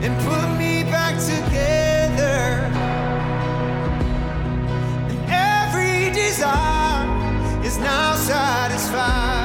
and 0.04 0.14
put 0.28 0.58
me 0.58 0.84
back 0.84 1.16
together. 1.20 2.70
And 5.10 5.20
every 5.30 6.14
desire 6.14 7.64
is 7.64 7.78
now 7.78 8.16
satisfied 8.16 9.37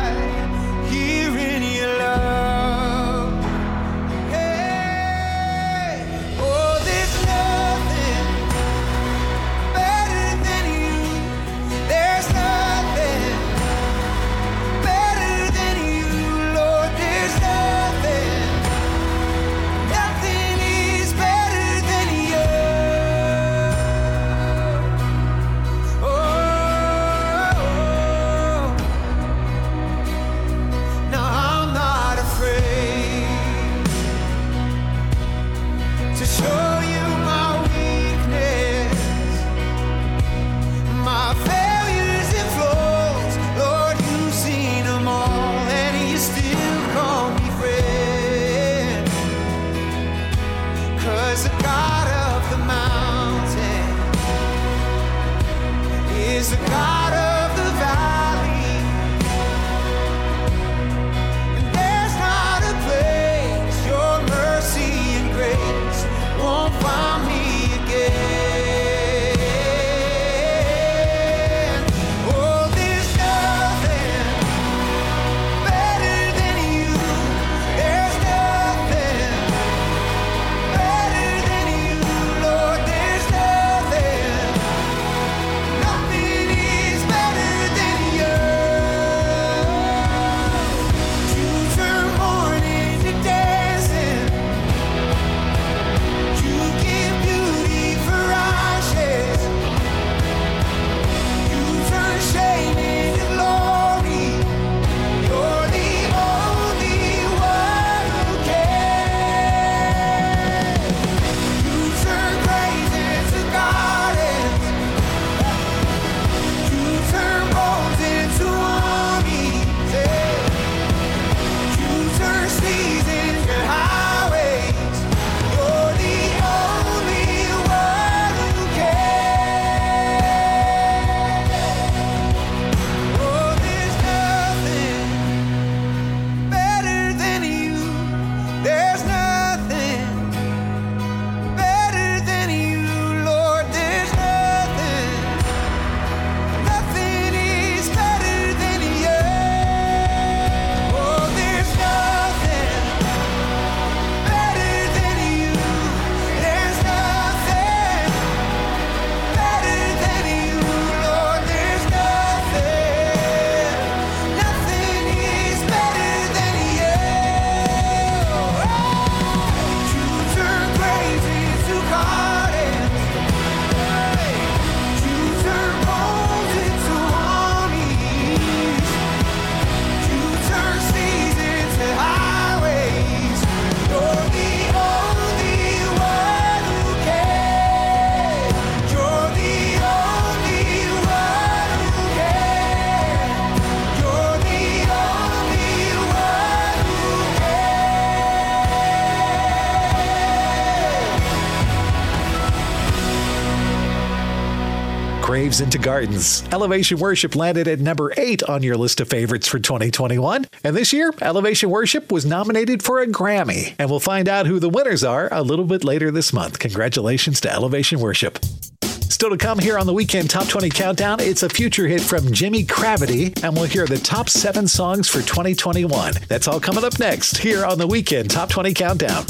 Into 205.60 205.78
Gardens. 205.78 206.42
Elevation 206.52 206.98
Worship 206.98 207.36
landed 207.36 207.68
at 207.68 207.78
number 207.78 208.12
eight 208.16 208.42
on 208.44 208.62
your 208.62 208.76
list 208.76 209.00
of 209.00 209.08
favorites 209.08 209.46
for 209.46 209.58
2021. 209.58 210.46
And 210.64 210.76
this 210.76 210.92
year, 210.92 211.12
Elevation 211.20 211.68
Worship 211.68 212.10
was 212.10 212.24
nominated 212.24 212.82
for 212.82 213.00
a 213.00 213.06
Grammy. 213.06 213.74
And 213.78 213.90
we'll 213.90 214.00
find 214.00 214.28
out 214.28 214.46
who 214.46 214.58
the 214.58 214.68
winners 214.68 215.04
are 215.04 215.28
a 215.32 215.42
little 215.42 215.64
bit 215.64 215.84
later 215.84 216.10
this 216.10 216.32
month. 216.32 216.58
Congratulations 216.58 217.40
to 217.42 217.52
Elevation 217.52 218.00
Worship. 218.00 218.38
Still 218.82 219.30
to 219.30 219.36
come 219.36 219.58
here 219.58 219.78
on 219.78 219.86
the 219.86 219.92
weekend 219.92 220.30
Top 220.30 220.48
20 220.48 220.70
Countdown, 220.70 221.20
it's 221.20 221.42
a 221.42 221.48
future 221.48 221.86
hit 221.86 222.00
from 222.00 222.32
Jimmy 222.32 222.62
Gravity, 222.62 223.32
and 223.42 223.54
we'll 223.54 223.64
hear 223.64 223.86
the 223.86 223.98
top 223.98 224.28
seven 224.28 224.66
songs 224.66 225.08
for 225.08 225.20
2021. 225.20 226.14
That's 226.28 226.48
all 226.48 226.58
coming 226.58 226.82
up 226.82 226.98
next 226.98 227.36
here 227.36 227.64
on 227.64 227.78
the 227.78 227.86
weekend 227.86 228.30
Top 228.30 228.48
20 228.48 228.74
Countdown. 228.74 229.24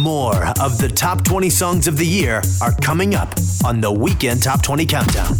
More 0.00 0.46
of 0.60 0.78
the 0.78 0.88
top 0.94 1.24
20 1.24 1.50
songs 1.50 1.88
of 1.88 1.96
the 1.96 2.06
year 2.06 2.42
are 2.62 2.72
coming 2.80 3.14
up 3.14 3.34
on 3.64 3.80
the 3.80 3.90
weekend 3.90 4.42
Top 4.42 4.62
20 4.62 4.86
Countdown. 4.86 5.36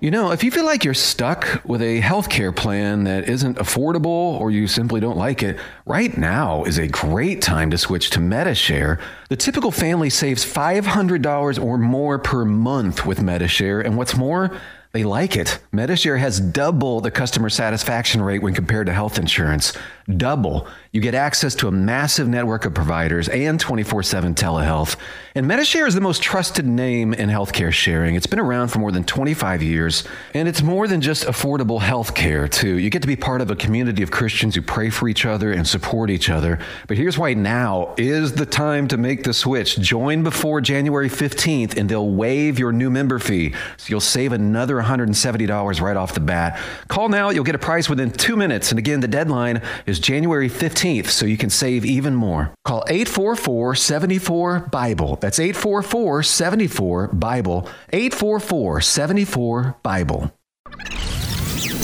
You 0.00 0.10
know, 0.10 0.32
if 0.32 0.44
you 0.44 0.50
feel 0.50 0.66
like 0.66 0.84
you're 0.84 0.92
stuck 0.92 1.62
with 1.64 1.80
a 1.80 2.00
healthcare 2.02 2.54
plan 2.54 3.04
that 3.04 3.26
isn't 3.26 3.56
affordable 3.56 4.38
or 4.38 4.50
you 4.50 4.66
simply 4.66 5.00
don't 5.00 5.16
like 5.16 5.42
it, 5.42 5.58
right 5.86 6.14
now 6.18 6.64
is 6.64 6.76
a 6.76 6.86
great 6.88 7.40
time 7.40 7.70
to 7.70 7.78
switch 7.78 8.10
to 8.10 8.20
Medi-Share. 8.20 9.00
The 9.30 9.36
typical 9.36 9.70
family 9.70 10.10
saves 10.10 10.44
$500 10.44 11.62
or 11.62 11.78
more 11.78 12.18
per 12.18 12.44
month 12.44 13.06
with 13.06 13.22
Medi-Share, 13.22 13.80
and 13.80 13.96
what's 13.96 14.14
more, 14.14 14.54
they 14.94 15.02
like 15.02 15.34
it. 15.34 15.58
Medi-Share 15.72 16.18
has 16.18 16.38
double 16.38 17.00
the 17.00 17.10
customer 17.10 17.50
satisfaction 17.50 18.22
rate 18.22 18.42
when 18.42 18.54
compared 18.54 18.86
to 18.86 18.92
health 18.92 19.18
insurance. 19.18 19.72
Double. 20.08 20.68
You 20.92 21.00
get 21.00 21.14
access 21.14 21.56
to 21.56 21.66
a 21.66 21.72
massive 21.72 22.28
network 22.28 22.64
of 22.64 22.74
providers 22.74 23.28
and 23.28 23.58
24 23.58 24.04
7 24.04 24.36
telehealth. 24.36 24.94
And 25.34 25.48
Medi-Share 25.48 25.88
is 25.88 25.96
the 25.96 26.00
most 26.00 26.22
trusted 26.22 26.64
name 26.64 27.12
in 27.12 27.28
healthcare 27.28 27.72
sharing. 27.72 28.14
It's 28.14 28.28
been 28.28 28.38
around 28.38 28.68
for 28.68 28.78
more 28.78 28.92
than 28.92 29.02
25 29.02 29.64
years, 29.64 30.04
and 30.32 30.46
it's 30.46 30.62
more 30.62 30.86
than 30.86 31.00
just 31.00 31.24
affordable 31.24 31.80
healthcare, 31.80 32.48
too. 32.48 32.78
You 32.78 32.88
get 32.88 33.02
to 33.02 33.08
be 33.08 33.16
part 33.16 33.40
of 33.40 33.50
a 33.50 33.56
community 33.56 34.04
of 34.04 34.12
Christians 34.12 34.54
who 34.54 34.62
pray 34.62 34.90
for 34.90 35.08
each 35.08 35.26
other 35.26 35.50
and 35.50 35.66
support 35.66 36.08
each 36.08 36.30
other. 36.30 36.60
But 36.86 36.98
here's 36.98 37.18
why 37.18 37.34
now 37.34 37.94
is 37.96 38.34
the 38.34 38.46
time 38.46 38.86
to 38.88 38.96
make 38.96 39.24
the 39.24 39.34
switch. 39.34 39.76
Join 39.78 40.22
before 40.22 40.60
January 40.60 41.08
15th, 41.08 41.76
and 41.76 41.88
they'll 41.88 42.10
waive 42.10 42.60
your 42.60 42.70
new 42.70 42.90
member 42.90 43.18
fee. 43.18 43.54
So 43.76 43.88
you'll 43.88 44.00
save 44.00 44.30
another 44.32 44.83
$170 44.84 45.80
right 45.80 45.96
off 45.96 46.14
the 46.14 46.20
bat. 46.20 46.60
Call 46.88 47.08
now, 47.08 47.30
you'll 47.30 47.44
get 47.44 47.54
a 47.54 47.58
price 47.58 47.88
within 47.88 48.10
two 48.10 48.36
minutes. 48.36 48.70
And 48.70 48.78
again, 48.78 49.00
the 49.00 49.08
deadline 49.08 49.62
is 49.86 49.98
January 49.98 50.48
15th, 50.48 51.06
so 51.08 51.26
you 51.26 51.36
can 51.36 51.50
save 51.50 51.84
even 51.84 52.14
more. 52.14 52.52
Call 52.64 52.84
844 52.88 53.74
74 53.74 54.60
Bible. 54.70 55.16
That's 55.20 55.38
844 55.38 56.22
74 56.22 57.08
Bible. 57.08 57.68
844 57.92 58.80
74 58.80 59.76
Bible. 59.82 60.32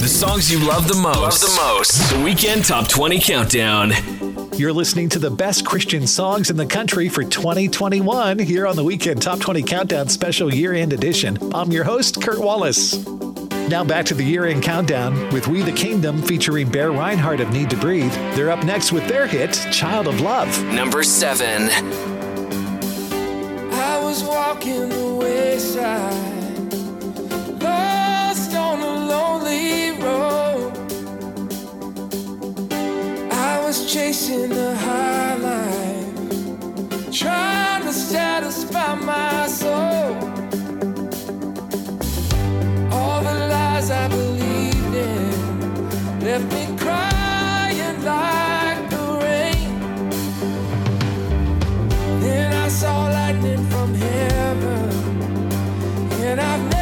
The 0.01 0.09
songs 0.09 0.51
you 0.51 0.59
love 0.66 0.89
the 0.89 0.94
most. 0.94 1.16
Love 1.16 1.40
the 1.40 1.60
most. 1.60 2.10
The 2.10 2.24
Weekend 2.24 2.64
Top 2.64 2.89
20 2.89 3.20
Countdown. 3.20 3.90
You're 4.56 4.72
listening 4.72 5.09
to 5.10 5.18
the 5.18 5.31
best 5.31 5.64
Christian 5.64 6.06
songs 6.06 6.51
in 6.51 6.56
the 6.56 6.66
country 6.66 7.09
for 7.09 7.24
2021 7.24 8.39
here 8.39 8.66
on 8.66 8.77
the 8.77 8.85
Weekend 8.85 9.22
Top 9.22 9.40
20 9.40 9.62
Countdown 9.62 10.09
Special 10.09 10.52
Year 10.52 10.74
End 10.74 10.93
Edition. 10.93 11.39
I'm 11.55 11.70
your 11.72 11.85
host, 11.85 12.20
Kurt 12.22 12.39
Wallace. 12.39 13.06
Now 13.68 13.85
back 13.85 14.05
to 14.06 14.14
the 14.14 14.24
year 14.24 14.47
end 14.47 14.62
countdown 14.62 15.32
with 15.32 15.47
We 15.47 15.62
the 15.62 15.72
Kingdom 15.72 16.20
featuring 16.20 16.68
Bear 16.68 16.90
Rinehart 16.90 17.40
of 17.40 17.52
Need 17.52 17.70
to 17.70 17.77
Breathe. 17.77 18.12
They're 18.35 18.51
up 18.51 18.64
next 18.64 18.93
with 18.93 19.06
their 19.06 19.27
hit, 19.27 19.52
Child 19.70 20.09
of 20.09 20.20
Love. 20.20 20.48
Number 20.64 21.05
seven. 21.05 21.70
I 23.72 24.01
was 24.02 24.24
walking 24.24 24.89
the 24.89 25.14
wayside, 25.14 26.30
chasing 33.92 34.50
the 34.50 34.76
high 34.76 35.34
life, 35.34 37.10
trying 37.10 37.82
to 37.82 37.92
satisfy 37.92 38.94
my 38.94 39.48
soul. 39.48 40.14
All 42.92 43.20
the 43.20 43.34
lies 43.48 43.90
I 43.90 44.06
believed 44.06 44.94
in 44.94 46.20
left 46.20 46.52
me 46.54 46.66
crying 46.78 48.04
like 48.04 48.90
the 48.90 49.18
rain. 49.24 49.80
Then 52.20 52.52
I 52.52 52.68
saw 52.68 53.08
lightning 53.08 53.64
from 53.70 53.92
heaven, 53.92 54.88
and 56.22 56.40
I've 56.40 56.80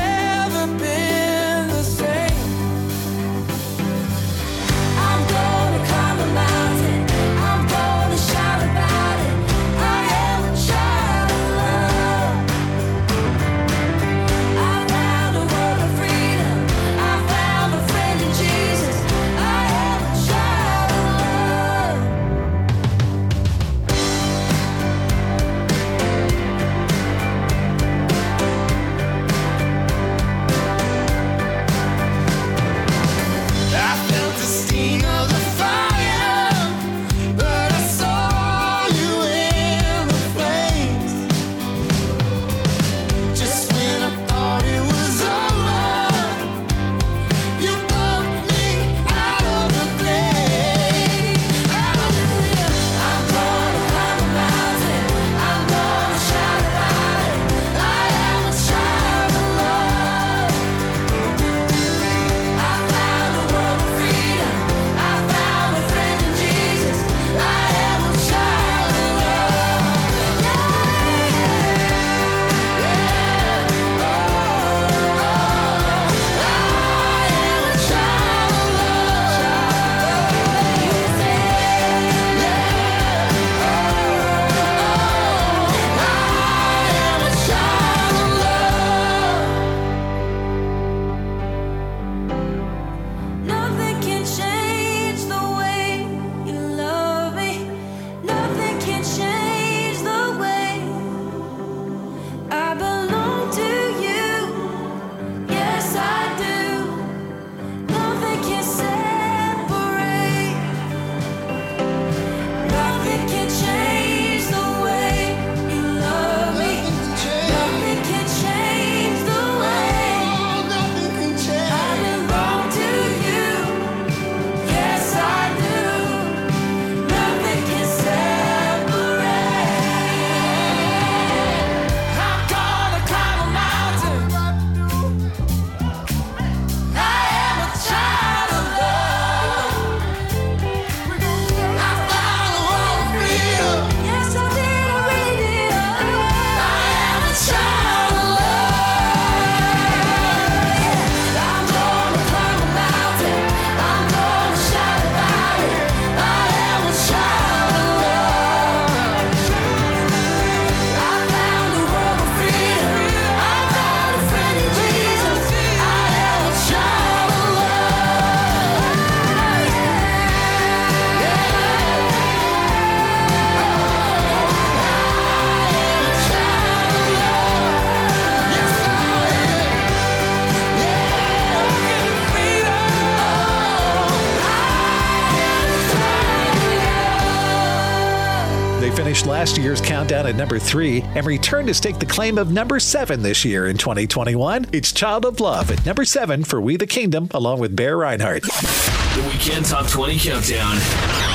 year's 190.09 190.23
countdown 190.23 190.27
at 190.27 190.37
number 190.37 190.59
three 190.59 191.03
and 191.15 191.27
returned 191.27 191.69
to 191.69 191.75
stake 191.75 191.99
the 191.99 192.07
claim 192.07 192.39
of 192.39 192.51
number 192.51 192.81
seven 192.81 193.23
this 193.23 193.45
year 193.45 193.67
in 193.67 193.77
2021. 193.77 194.67
It's 194.73 194.93
Child 194.93 195.25
of 195.27 195.41
Love 195.41 195.71
at 195.71 195.85
number 195.85 196.05
seven 196.05 196.45
for 196.45 196.61
We 196.61 196.77
the 196.77 196.87
Kingdom, 196.87 197.29
along 197.33 197.61
with 197.61 197.77
Bear 197.77 197.97
Rinehart. 197.97 198.43
The 198.43 199.29
Weekend 199.29 199.67
Top 199.67 199.87
20 199.87 200.19
Countdown. 200.19 200.77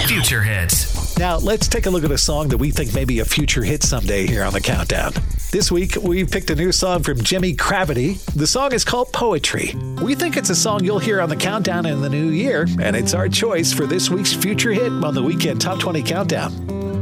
Future 0.08 0.42
hits. 0.42 1.18
Now, 1.20 1.38
let's 1.38 1.68
take 1.68 1.86
a 1.86 1.90
look 1.92 2.04
at 2.04 2.12
a 2.12 2.18
song 2.18 2.48
that 2.50 2.58
we 2.58 2.72
think 2.72 2.94
may 2.96 3.06
be 3.06 3.20
a 3.20 3.26
future 3.26 3.64
hit 3.64 3.84
someday 3.84 4.26
here 4.26 4.44
on 4.44 4.54
the 4.54 4.62
countdown. 4.62 5.14
This 5.52 5.72
week, 5.72 5.96
we 6.02 6.26
picked 6.26 6.50
a 6.50 6.56
new 6.56 6.72
song 6.72 7.04
from 7.04 7.22
Jimmy 7.22 7.52
Gravity. 7.52 8.16
The 8.36 8.48
song 8.48 8.74
is 8.74 8.84
called 8.84 9.14
Poetry. 9.14 9.76
We 10.02 10.16
think 10.16 10.36
it's 10.36 10.50
a 10.50 10.56
song 10.56 10.84
you'll 10.84 10.98
hear 10.98 11.22
on 11.22 11.30
the 11.30 11.36
countdown 11.36 11.86
in 11.86 12.02
the 12.02 12.10
new 12.10 12.30
year, 12.30 12.66
and 12.80 12.96
it's 12.96 13.14
our 13.14 13.30
choice 13.30 13.72
for 13.72 13.86
this 13.86 14.10
week's 14.10 14.34
future 14.34 14.72
hit 14.72 14.92
on 14.92 15.14
the 15.14 15.22
Weekend 15.22 15.62
Top 15.62 15.80
20 15.80 16.02
Countdown. 16.02 16.52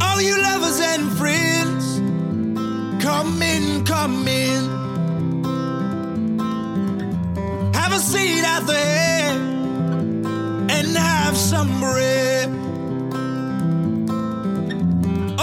All 0.01 0.21
you 0.21 0.41
lovers 0.41 0.81
and 0.81 1.09
friends, 1.13 1.50
come 3.11 3.41
in, 3.41 3.83
come 3.83 4.27
in. 4.27 4.61
Have 7.73 7.91
a 7.91 7.99
seat 7.99 8.43
at 8.55 8.63
the 8.71 8.85
and 10.75 10.87
have 10.95 11.35
some 11.35 11.71
bread. 11.81 12.47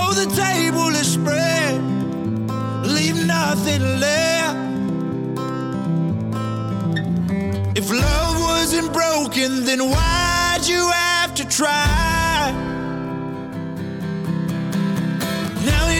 Oh, 0.01 0.13
the 0.23 0.29
table 0.45 0.89
is 1.03 1.13
spread, 1.19 1.77
leave 2.97 3.19
nothing 3.27 3.83
left. 4.05 4.57
If 7.81 7.91
love 7.91 8.35
wasn't 8.51 8.91
broken, 8.95 9.65
then 9.67 9.81
why'd 9.93 10.67
you 10.67 10.83
have 10.91 11.35
to 11.35 11.45
try? 11.47 12.08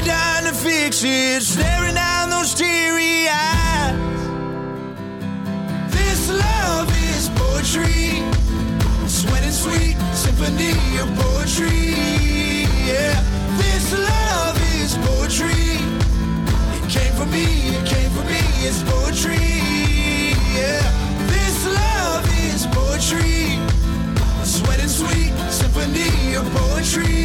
Now 0.09 0.41
to 0.41 0.55
fix 0.55 1.05
it, 1.05 1.43
staring 1.43 1.95
down 1.95 2.31
those 2.31 2.55
teary 2.55 3.29
eyes. 3.29 3.95
This 5.93 6.31
love 6.31 6.89
is 7.13 7.29
poetry, 7.37 8.25
sweat 9.07 9.43
and 9.45 9.53
sweet 9.53 9.97
symphony 10.15 10.73
of 10.97 11.09
poetry. 11.15 11.93
Yeah, 12.89 13.21
this 13.59 13.93
love 13.93 14.57
is 14.81 14.97
poetry. 15.09 15.77
It 16.79 16.89
came 16.89 17.13
from 17.13 17.31
me, 17.31 17.45
it 17.77 17.85
came 17.87 18.11
from 18.11 18.27
me, 18.29 18.41
it's 18.65 18.83
poetry. 18.85 19.37
Yeah, 20.57 20.81
this 21.35 21.67
love 21.67 22.25
is 22.49 22.67
poetry, 22.79 23.61
sweat 24.43 24.81
and 24.81 24.91
sweet 24.91 25.35
symphony 25.53 26.35
of 26.35 26.47
poetry. 26.55 27.18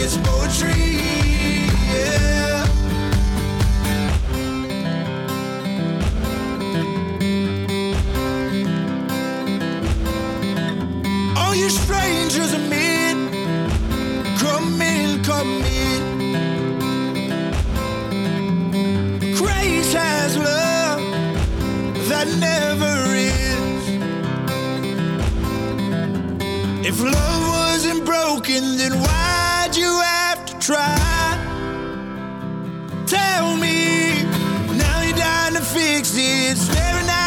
It's 0.00 0.16
poetry. 0.18 0.70
Yeah. 1.90 2.66
All 11.36 11.54
you 11.54 11.68
strangers 11.68 12.52
men, 12.68 13.16
come 14.38 14.80
in, 14.80 15.22
come 15.24 15.62
in. 15.64 16.00
Grace 19.36 19.92
has 19.92 20.36
love 20.36 21.00
that 22.08 22.26
never 22.38 23.14
ends. 23.14 23.86
If 26.86 27.00
love 27.00 27.42
wasn't 27.48 28.04
broken, 28.04 28.76
then 28.76 28.92
why'd 28.92 29.27
you 29.78 30.00
have 30.00 30.44
to 30.46 30.58
try? 30.58 31.38
Tell 33.06 33.56
me, 33.56 34.24
now 34.76 35.02
you're 35.02 35.16
dying 35.16 35.54
to 35.54 35.62
fix 35.62 36.14
it, 36.16 36.56
staring 36.58 37.06
down 37.06 37.17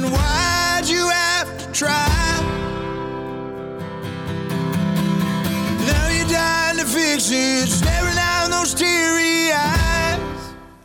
then 0.00 0.12
why'd 0.12 0.88
you 0.88 1.08
have 1.08 1.58
to 1.58 1.72
try? 1.72 2.06
Now 5.86 6.08
you're 6.08 6.28
dying 6.28 6.78
to 6.78 6.84
fix 6.84 7.30
it, 7.30 7.68
staring 7.68 8.14
down 8.14 8.50
those 8.50 8.74
teary 8.74 9.52
eyes. 9.52 10.20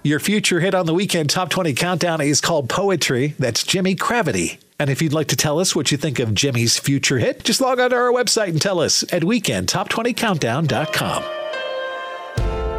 Your 0.04 0.20
future 0.20 0.60
hit 0.60 0.76
on 0.76 0.86
the 0.86 0.94
Weekend 0.94 1.30
Top 1.30 1.50
20 1.50 1.74
Countdown 1.74 2.20
is 2.22 2.42
called 2.42 2.70
Poetry. 2.70 3.34
That's 3.40 3.64
Jimmy 3.64 3.96
Gravity. 3.96 4.60
And 4.78 4.90
if 4.90 5.02
you'd 5.02 5.14
like 5.14 5.28
to 5.28 5.38
tell 5.38 5.60
us 5.60 5.76
what 5.76 5.92
you 5.92 5.98
think 5.98 6.20
of 6.20 6.34
Jimmy's 6.34 6.78
future 6.78 7.18
hit, 7.18 7.44
just 7.44 7.62
log 7.62 7.80
on 7.80 7.92
to 7.92 7.96
our 7.96 8.12
website 8.12 8.50
and 8.50 8.62
tell 8.62 8.82
us 8.82 9.04
at 9.14 9.22
weekendtop20countdown.com. 9.24 11.24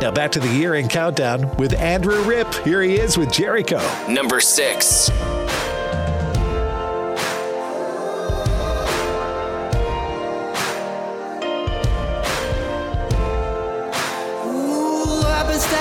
Now 0.01 0.11
back 0.13 0.31
to 0.33 0.41
the 0.41 0.55
year 0.55 0.75
in 0.75 0.89
countdown 0.89 1.57
with 1.57 1.73
Andrew 1.73 2.23
Ripp. 2.25 2.53
Here 2.57 2.83
he 2.83 2.97
is 2.97 3.17
with 3.17 3.33
Jericho. 3.33 3.81
Number 4.09 4.41
six. 4.41 5.11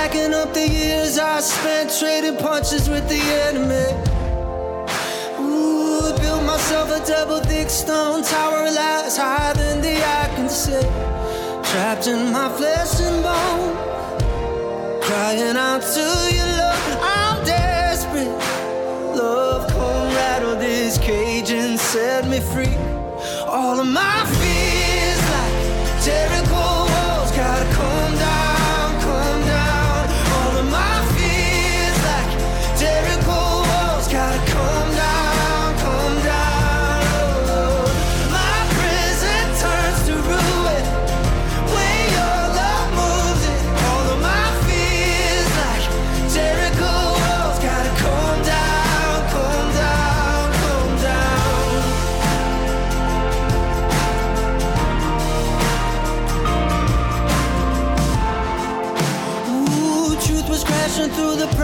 Stacking 0.06 0.36
up 0.36 0.54
the 0.54 0.68
years 0.70 1.18
I 1.18 1.40
spent 1.40 1.90
trading 1.98 2.38
punches 2.38 2.88
with 2.88 3.10
the 3.10 3.20
enemy. 3.50 3.88
Ooh, 5.40 6.16
built 6.22 6.44
myself 6.44 6.92
a 6.92 7.04
double 7.08 7.40
thick 7.40 7.72
stone 7.72 8.22
tower, 8.22 8.70
lies 8.70 9.18
higher 9.18 9.56
than 9.56 9.82
the 9.82 9.96
eye 9.98 10.32
can 10.36 10.48
see. 10.48 10.80
Trapped 11.72 12.06
in 12.06 12.32
my 12.32 12.50
flesh 12.50 13.02
and 13.02 13.24
bone, 13.24 15.02
crying 15.02 15.58
out 15.58 15.82
to 15.82 16.06
you, 16.36 16.46
love. 16.62 17.00
I'm 17.02 17.44
desperate. 17.44 18.30
Love, 19.18 19.68
come 19.72 20.14
rattle 20.14 20.56
this 20.56 21.00
cage 21.00 21.50
and 21.50 21.80
set 21.80 22.28
me 22.28 22.42
free. 22.42 22.78
All 23.48 23.80
of 23.80 23.88
my 23.88 24.24
fears, 24.38 25.22
like 25.34 25.56
Jericho 26.06 26.54
walls, 26.94 27.32
gotta 27.32 27.66
come 27.74 28.16
down, 28.20 28.45
through 61.26 61.38
the 61.38 61.55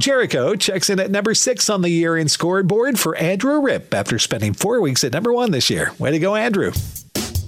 Jericho 0.00 0.56
checks 0.56 0.88
in 0.88 0.98
at 0.98 1.10
number 1.10 1.34
six 1.34 1.68
on 1.68 1.82
the 1.82 1.90
year 1.90 2.16
in 2.16 2.26
scoreboard 2.26 2.98
for 2.98 3.14
Andrew 3.16 3.60
Ripp 3.60 3.92
after 3.92 4.18
spending 4.18 4.54
four 4.54 4.80
weeks 4.80 5.04
at 5.04 5.12
number 5.12 5.30
one 5.30 5.50
this 5.50 5.68
year. 5.68 5.92
Way 5.98 6.10
to 6.12 6.18
go, 6.18 6.34
Andrew. 6.36 6.72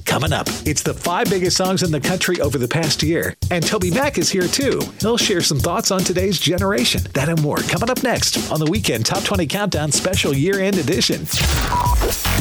Coming 0.05 0.35
up, 0.35 0.47
it's 0.67 0.83
the 0.83 0.93
five 0.93 1.31
biggest 1.31 1.57
songs 1.57 1.83
in 1.83 1.91
the 1.91 2.01
country 2.01 2.39
over 2.43 2.59
the 2.59 2.69
past 2.69 3.03
year. 3.03 3.35
And 3.51 3.65
TobyMac 3.65 4.19
is 4.19 4.29
here 4.29 4.47
too. 4.47 4.83
He'll 5.01 5.17
share 5.17 5.41
some 5.41 5.59
thoughts 5.59 5.91
on 5.91 6.01
today's 6.01 6.39
generation. 6.39 7.01
That 7.15 7.31
and 7.31 7.41
more 7.41 7.57
coming 7.57 7.89
up 7.89 8.03
next 8.03 8.53
on 8.53 8.61
the 8.61 8.71
Weekend 8.71 9.07
Top 9.07 9.25
20 9.25 9.47
Countdown 9.47 9.91
Special 9.91 10.35
Year 10.35 10.61
End 10.61 10.77
Edition. 10.77 11.23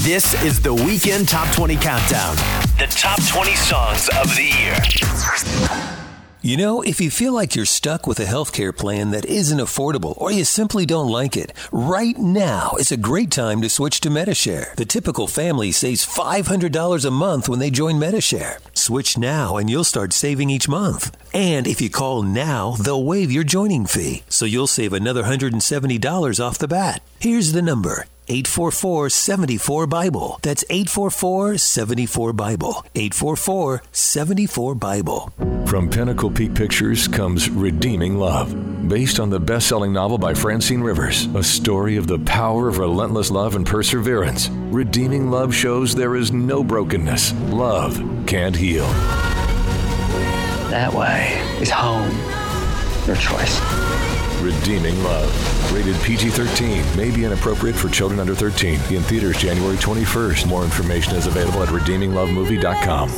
This 0.02 0.34
is 0.44 0.62
the 0.62 0.74
Weekend 0.74 1.30
Top 1.30 1.56
20 1.56 1.78
Countdown. 1.78 2.36
The 2.78 2.88
top 2.90 3.20
20 3.30 3.56
songs 3.56 4.10
of 4.10 4.36
the 4.36 4.52
year. 4.60 6.01
You 6.44 6.58
know, 6.58 6.82
if 6.82 7.00
you 7.00 7.12
feel 7.12 7.34
like 7.34 7.56
you're 7.56 7.66
stuck 7.66 8.08
with 8.08 8.20
a 8.20 8.26
healthcare 8.26 8.76
plan 8.76 9.12
that 9.12 9.26
isn't 9.26 9.60
affordable 9.60 10.20
or 10.20 10.32
you 10.32 10.44
simply 10.44 10.88
don't 10.88 11.08
like 11.08 11.38
it, 11.38 11.54
right 11.72 12.18
now 12.18 12.72
is 12.80 12.92
a 12.92 12.98
great 12.98 13.30
time 13.30 13.62
to 13.62 13.70
switch 13.70 14.02
to 14.02 14.10
Medi-Share. 14.10 14.74
The 14.76 14.86
typical 14.86 15.28
family 15.28 15.72
saves 15.72 16.04
$500 16.04 17.06
a 17.06 17.12
month 17.12 17.48
when 17.48 17.60
they 17.60 17.70
join 17.70 18.00
Medi-Share. 18.00 18.58
Switch 18.74 19.20
now 19.20 19.58
and 19.58 19.70
you'll 19.70 19.84
start 19.84 20.14
saving 20.14 20.50
each 20.50 20.68
month. 20.68 21.16
And 21.32 21.68
if 21.68 21.80
you 21.80 21.92
call 21.92 22.24
now, 22.24 22.72
they'll 22.72 23.04
waive 23.04 23.32
your 23.32 23.44
joining 23.44 23.86
fee, 23.86 24.24
so 24.28 24.46
you'll 24.46 24.66
save 24.66 24.94
another 24.94 25.22
$170 25.22 26.44
off 26.44 26.58
the 26.58 26.68
bat. 26.68 27.04
Here's 27.20 27.52
the 27.52 27.62
number 27.62 28.08
844 28.32 29.10
74 29.10 29.88
Bible. 29.88 30.40
That's 30.42 30.64
844 30.70 31.58
74 31.58 32.32
Bible. 32.32 32.86
844 32.96 33.84
74 33.92 34.76
Bible. 34.76 35.34
From 35.66 35.90
Pinnacle 35.90 36.32
Peak 36.32 36.56
Pictures 36.56 37.10
comes 37.10 37.50
Redeeming 37.50 38.18
Love, 38.18 38.88
based 38.88 39.20
on 39.20 39.30
the 39.30 39.40
best 39.40 39.68
selling 39.68 39.92
novel 39.92 40.18
by 40.18 40.34
Francine 40.34 40.80
Rivers, 40.80 41.26
a 41.36 41.44
story 41.44 41.98
of 41.98 42.08
the 42.08 42.20
power 42.20 42.70
of 42.70 42.78
relentless 42.78 43.32
love 43.32 43.56
and 43.56 43.66
perseverance. 43.66 44.48
Redeeming 44.50 45.30
Love 45.30 45.54
shows 45.54 45.94
there 45.94 46.16
is 46.16 46.32
no 46.32 46.64
brokenness. 46.64 47.34
Love 47.50 48.02
can't 48.28 48.56
heal. 48.56 48.88
That 50.72 50.94
way 50.94 51.38
is 51.62 51.70
home. 51.70 52.10
Your 53.06 53.18
choice. 53.18 53.91
Redeeming 54.42 55.02
Love. 55.04 55.74
Rated 55.74 55.96
PG 56.02 56.30
13. 56.30 56.84
May 56.98 57.12
be 57.12 57.26
inappropriate 57.26 57.76
for 57.76 57.90
children 57.90 58.20
under 58.20 58.36
13. 58.36 58.74
In 58.94 59.04
theaters 59.04 59.38
January 59.38 59.78
21st. 59.78 60.48
More 60.48 60.64
information 60.64 61.16
is 61.16 61.28
available 61.28 61.64
at 61.64 61.70
redeeminglovemovie.com. 61.70 63.12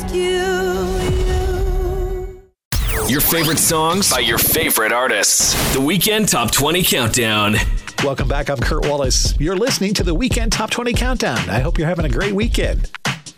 Your 3.09 3.21
favorite 3.21 3.59
songs 3.59 4.11
by 4.11 4.19
your 4.19 4.37
favorite 4.37 4.91
artists. 4.91 5.73
The 5.73 5.81
Weekend 5.81 6.29
Top 6.29 6.51
20 6.51 6.83
Countdown. 6.83 7.55
Welcome 8.03 8.27
back. 8.27 8.49
I'm 8.49 8.57
Kurt 8.57 8.85
Wallace. 8.85 9.39
You're 9.39 9.55
listening 9.55 9.93
to 9.95 10.03
the 10.03 10.13
Weekend 10.15 10.51
Top 10.51 10.69
20 10.69 10.93
Countdown. 10.93 11.37
I 11.49 11.59
hope 11.59 11.77
you're 11.77 11.87
having 11.87 12.05
a 12.05 12.09
great 12.09 12.33
weekend. 12.33 12.89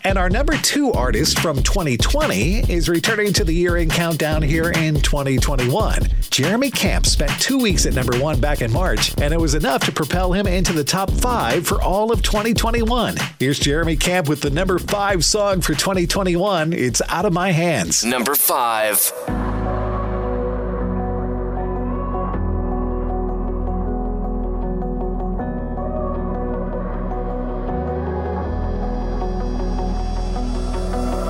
And 0.05 0.19
our 0.19 0.29
number 0.29 0.55
two 0.57 0.91
artist 0.91 1.39
from 1.39 1.63
2020 1.63 2.71
is 2.71 2.87
returning 2.87 3.33
to 3.33 3.43
the 3.43 3.51
year 3.51 3.77
in 3.77 3.89
countdown 3.89 4.43
here 4.43 4.69
in 4.69 5.01
2021. 5.01 5.99
Jeremy 6.29 6.69
Camp 6.69 7.07
spent 7.07 7.31
two 7.41 7.57
weeks 7.57 7.87
at 7.87 7.95
number 7.95 8.15
one 8.19 8.39
back 8.39 8.61
in 8.61 8.71
March, 8.71 9.19
and 9.19 9.33
it 9.33 9.41
was 9.41 9.55
enough 9.55 9.83
to 9.85 9.91
propel 9.91 10.31
him 10.31 10.45
into 10.45 10.73
the 10.73 10.83
top 10.83 11.09
five 11.09 11.65
for 11.65 11.81
all 11.81 12.11
of 12.11 12.21
2021. 12.21 13.15
Here's 13.39 13.57
Jeremy 13.57 13.95
Camp 13.95 14.29
with 14.29 14.41
the 14.41 14.51
number 14.51 14.77
five 14.77 15.25
song 15.25 15.59
for 15.59 15.73
2021. 15.73 16.71
It's 16.71 17.01
Out 17.09 17.25
of 17.25 17.33
My 17.33 17.49
Hands. 17.49 18.05
Number 18.05 18.35
five. 18.35 19.11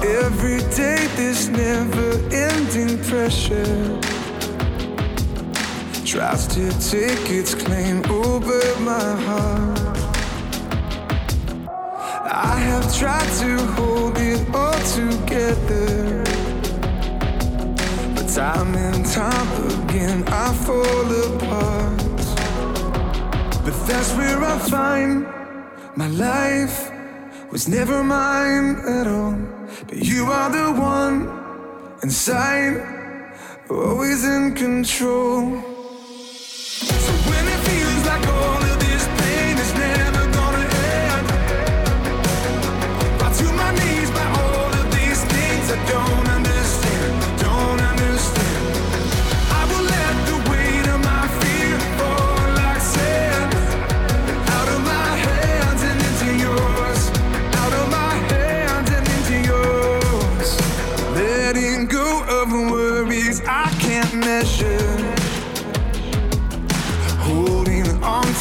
Every 0.08 0.60
day, 0.76 1.08
this 1.16 1.48
never 1.48 2.12
ending 2.32 3.04
pressure 3.06 4.00
tries 6.06 6.46
to 6.46 6.70
take 6.92 7.32
its 7.32 7.56
claim 7.56 8.06
over 8.12 8.62
my 8.82 9.10
heart. 9.26 9.98
I 12.32 12.56
have 12.70 12.86
tried 12.96 13.32
to 13.42 13.58
hold 13.74 14.18
it 14.20 14.46
all 14.54 14.80
together, 14.94 16.24
but 18.14 18.28
time 18.30 18.76
and 18.76 19.04
time 19.08 19.50
again 19.74 20.24
I 20.28 20.54
fall 20.54 21.10
apart. 21.34 21.98
But 23.66 23.76
that's 23.88 24.14
where 24.14 24.40
I 24.44 24.60
find 24.70 25.26
my 25.96 26.10
life 26.10 26.92
was 27.52 27.68
never 27.68 28.04
mine 28.04 28.76
at 28.86 29.08
all. 29.08 29.55
But 29.88 29.98
you 29.98 30.26
are 30.26 30.50
the 30.50 30.80
one 30.80 31.98
inside, 32.02 33.34
always 33.70 34.24
in 34.26 34.56
control. 34.56 35.75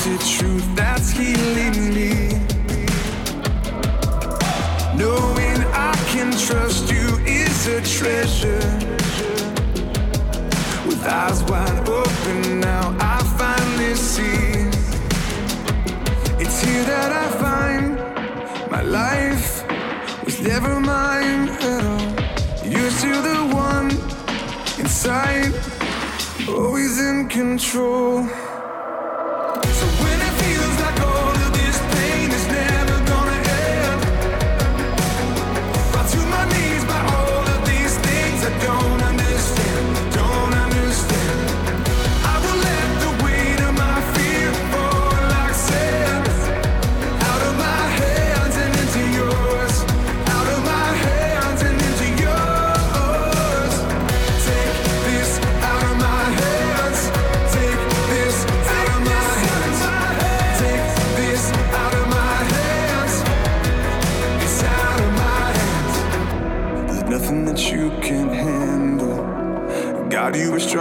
On 0.06 0.18
to 0.18 0.26
truth 0.26 0.76
that's 0.76 1.10
healing 1.10 1.94
me. 1.94 2.28
Knowing 4.96 5.58
I 5.72 5.94
can 6.08 6.30
trust 6.32 6.90
you 6.90 7.18
is 7.26 7.66
a 7.66 7.80
treasure. 7.82 8.64
With 10.86 11.04
eyes 11.06 11.42
wide 11.44 11.88
open 11.88 12.60
now, 12.60 12.96
I 13.00 13.22
finally 13.38 13.94
see. 13.94 14.68
It's 16.42 16.60
here 16.62 16.84
that 16.84 17.12
I 17.12 17.28
find 17.44 18.70
my 18.70 18.82
life 18.82 19.64
was 20.24 20.40
never 20.40 20.80
mine 20.80 21.48
at 21.48 21.84
all. 21.84 22.70
You're 22.70 22.90
still 22.90 23.22
the 23.22 23.54
one 23.54 23.90
inside, 24.78 25.54
always 26.48 27.00
in 27.00 27.28
control. 27.28 28.28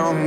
God, 0.03 0.17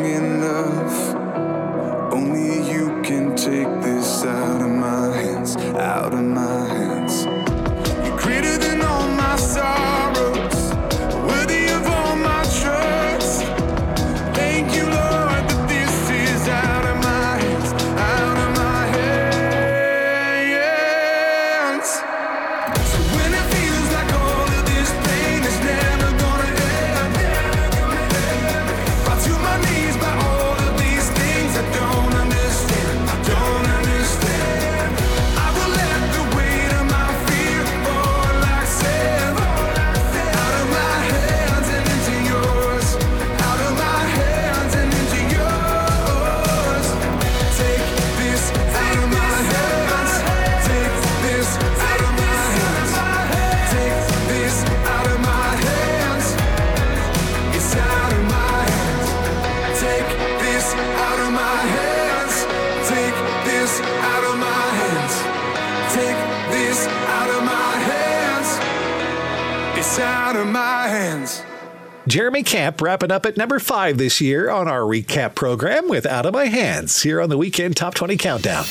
Jeremy 72.16 72.44
Camp 72.44 72.80
wrapping 72.80 73.10
up 73.10 73.26
at 73.26 73.36
number 73.36 73.58
five 73.58 73.98
this 73.98 74.22
year 74.22 74.48
on 74.48 74.68
our 74.68 74.80
recap 74.80 75.34
program 75.34 75.86
with 75.86 76.06
Out 76.06 76.24
of 76.24 76.32
My 76.32 76.46
Hands 76.46 77.02
here 77.02 77.20
on 77.20 77.28
the 77.28 77.36
Weekend 77.36 77.76
Top 77.76 77.92
20 77.92 78.16
Countdown. 78.16 78.64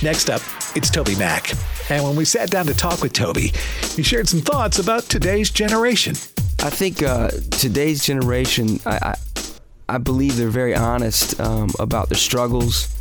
Next 0.00 0.30
up, 0.30 0.40
it's 0.76 0.92
TobyMac. 0.92 1.90
And 1.90 2.04
when 2.04 2.14
we 2.14 2.24
sat 2.24 2.50
down 2.50 2.66
to 2.66 2.72
talk 2.74 3.02
with 3.02 3.12
Toby, 3.12 3.50
he 3.96 4.04
shared 4.04 4.28
some 4.28 4.42
thoughts 4.42 4.78
about 4.78 5.02
today's 5.02 5.50
generation. 5.50 6.12
I 6.60 6.70
think 6.70 7.02
uh, 7.02 7.30
today's 7.50 8.04
generation, 8.04 8.78
I, 8.86 8.98
I, 9.02 9.14
I 9.88 9.98
believe 9.98 10.36
they're 10.36 10.46
very 10.48 10.76
honest 10.76 11.40
um, 11.40 11.70
about 11.80 12.10
their 12.10 12.16
struggles. 12.16 12.94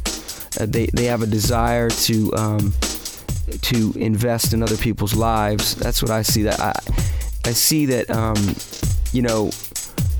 Uh, 0.60 0.66
they 0.68 0.88
they 0.88 1.06
have 1.06 1.22
a 1.22 1.28
desire 1.28 1.92
to 1.92 2.34
um, 2.34 2.74
to 3.62 3.94
invest 3.96 4.54
in 4.54 4.64
other 4.64 4.78
people's 4.78 5.14
lives. 5.14 5.76
That's 5.76 6.02
what 6.02 6.10
I 6.10 6.24
see. 6.24 6.42
That 6.42 6.60
I 6.60 6.74
I 7.46 7.52
see 7.52 7.86
that 7.86 8.10
um, 8.10 8.56
you 9.12 9.22
know 9.22 9.52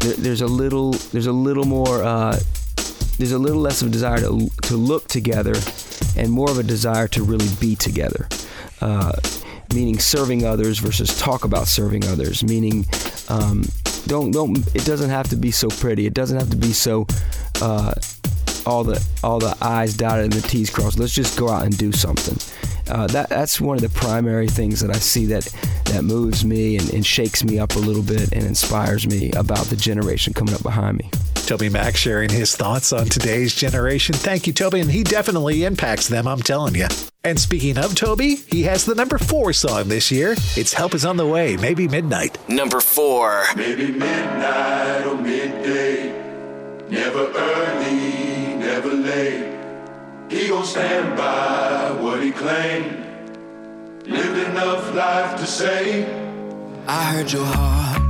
there, 0.04 0.16
there's 0.16 0.42
a 0.42 0.48
little 0.48 0.92
there's 0.92 1.28
a 1.28 1.32
little 1.32 1.66
more 1.66 2.04
uh, 2.04 2.38
there's 3.18 3.32
a 3.32 3.40
little 3.40 3.62
less 3.62 3.82
of 3.82 3.88
a 3.88 3.92
desire 3.92 4.20
to 4.20 4.50
to 4.64 4.76
look 4.76 5.08
together 5.08 5.54
and 6.18 6.32
more 6.32 6.50
of 6.50 6.60
a 6.60 6.64
desire 6.64 7.08
to 7.10 7.24
really 7.24 7.48
be 7.60 7.76
together. 7.76 8.28
Uh, 8.82 9.14
meaning 9.74 9.98
serving 9.98 10.46
others 10.46 10.80
versus 10.80 11.18
talk 11.18 11.46
about 11.46 11.68
serving 11.68 12.06
others. 12.06 12.44
Meaning, 12.44 12.86
um, 13.30 13.64
don't 14.08 14.32
don't. 14.32 14.58
It 14.76 14.86
doesn't 14.86 15.10
have 15.10 15.30
to 15.30 15.36
be 15.36 15.52
so 15.52 15.70
pretty. 15.70 16.06
It 16.06 16.14
doesn't 16.14 16.38
have 16.38 16.50
to 16.50 16.58
be 16.58 16.74
so. 16.74 17.08
Uh, 17.62 17.94
all 18.66 18.84
the 18.84 19.06
all 19.24 19.40
the 19.40 19.56
I's 19.62 19.96
dotted 19.96 20.26
and 20.26 20.34
the 20.34 20.48
T's 20.48 20.70
crossed. 20.70 21.00
Let's 21.00 21.14
just 21.14 21.38
go 21.38 21.50
out 21.50 21.64
and 21.66 21.78
do 21.78 21.92
something. 21.92 22.38
Uh, 22.90 23.08
that 23.08 23.30
that's 23.30 23.62
one 23.62 23.76
of 23.76 23.82
the 23.82 23.90
primary 23.90 24.48
things 24.48 24.82
that 24.82 24.90
I 24.90 25.00
see 25.00 25.26
that 25.28 25.46
that 25.86 26.04
moves 26.04 26.44
me 26.44 26.78
and, 26.78 26.90
and 26.94 27.06
shakes 27.06 27.44
me 27.44 27.60
up 27.60 27.76
a 27.76 27.80
little 27.80 28.04
bit 28.04 28.32
and 28.34 28.44
inspires 28.44 29.08
me 29.08 29.32
about 29.32 29.66
the 29.68 29.76
generation 29.76 30.34
coming 30.34 30.54
up 30.54 30.64
behind 30.64 30.98
me. 30.98 31.10
TobyMac 31.44 31.96
sharing 31.98 32.30
his 32.30 32.56
thoughts 32.56 32.94
on 32.94 33.06
today's 33.06 33.54
generation. 33.54 34.16
Thank 34.16 34.48
you, 34.48 34.54
Toby. 34.54 34.80
And 34.80 34.90
he 34.90 35.04
definitely 35.04 35.66
impacts 35.66 36.08
them, 36.08 36.26
I'm 36.26 36.40
telling 36.40 36.74
you. 36.74 36.88
And 37.26 37.38
speaking 37.38 37.78
of 37.78 37.96
Toby, 37.96 38.36
he 38.36 38.64
has 38.64 38.86
the 38.86 38.96
number 38.96 39.18
four 39.18 39.52
song 39.52 39.90
this 39.90 40.10
year. 40.10 40.36
It's 40.56 40.74
Help 40.74 40.94
Is 40.94 41.06
On 41.06 41.18
the 41.18 41.28
Way, 41.28 41.58
Maybe 41.58 41.88
Midnight. 41.88 42.38
Number 42.50 42.80
four. 42.80 43.44
Maybe 43.58 43.92
midnight 43.92 45.06
or 45.06 45.16
midday. 45.16 46.12
Never 46.90 47.28
early, 47.28 48.56
never 48.56 48.90
late. 48.90 49.53
He 50.34 50.48
gon' 50.48 50.66
stand 50.66 51.16
by 51.16 51.92
what 52.02 52.24
he 52.24 52.32
claimed. 52.32 52.98
Lived 54.08 54.50
enough 54.50 54.94
life 54.96 55.40
to 55.40 55.46
say. 55.46 56.08
I 56.88 57.04
heard 57.12 57.32
your 57.32 57.46
heart, 57.46 58.02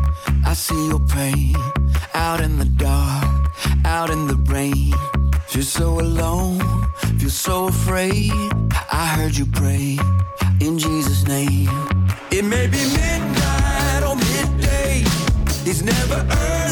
I 0.46 0.54
see 0.54 0.88
your 0.88 1.02
pain. 1.02 1.54
Out 2.14 2.40
in 2.40 2.60
the 2.60 2.70
dark, 2.90 3.52
out 3.84 4.10
in 4.10 4.28
the 4.28 4.38
rain. 4.54 4.94
Feel 5.48 5.64
so 5.64 6.00
alone, 6.00 6.60
feel 7.20 7.30
so 7.30 7.68
afraid. 7.68 8.32
I 9.02 9.06
heard 9.18 9.36
you 9.36 9.46
pray 9.46 10.00
in 10.62 10.80
Jesus' 10.80 11.28
name. 11.28 11.70
It 12.32 12.46
may 12.46 12.68
be 12.68 12.82
midnight 13.02 14.04
or 14.08 14.16
midday. 14.16 15.04
He's 15.66 15.84
never 15.84 16.26
early, 16.32 16.63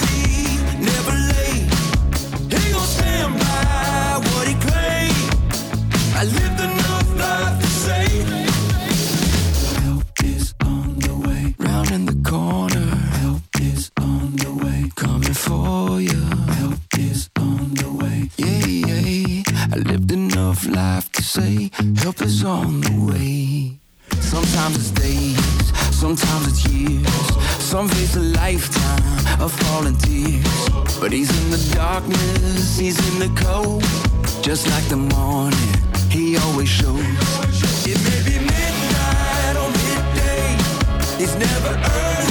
But 31.01 31.11
he's 31.11 31.31
in 31.43 31.49
the 31.49 31.75
darkness, 31.75 32.77
he's 32.77 32.99
in 33.11 33.19
the 33.19 33.41
cold. 33.41 33.83
Just 34.43 34.67
like 34.69 34.83
the 34.87 34.97
morning, 34.97 35.90
he 36.11 36.37
always 36.37 36.67
shows. 36.67 36.99
It 37.87 37.97
may 38.03 38.21
be 38.27 38.37
midnight 38.39 39.55
or 39.55 39.69
midday. 39.85 40.57
He's 41.17 41.35
never 41.35 41.69
early, 41.69 42.30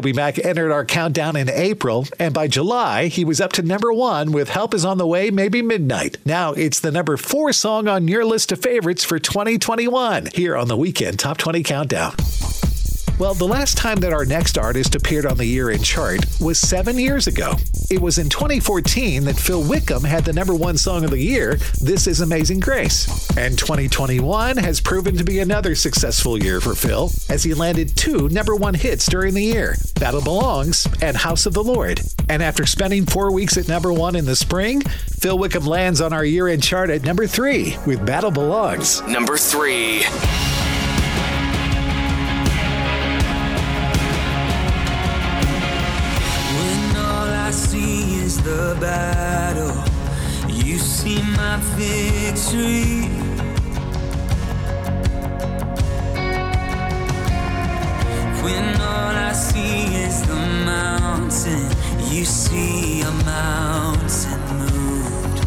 TobyMac 0.00 0.42
entered 0.44 0.72
our 0.72 0.84
countdown 0.84 1.36
in 1.36 1.50
April, 1.50 2.06
and 2.18 2.32
by 2.32 2.48
July, 2.48 3.08
he 3.08 3.22
was 3.22 3.38
up 3.38 3.52
to 3.52 3.62
number 3.62 3.92
one 3.92 4.32
with 4.32 4.48
Help 4.48 4.72
Is 4.72 4.82
On 4.82 4.96
the 4.96 5.06
Way, 5.06 5.30
Maybe 5.30 5.60
Midnight. 5.60 6.16
Now 6.24 6.52
it's 6.54 6.80
the 6.80 6.90
number 6.90 7.18
four 7.18 7.52
song 7.52 7.86
on 7.86 8.08
your 8.08 8.24
list 8.24 8.50
of 8.50 8.62
favorites 8.62 9.04
for 9.04 9.18
2021 9.18 10.28
here 10.32 10.56
on 10.56 10.68
the 10.68 10.76
Weekend 10.76 11.18
Top 11.18 11.36
20 11.36 11.62
Countdown. 11.62 12.14
Well, 13.20 13.34
the 13.34 13.46
last 13.46 13.76
time 13.76 13.98
that 13.98 14.14
our 14.14 14.24
next 14.24 14.56
artist 14.56 14.94
appeared 14.94 15.26
on 15.26 15.36
the 15.36 15.44
year 15.44 15.70
in 15.70 15.82
chart 15.82 16.24
was 16.40 16.58
seven 16.58 16.98
years 16.98 17.26
ago. 17.26 17.52
It 17.90 18.00
was 18.00 18.16
in 18.16 18.30
2014 18.30 19.24
that 19.24 19.36
Phil 19.36 19.62
Wickham 19.62 20.04
had 20.04 20.24
the 20.24 20.32
number 20.32 20.54
one 20.54 20.78
song 20.78 21.04
of 21.04 21.10
the 21.10 21.20
year, 21.20 21.56
This 21.82 22.06
Is 22.06 22.22
Amazing 22.22 22.60
Grace. 22.60 23.28
And 23.36 23.58
2021 23.58 24.56
has 24.56 24.80
proven 24.80 25.18
to 25.18 25.24
be 25.24 25.38
another 25.38 25.74
successful 25.74 26.42
year 26.42 26.62
for 26.62 26.74
Phil 26.74 27.10
as 27.28 27.44
he 27.44 27.52
landed 27.52 27.94
two 27.94 28.30
number 28.30 28.56
one 28.56 28.72
hits 28.72 29.04
during 29.04 29.34
the 29.34 29.44
year 29.44 29.76
Battle 30.00 30.22
Belongs 30.22 30.88
and 31.02 31.14
House 31.14 31.44
of 31.44 31.52
the 31.52 31.62
Lord. 31.62 32.00
And 32.30 32.42
after 32.42 32.64
spending 32.64 33.04
four 33.04 33.30
weeks 33.30 33.58
at 33.58 33.68
number 33.68 33.92
one 33.92 34.16
in 34.16 34.24
the 34.24 34.34
spring, 34.34 34.80
Phil 34.80 35.36
Wickham 35.36 35.66
lands 35.66 36.00
on 36.00 36.14
our 36.14 36.24
year 36.24 36.48
end 36.48 36.62
chart 36.62 36.88
at 36.88 37.02
number 37.02 37.26
three 37.26 37.76
with 37.86 38.06
Battle 38.06 38.30
Belongs. 38.30 39.02
Number 39.02 39.36
three. 39.36 40.04
Victory. 51.80 53.08
When 58.44 58.66
all 58.80 59.14
I 59.28 59.32
see 59.32 59.94
is 60.06 60.22
the 60.30 60.40
mountain, 60.72 61.64
you 62.12 62.24
see 62.24 63.02
a 63.02 63.12
mountain 63.24 64.40
moved. 64.58 65.38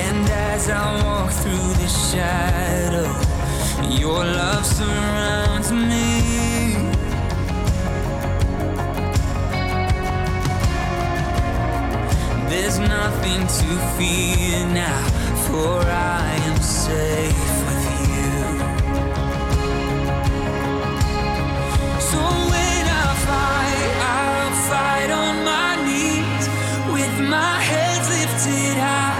And 0.00 0.28
as 0.28 0.68
I 0.70 0.84
walk 1.04 1.30
through 1.42 1.72
the 1.82 1.90
shadow, 2.08 3.10
your 4.00 4.24
love 4.24 4.66
surrounds 4.66 5.70
me. 5.70 6.51
There's 12.54 12.78
nothing 12.78 13.40
to 13.40 13.68
fear 13.96 14.66
now, 14.74 15.02
for 15.46 15.80
I 15.88 16.36
am 16.48 16.60
safe 16.60 17.54
with 17.66 17.84
you. 18.10 18.32
So 22.10 22.20
when 22.52 22.84
I 23.04 23.08
fight, 23.26 23.92
I'll 24.18 24.54
fight 24.68 25.10
on 25.10 25.34
my 25.46 25.70
knees 25.86 26.46
with 26.92 27.30
my 27.30 27.54
head 27.58 28.00
lifted 28.10 28.76
high. 28.78 29.11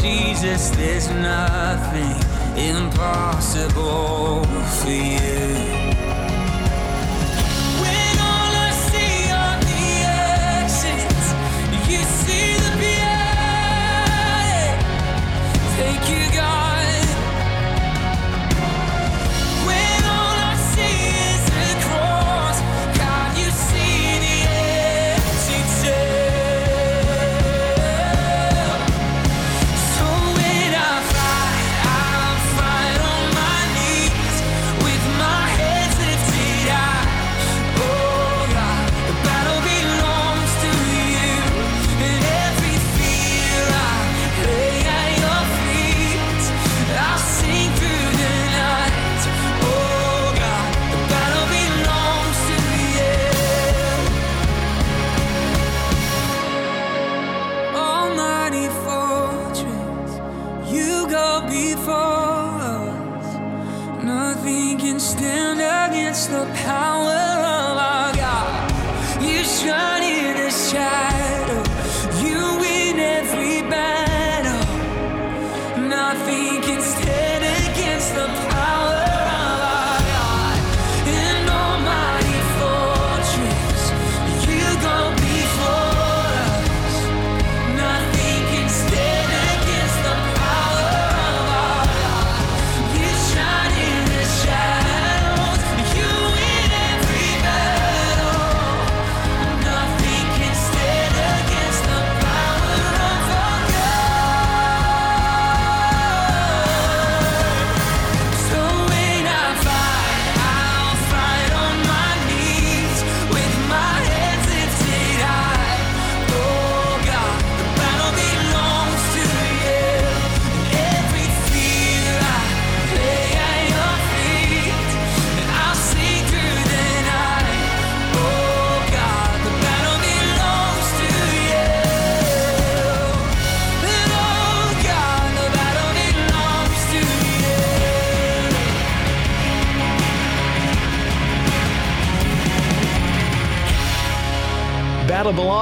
Jesus, 0.00 0.70
there's 0.70 1.08
nothing 1.10 2.16
impossible 2.56 4.44
for 4.44 4.88
you. 4.88 5.49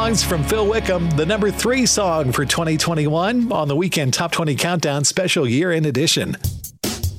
Belongs 0.09 0.25
from 0.25 0.43
Phil 0.43 0.67
Wickham, 0.67 1.11
the 1.11 1.27
number 1.27 1.51
three 1.51 1.85
song 1.85 2.33
for 2.33 2.47
2021 2.47 3.53
on 3.53 3.69
the 3.69 3.77
Weekend 3.77 4.15
Top 4.15 4.33
20 4.33 4.55
Countdown 4.55 5.05
Special 5.05 5.47
Year 5.47 5.71
End 5.71 5.85
Edition. 5.85 6.35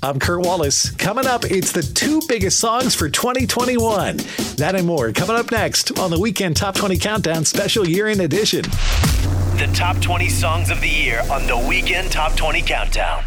I'm 0.02 0.18
Kurt 0.18 0.44
Wallace. 0.44 0.90
Coming 0.90 1.28
up, 1.28 1.45
it's 1.45 1.72
the 1.72 1.84
two 1.84 2.20
biggest 2.28 2.60
songs 2.60 2.95
for 2.95 3.07
2021. 3.07 4.18
That 4.57 4.74
and 4.74 4.88
more 4.88 5.11
coming 5.11 5.36
up 5.36 5.52
next 5.52 5.99
on 5.99 6.10
the 6.10 6.20
Weekend 6.20 6.57
Top 6.57 6.74
20 6.74 6.98
Countdown 6.98 7.45
Special 7.45 7.88
Year 7.88 8.07
End 8.07 8.22
Edition. 8.22 8.64
The 8.64 9.70
top 9.76 10.02
20 10.02 10.28
songs 10.28 10.72
of 10.72 10.82
the 10.82 10.90
year 10.90 11.22
on 11.30 11.45
the 11.45 11.64
Weekend 11.70 12.11
Top 12.11 12.36
20 12.36 12.64
Countdown. 12.64 13.24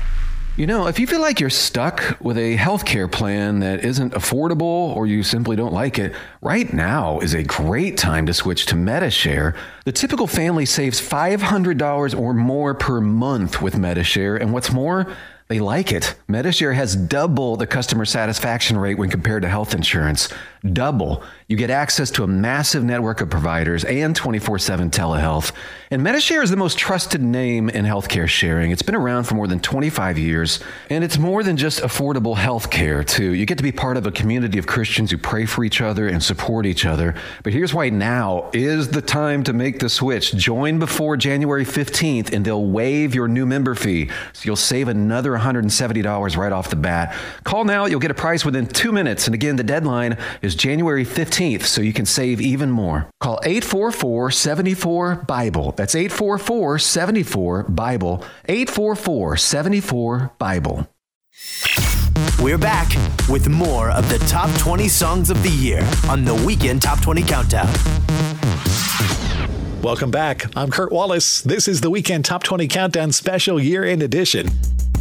You 0.55 0.67
know, 0.67 0.87
if 0.87 0.99
you 0.99 1.07
feel 1.07 1.23
like 1.23 1.41
you're 1.41 1.49
stuck 1.49 2.19
with 2.21 2.37
a 2.37 2.59
healthcare 2.59 3.11
plan 3.11 3.61
that 3.61 3.87
isn't 3.87 4.13
affordable 4.13 4.61
or 4.95 5.07
you 5.07 5.23
simply 5.23 5.57
don't 5.57 5.73
like 5.73 5.99
it, 5.99 6.13
right 6.43 6.71
now 6.71 7.21
is 7.21 7.33
a 7.33 7.43
great 7.43 7.97
time 7.97 8.27
to 8.27 8.35
switch 8.35 8.67
to 8.67 8.77
Medi-Share. 8.77 9.57
The 9.87 9.93
typical 9.93 10.27
family 10.27 10.67
saves 10.67 11.01
$500 11.01 12.19
or 12.19 12.35
more 12.35 12.75
per 12.75 13.01
month 13.01 13.63
with 13.63 13.79
Medi-Share, 13.79 14.37
and 14.37 14.53
what's 14.53 14.71
more, 14.71 15.11
they 15.49 15.59
like 15.59 15.91
it. 15.91 16.17
Medi-Share 16.29 16.75
has 16.75 16.97
double 16.97 17.57
the 17.57 17.67
customer 17.67 18.05
satisfaction 18.05 18.77
rate 18.77 18.99
when 18.99 19.09
compared 19.09 19.45
to 19.45 19.49
health 19.49 19.75
insurance. 19.75 20.29
Double. 20.71 21.25
You 21.49 21.57
get 21.57 21.71
access 21.71 22.11
to 22.13 22.23
a 22.23 22.27
massive 22.29 22.85
network 22.85 23.21
of 23.21 23.29
providers 23.29 23.85
and 23.85 24.15
24 24.15 24.61
7 24.61 24.91
telehealth. 24.91 25.53
And 25.91 26.03
Medi-Share 26.03 26.43
is 26.43 26.49
the 26.49 26.57
most 26.57 26.79
trusted 26.79 27.21
name 27.21 27.69
in 27.69 27.85
healthcare 27.85 28.29
sharing. 28.29 28.71
It's 28.71 28.81
been 28.81 28.95
around 28.95 29.25
for 29.25 29.35
more 29.35 29.47
than 29.47 29.61
25 29.61 30.17
years, 30.19 30.61
and 30.89 31.05
it's 31.05 31.19
more 31.19 31.43
than 31.43 31.59
just 31.59 31.81
affordable 31.81 32.35
healthcare, 32.35 33.07
too. 33.07 33.35
You 33.35 33.45
get 33.45 33.59
to 33.59 33.63
be 33.63 33.73
part 33.73 33.99
of 33.99 34.07
a 34.07 34.11
community 34.11 34.57
of 34.57 34.67
Christians 34.67 35.11
who 35.11 35.19
pray 35.19 35.45
for 35.45 35.65
each 35.65 35.83
other 35.83 36.09
and 36.09 36.23
support 36.23 36.65
each 36.65 36.87
other. 36.87 37.15
But 37.43 37.53
here's 37.53 37.75
why 37.75 37.91
now 37.91 38.49
is 38.55 38.89
the 38.89 39.03
time 39.03 39.43
to 39.45 39.53
make 39.53 39.81
the 39.81 39.91
switch. 39.91 40.33
Join 40.33 40.79
before 40.79 41.19
January 41.19 41.67
15th, 41.67 42.33
and 42.33 42.43
they'll 42.43 42.65
waive 42.65 43.15
your 43.15 43.29
new 43.29 43.45
member 43.45 43.75
fee. 43.75 44.09
So 44.33 44.47
you'll 44.47 44.57
save 44.57 44.89
another 44.89 45.33
$170 45.33 46.37
right 46.39 46.53
off 46.53 46.71
the 46.71 46.77
bat. 46.77 47.15
Call 47.45 47.65
now, 47.65 47.85
you'll 47.85 48.01
get 48.01 48.11
a 48.11 48.15
price 48.15 48.47
within 48.47 48.67
two 48.67 48.93
minutes. 48.93 49.27
And 49.27 49.35
again, 49.35 49.57
the 49.57 49.65
deadline 49.65 50.17
is 50.41 50.52
January 50.55 51.05
15th, 51.05 51.65
so 51.65 51.81
you 51.81 51.93
can 51.93 52.07
save 52.07 52.41
even 52.41 52.71
more. 52.71 53.09
Call 53.21 53.41
844 53.45 54.31
74 54.31 55.15
Bible. 55.27 55.73
That's 55.73 55.95
844 55.95 56.79
74 56.79 57.63
Bible. 57.65 58.25
844 58.47 59.37
74 59.37 60.33
Bible. 60.39 60.89
We're 62.41 62.59
back 62.59 62.89
with 63.29 63.49
more 63.49 63.91
of 63.91 64.09
the 64.09 64.19
top 64.27 64.51
20 64.59 64.89
songs 64.89 65.31
of 65.31 65.43
the 65.43 65.51
year 65.51 65.89
on 66.09 66.25
the 66.25 66.35
Weekend 66.35 66.83
Top 66.83 67.01
20 67.01 67.23
Countdown. 67.23 67.73
Welcome 69.83 70.13
back. 70.13 70.57
I'm 70.57 70.71
Kurt 70.71 70.93
Wallace. 70.93 71.41
This 71.41 71.67
is 71.67 71.81
the 71.81 71.91
Weekend 71.91 72.25
Top 72.25 72.45
20 72.45 72.69
Countdown 72.69 73.11
Special 73.11 73.61
Year 73.61 73.83
End 73.83 74.01
Edition. 74.01 74.47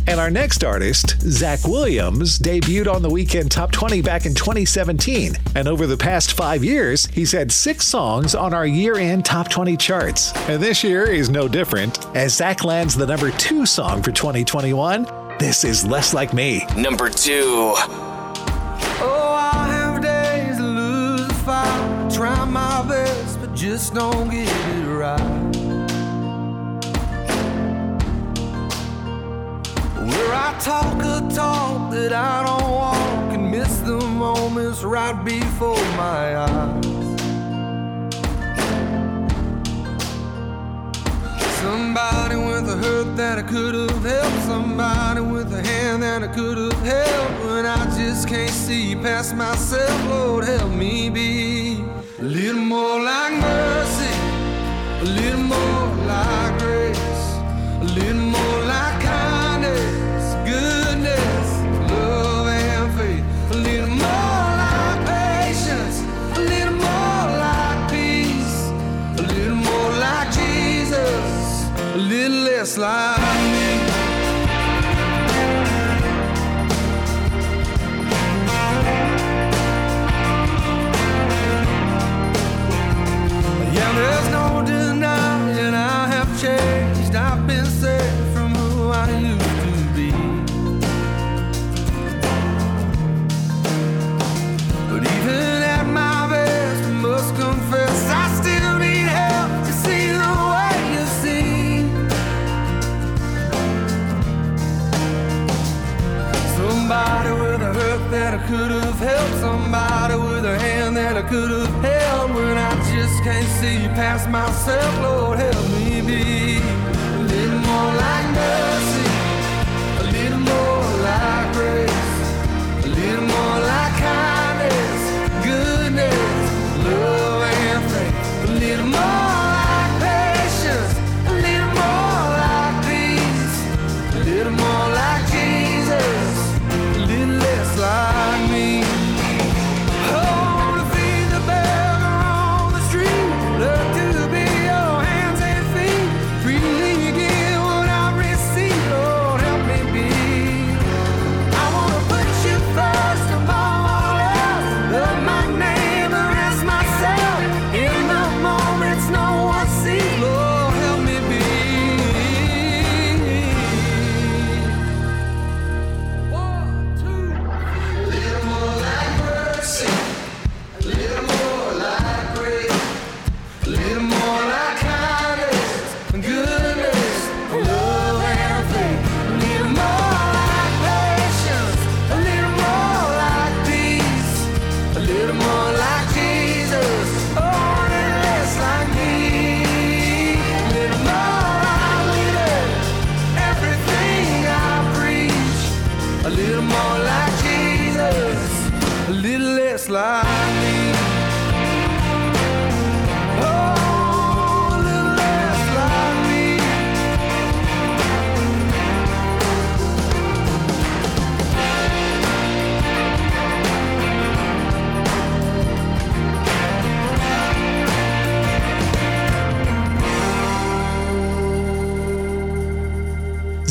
And 0.07 0.19
our 0.19 0.31
next 0.31 0.63
artist, 0.63 1.21
Zach 1.21 1.63
Williams, 1.65 2.39
debuted 2.39 2.91
on 2.91 3.03
the 3.03 3.09
Weekend 3.09 3.51
Top 3.51 3.71
20 3.71 4.01
back 4.01 4.25
in 4.25 4.33
2017. 4.33 5.33
And 5.53 5.67
over 5.67 5.85
the 5.85 5.95
past 5.95 6.33
five 6.33 6.63
years, 6.63 7.05
he's 7.05 7.31
had 7.31 7.51
six 7.51 7.85
songs 7.85 8.33
on 8.33 8.55
our 8.55 8.65
year 8.65 8.95
end 8.95 9.23
Top 9.23 9.49
20 9.51 9.77
charts. 9.77 10.35
And 10.49 10.59
this 10.59 10.83
year 10.83 11.03
is 11.03 11.29
no 11.29 11.47
different, 11.47 12.03
as 12.15 12.35
Zach 12.35 12.63
lands 12.63 12.95
the 12.95 13.05
number 13.05 13.29
two 13.29 13.67
song 13.67 14.01
for 14.01 14.11
2021. 14.11 15.03
This 15.37 15.63
is 15.63 15.85
Less 15.85 16.11
Like 16.11 16.33
Me. 16.33 16.65
Number 16.75 17.07
two. 17.11 17.75
Oh, 19.03 19.31
just 23.61 23.93
don't 23.93 24.27
get 24.31 24.47
it 24.47 24.87
right. 24.87 25.19
Where 30.01 30.33
I 30.33 30.57
talk 30.59 30.95
a 31.03 31.31
talk 31.31 31.91
that 31.91 32.11
I 32.11 32.43
don't 32.43 32.71
walk 32.71 33.33
and 33.33 33.51
miss 33.51 33.77
the 33.81 33.97
moments 33.97 34.81
right 34.81 35.13
before 35.23 35.75
my 35.95 36.37
eyes. 36.37 36.85
Somebody 41.61 42.37
with 42.37 42.67
a 42.67 42.77
hurt 42.81 43.15
that 43.15 43.37
I 43.37 43.43
could 43.43 43.75
have 43.75 44.03
helped. 44.03 44.41
Somebody 44.47 45.21
with 45.21 45.53
a 45.53 45.61
hand 45.61 46.01
that 46.01 46.23
I 46.23 46.27
could 46.29 46.57
have 46.57 46.81
held. 46.81 47.45
When 47.45 47.67
I 47.67 47.85
just 47.95 48.27
can't 48.27 48.49
see 48.49 48.95
past 48.95 49.35
myself, 49.35 50.09
Lord, 50.09 50.45
help 50.45 50.71
me 50.71 51.11
be 51.11 51.83
a 52.21 52.23
little 52.23 52.61
more 52.61 53.01
like 53.01 53.33
mercy, 53.33 54.13
a 55.01 55.05
little 55.05 55.39
more 55.39 55.87
like 56.05 56.59
grace, 56.59 57.25
a 57.81 57.85
little 57.95 58.21
more 58.21 58.59
like 58.65 59.01
kindness, 59.01 60.35
goodness, 60.45 61.47
love, 61.91 62.47
and 62.47 62.93
faith. 62.93 63.25
A 63.49 63.57
little 63.57 63.89
more 63.89 64.49
like 64.61 64.99
patience, 65.07 66.03
a 66.37 66.41
little 66.41 66.75
more 66.75 67.25
like 67.41 67.89
peace, 67.89 68.69
a 69.17 69.23
little 69.33 69.55
more 69.55 69.91
like 70.05 70.31
Jesus, 70.31 71.65
a 71.95 71.97
little 71.97 72.37
less 72.43 72.77
like 72.77 73.17
me. 73.17 74.10
Could 108.51 108.71
have 108.71 108.99
helped. 108.99 109.35
Somebody 109.39 110.15
with 110.15 110.45
a 110.45 110.59
hand 110.59 110.97
that 110.97 111.15
I 111.15 111.21
could 111.21 111.51
have 111.51 111.83
held. 111.83 112.35
When 112.35 112.57
I 112.57 112.73
just 112.91 113.23
can't 113.23 113.47
see 113.59 113.87
past 113.99 114.29
myself, 114.29 114.93
Lord, 115.01 115.39
help 115.39 115.69
me 115.69 116.01
be 116.01 116.50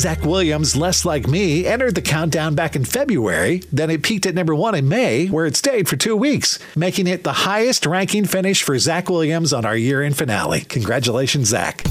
Zach 0.01 0.23
Williams' 0.23 0.75
Less 0.75 1.05
Like 1.05 1.27
Me 1.27 1.67
entered 1.67 1.93
the 1.93 2.01
countdown 2.01 2.55
back 2.55 2.75
in 2.75 2.83
February. 2.85 3.61
Then 3.71 3.91
it 3.91 4.01
peaked 4.01 4.25
at 4.25 4.33
number 4.33 4.55
one 4.55 4.73
in 4.73 4.89
May, 4.89 5.27
where 5.27 5.45
it 5.45 5.55
stayed 5.55 5.87
for 5.87 5.95
two 5.95 6.15
weeks, 6.15 6.57
making 6.75 7.05
it 7.05 7.23
the 7.23 7.31
highest 7.31 7.85
ranking 7.85 8.25
finish 8.25 8.63
for 8.63 8.79
Zach 8.79 9.11
Williams 9.11 9.53
on 9.53 9.63
our 9.63 9.77
year 9.77 10.01
end 10.01 10.17
finale. 10.17 10.61
Congratulations, 10.61 11.49
Zach. 11.49 11.85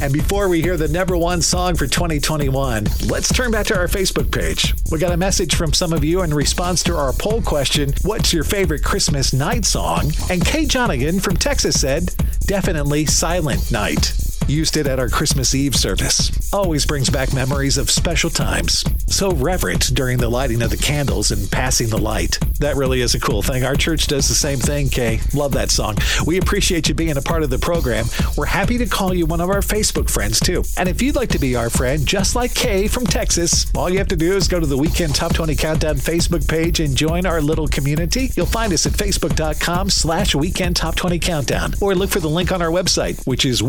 And 0.00 0.12
before 0.12 0.48
we 0.48 0.60
hear 0.60 0.76
the 0.76 0.88
number 0.88 1.16
one 1.16 1.40
song 1.40 1.76
for 1.76 1.86
2021, 1.86 2.84
let's 3.06 3.32
turn 3.32 3.52
back 3.52 3.66
to 3.66 3.78
our 3.78 3.86
Facebook 3.86 4.32
page. 4.32 4.74
We 4.90 4.98
got 4.98 5.12
a 5.12 5.16
message 5.16 5.54
from 5.54 5.72
some 5.72 5.92
of 5.92 6.02
you 6.02 6.22
in 6.22 6.34
response 6.34 6.82
to 6.82 6.96
our 6.96 7.12
poll 7.12 7.42
question 7.42 7.94
What's 8.02 8.32
your 8.32 8.42
favorite 8.42 8.82
Christmas 8.82 9.32
night 9.32 9.64
song? 9.64 10.10
And 10.28 10.44
Kay 10.44 10.64
Jonigan 10.64 11.22
from 11.22 11.36
Texas 11.36 11.80
said, 11.80 12.12
Definitely 12.40 13.06
Silent 13.06 13.70
Night. 13.70 14.25
Used 14.48 14.76
it 14.76 14.86
at 14.86 15.00
our 15.00 15.08
Christmas 15.08 15.56
Eve 15.56 15.74
service. 15.74 16.52
Always 16.52 16.86
brings 16.86 17.10
back 17.10 17.34
memories 17.34 17.78
of 17.78 17.90
special 17.90 18.30
times. 18.30 18.84
So 19.08 19.32
reverent 19.32 19.92
during 19.94 20.18
the 20.18 20.28
lighting 20.28 20.62
of 20.62 20.70
the 20.70 20.76
candles 20.76 21.32
and 21.32 21.50
passing 21.50 21.88
the 21.88 21.98
light. 21.98 22.38
That 22.60 22.76
really 22.76 23.00
is 23.00 23.14
a 23.14 23.20
cool 23.20 23.42
thing. 23.42 23.64
Our 23.64 23.74
church 23.74 24.06
does 24.06 24.28
the 24.28 24.34
same 24.34 24.58
thing, 24.58 24.88
Kay. 24.88 25.20
Love 25.34 25.52
that 25.52 25.70
song. 25.70 25.96
We 26.26 26.38
appreciate 26.38 26.88
you 26.88 26.94
being 26.94 27.16
a 27.16 27.22
part 27.22 27.42
of 27.42 27.50
the 27.50 27.58
program. 27.58 28.06
We're 28.36 28.46
happy 28.46 28.78
to 28.78 28.86
call 28.86 29.12
you 29.12 29.26
one 29.26 29.40
of 29.40 29.50
our 29.50 29.60
Facebook 29.60 30.08
friends, 30.08 30.38
too. 30.38 30.62
And 30.76 30.88
if 30.88 31.02
you'd 31.02 31.16
like 31.16 31.30
to 31.30 31.38
be 31.38 31.56
our 31.56 31.68
friend, 31.68 32.06
just 32.06 32.36
like 32.36 32.54
Kay 32.54 32.86
from 32.88 33.04
Texas, 33.04 33.70
all 33.74 33.90
you 33.90 33.98
have 33.98 34.08
to 34.08 34.16
do 34.16 34.36
is 34.36 34.48
go 34.48 34.60
to 34.60 34.66
the 34.66 34.78
Weekend 34.78 35.14
Top 35.14 35.34
20 35.34 35.54
Countdown 35.56 35.96
Facebook 35.96 36.46
page 36.48 36.80
and 36.80 36.96
join 36.96 37.26
our 37.26 37.40
little 37.40 37.66
community. 37.68 38.30
You'll 38.36 38.46
find 38.46 38.72
us 38.72 38.86
at 38.86 38.92
facebook.com 38.92 39.90
slash 39.90 40.34
weekend 40.34 40.76
top 40.76 40.94
20 40.94 41.18
countdown 41.18 41.74
or 41.80 41.94
look 41.94 42.10
for 42.10 42.20
the 42.20 42.28
link 42.28 42.52
on 42.52 42.62
our 42.62 42.70
website, 42.70 43.24
which 43.26 43.44
is 43.44 43.62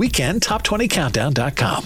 weekendtop20countdown.com. 0.68 1.84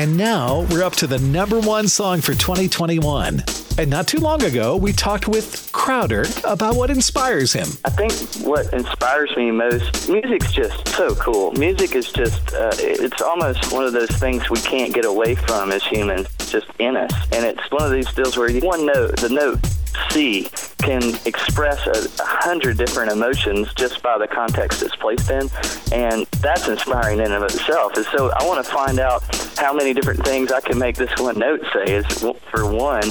And 0.00 0.16
now 0.16 0.66
we're 0.70 0.84
up 0.84 0.92
to 0.96 1.06
the 1.06 1.18
number 1.18 1.58
one 1.58 1.88
song 1.88 2.20
for 2.20 2.34
2021. 2.34 3.42
And 3.78 3.90
not 3.90 4.06
too 4.06 4.18
long 4.18 4.42
ago, 4.42 4.76
we 4.76 4.92
talked 4.92 5.28
with 5.28 5.70
Crowder 5.72 6.26
about 6.44 6.76
what 6.76 6.90
inspires 6.90 7.52
him. 7.52 7.68
I 7.84 7.90
think 7.90 8.12
what 8.46 8.72
inspires 8.72 9.36
me 9.36 9.50
most, 9.50 10.08
music's 10.08 10.52
just 10.52 10.88
so 10.88 11.14
cool. 11.14 11.52
Music 11.52 11.94
is 11.94 12.12
just, 12.12 12.52
uh, 12.54 12.72
it's 12.78 13.22
almost 13.22 13.72
one 13.72 13.84
of 13.84 13.92
those 13.92 14.10
things 14.10 14.50
we 14.50 14.60
can't 14.60 14.92
get 14.92 15.04
away 15.04 15.34
from 15.36 15.70
as 15.72 15.84
humans, 15.84 16.28
just 16.50 16.66
in 16.78 16.96
us. 16.96 17.12
And 17.32 17.44
it's 17.44 17.70
one 17.70 17.82
of 17.84 17.92
these 17.92 18.12
deals 18.12 18.36
where 18.36 18.52
one 18.60 18.84
note, 18.86 19.16
the 19.16 19.28
note 19.28 19.64
C, 20.10 20.48
can 20.78 21.02
express 21.24 21.86
a, 21.86 22.22
a 22.22 22.26
hundred 22.26 22.78
different 22.78 23.12
emotions 23.12 23.72
just 23.74 24.02
by 24.02 24.18
the 24.18 24.26
context 24.26 24.82
it's 24.82 24.96
placed 24.96 25.30
in. 25.30 25.48
And 25.92 26.26
that's 26.40 26.68
inspiring 26.68 27.18
in 27.18 27.32
and 27.32 27.34
of 27.34 27.44
itself. 27.44 27.96
And 27.96 28.06
so 28.06 28.30
I 28.30 28.46
want 28.46 28.64
to 28.64 28.70
find 28.70 28.98
out 28.98 29.22
how 29.58 29.72
many 29.72 29.92
different 29.92 30.24
things 30.24 30.52
I 30.52 30.60
can 30.60 30.78
make 30.78 30.96
this 30.96 31.10
one 31.18 31.38
note 31.38 31.62
say 31.72 31.96
is 31.96 32.06
for 32.50 32.72
one. 32.72 33.02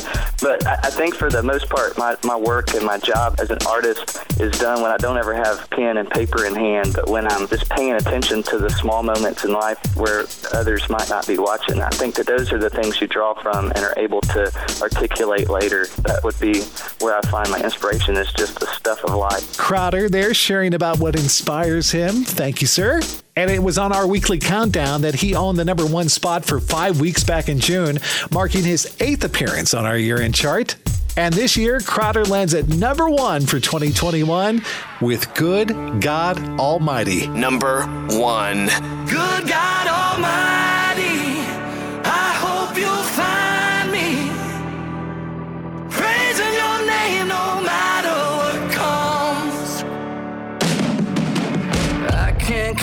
But 0.41 0.65
I, 0.65 0.73
I 0.83 0.89
think 0.89 1.15
for 1.15 1.29
the 1.29 1.43
most 1.43 1.69
part, 1.69 1.97
my, 1.97 2.15
my 2.23 2.37
work 2.37 2.73
and 2.73 2.85
my 2.85 2.97
job 2.97 3.35
as 3.39 3.49
an 3.49 3.59
artist 3.67 4.17
is 4.39 4.57
done 4.59 4.81
when 4.81 4.91
I 4.91 4.97
don't 4.97 5.17
ever 5.17 5.35
have 5.35 5.69
pen 5.69 5.97
and 5.97 6.09
paper 6.09 6.45
in 6.45 6.55
hand, 6.55 6.93
but 6.93 7.09
when 7.09 7.27
I'm 7.27 7.47
just 7.47 7.69
paying 7.69 7.93
attention 7.93 8.43
to 8.43 8.57
the 8.57 8.69
small 8.69 9.03
moments 9.03 9.43
in 9.43 9.51
life 9.51 9.79
where 9.95 10.25
others 10.53 10.89
might 10.89 11.09
not 11.09 11.27
be 11.27 11.37
watching. 11.37 11.81
I 11.81 11.89
think 11.89 12.15
that 12.15 12.27
those 12.27 12.51
are 12.53 12.59
the 12.59 12.69
things 12.69 13.01
you 13.01 13.07
draw 13.07 13.33
from 13.33 13.71
and 13.71 13.79
are 13.79 13.93
able 13.97 14.21
to 14.21 14.51
articulate 14.81 15.49
later. 15.49 15.87
That 16.03 16.23
would 16.23 16.39
be 16.39 16.61
where 16.99 17.17
I 17.17 17.21
find 17.29 17.49
my 17.49 17.56
inspiration 17.63 18.15
is 18.17 18.31
just 18.33 18.59
the 18.59 18.67
stuff 18.67 19.03
of 19.03 19.13
life. 19.15 19.57
Crowder 19.57 20.09
there 20.09 20.33
sharing 20.33 20.73
about 20.73 20.99
what 20.99 21.15
inspires 21.15 21.91
him. 21.91 22.23
Thank 22.23 22.61
you, 22.61 22.67
sir. 22.67 23.01
And 23.35 23.51
it 23.51 23.61
was 23.61 23.77
on 23.77 23.91
our 23.91 24.07
weekly 24.07 24.39
countdown 24.39 25.01
that 25.01 25.15
he 25.15 25.35
owned 25.35 25.59
the 25.59 25.65
number 25.65 25.85
one 25.85 26.09
spot 26.09 26.45
for 26.45 26.59
five 26.59 26.99
weeks 26.99 27.23
back 27.23 27.49
in 27.49 27.59
June, 27.59 27.99
marking 28.31 28.63
his 28.63 28.95
eighth 28.99 29.23
appearance 29.23 29.73
on 29.73 29.85
our 29.85 29.97
year 29.97 30.19
end 30.19 30.35
chart. 30.35 30.75
And 31.17 31.33
this 31.33 31.57
year, 31.57 31.79
Crowder 31.79 32.25
lands 32.25 32.53
at 32.53 32.67
number 32.67 33.09
one 33.09 33.47
for 33.47 33.59
2021 33.59 34.61
with 35.01 35.33
Good 35.33 35.99
God 35.99 36.39
Almighty. 36.59 37.27
Number 37.27 37.85
one. 38.09 38.67
Good 39.07 39.47
God 39.47 39.87
Almighty, 39.87 41.26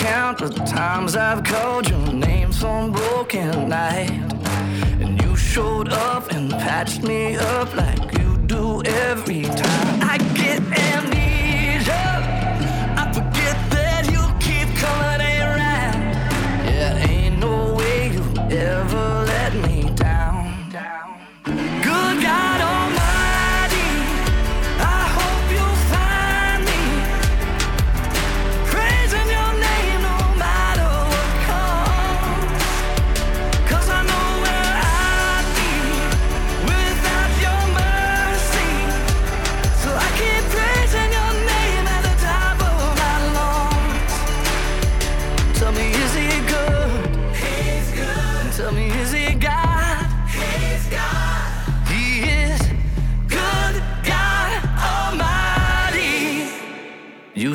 count 0.05 0.37
the 0.37 0.49
times 0.65 1.15
I've 1.15 1.43
called 1.43 1.89
your 1.89 2.13
name 2.13 2.51
some 2.53 2.91
broken 2.91 3.69
night, 3.69 4.11
and 5.01 5.19
you 5.21 5.35
showed 5.35 5.89
up 5.91 6.31
and 6.31 6.51
patched 6.51 7.01
me 7.01 7.37
up 7.37 7.75
like 7.75 8.03
you 8.19 8.37
do 8.45 8.83
every 8.83 9.43
time. 9.63 9.93
I 10.13 10.17
get 10.41 10.59
amnesia. 10.91 12.03
I 13.01 13.03
forget 13.17 13.57
that 13.75 14.03
you 14.13 14.23
keep 14.47 14.69
coming 14.83 15.21
around. 15.47 15.99
Yeah, 16.69 17.09
ain't 17.09 17.39
no 17.39 17.73
way 17.73 17.97
you 18.15 18.25
ever 18.51 19.05
let 19.29 19.34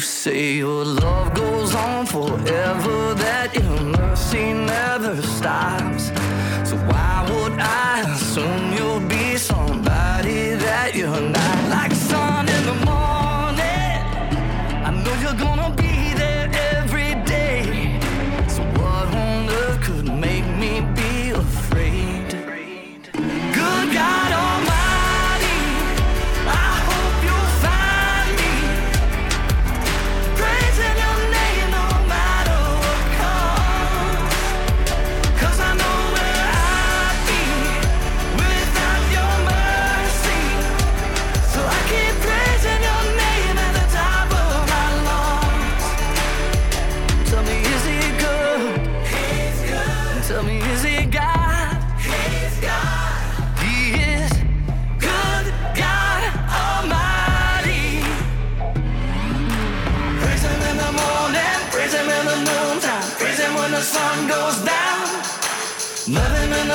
You 0.01 0.07
say 0.07 0.53
your 0.55 0.83
love 0.83 1.35
goes 1.35 1.75
on 1.75 2.07
forever, 2.07 3.13
that 3.17 3.55
your 3.55 3.81
mercy 3.81 4.55
never 4.55 5.21
stops. 5.21 6.05
So 6.67 6.77
why 6.89 7.29
would 7.29 7.61
I 7.61 8.11
assume 8.11 8.73
you'll 8.73 9.07
be 9.07 9.37
somebody 9.37 10.55
that 10.55 10.95
you're 10.95 11.21
not? 11.21 11.60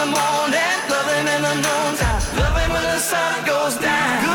Morning, 0.05 0.77
him 1.17 1.27
in 1.35 1.41
the 1.41 1.55
noontime, 1.55 2.21
him 2.37 2.71
when 2.73 2.83
the 2.93 2.99
sun 2.99 3.45
goes 3.45 3.75
down. 3.77 4.25
Good 4.25 4.34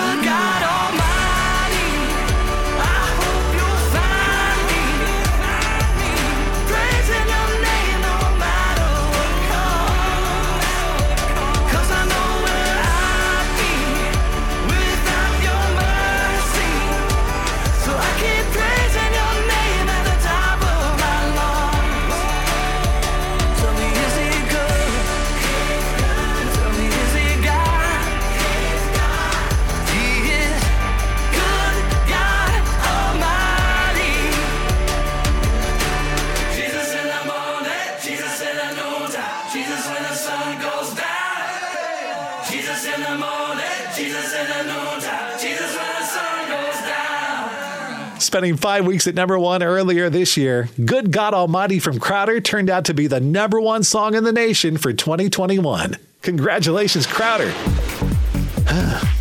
Spending 48.40 48.56
five 48.56 48.86
weeks 48.86 49.06
at 49.06 49.14
number 49.14 49.38
one 49.38 49.62
earlier 49.62 50.08
this 50.08 50.34
year, 50.34 50.70
Good 50.82 51.12
God 51.12 51.34
Almighty 51.34 51.78
from 51.78 52.00
Crowder 52.00 52.40
turned 52.40 52.70
out 52.70 52.86
to 52.86 52.94
be 52.94 53.06
the 53.06 53.20
number 53.20 53.60
one 53.60 53.82
song 53.82 54.14
in 54.14 54.24
the 54.24 54.32
nation 54.32 54.78
for 54.78 54.94
2021. 54.94 55.98
Congratulations, 56.22 57.06
Crowder. 57.06 57.52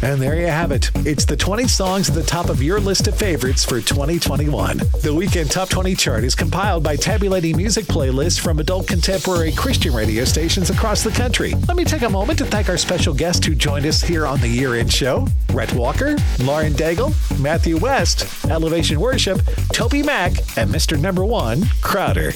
And 0.02 0.22
there 0.22 0.40
you 0.40 0.48
have 0.48 0.72
it. 0.72 0.92
It's 0.98 1.26
the 1.26 1.36
20 1.36 1.68
songs 1.68 2.08
at 2.08 2.16
the 2.16 2.24
top 2.24 2.50
of 2.50 2.62
your 2.62 2.80
list 2.80 3.08
of 3.08 3.18
favorites 3.18 3.64
for 3.66 3.82
2021. 3.82 4.78
The 5.02 5.14
Weekend 5.14 5.52
Top 5.52 5.70
20 5.70 5.96
chart 5.96 6.24
is 6.24 6.36
compiled 6.36 6.84
by 6.84 6.96
tabulating 6.96 7.58
music 7.58 7.86
playlists 7.86 8.40
from 8.40 8.60
adult 8.60 8.88
contemporary 8.88 9.52
Christian 9.52 9.94
radio 9.94 10.24
stations 10.24 10.70
across 10.70 11.04
the 11.04 11.12
country. 11.12 11.54
Let 11.68 11.78
me 11.78 11.84
take 11.84 12.04
a 12.04 12.10
moment 12.10 12.40
to 12.40 12.46
thank 12.46 12.70
our 12.70 12.78
special 12.78 13.14
guest 13.14 13.44
who 13.44 13.56
joined 13.56 13.86
us 13.86 14.02
here 14.02 14.26
on 14.26 14.40
the 14.40 14.48
year 14.48 14.76
end 14.76 14.92
show 14.92 15.28
Rhett 15.52 15.74
Walker, 15.74 16.16
Lauren 16.40 16.74
Daigle, 16.74 17.14
Matthew 17.40 17.78
West, 17.78 18.46
Elevation 18.46 19.00
Worship, 19.00 19.40
TobyMac, 19.74 20.58
and 20.58 20.70
Mr. 20.70 21.00
Number 21.00 21.26
One, 21.26 21.64
Crowder. 21.82 22.34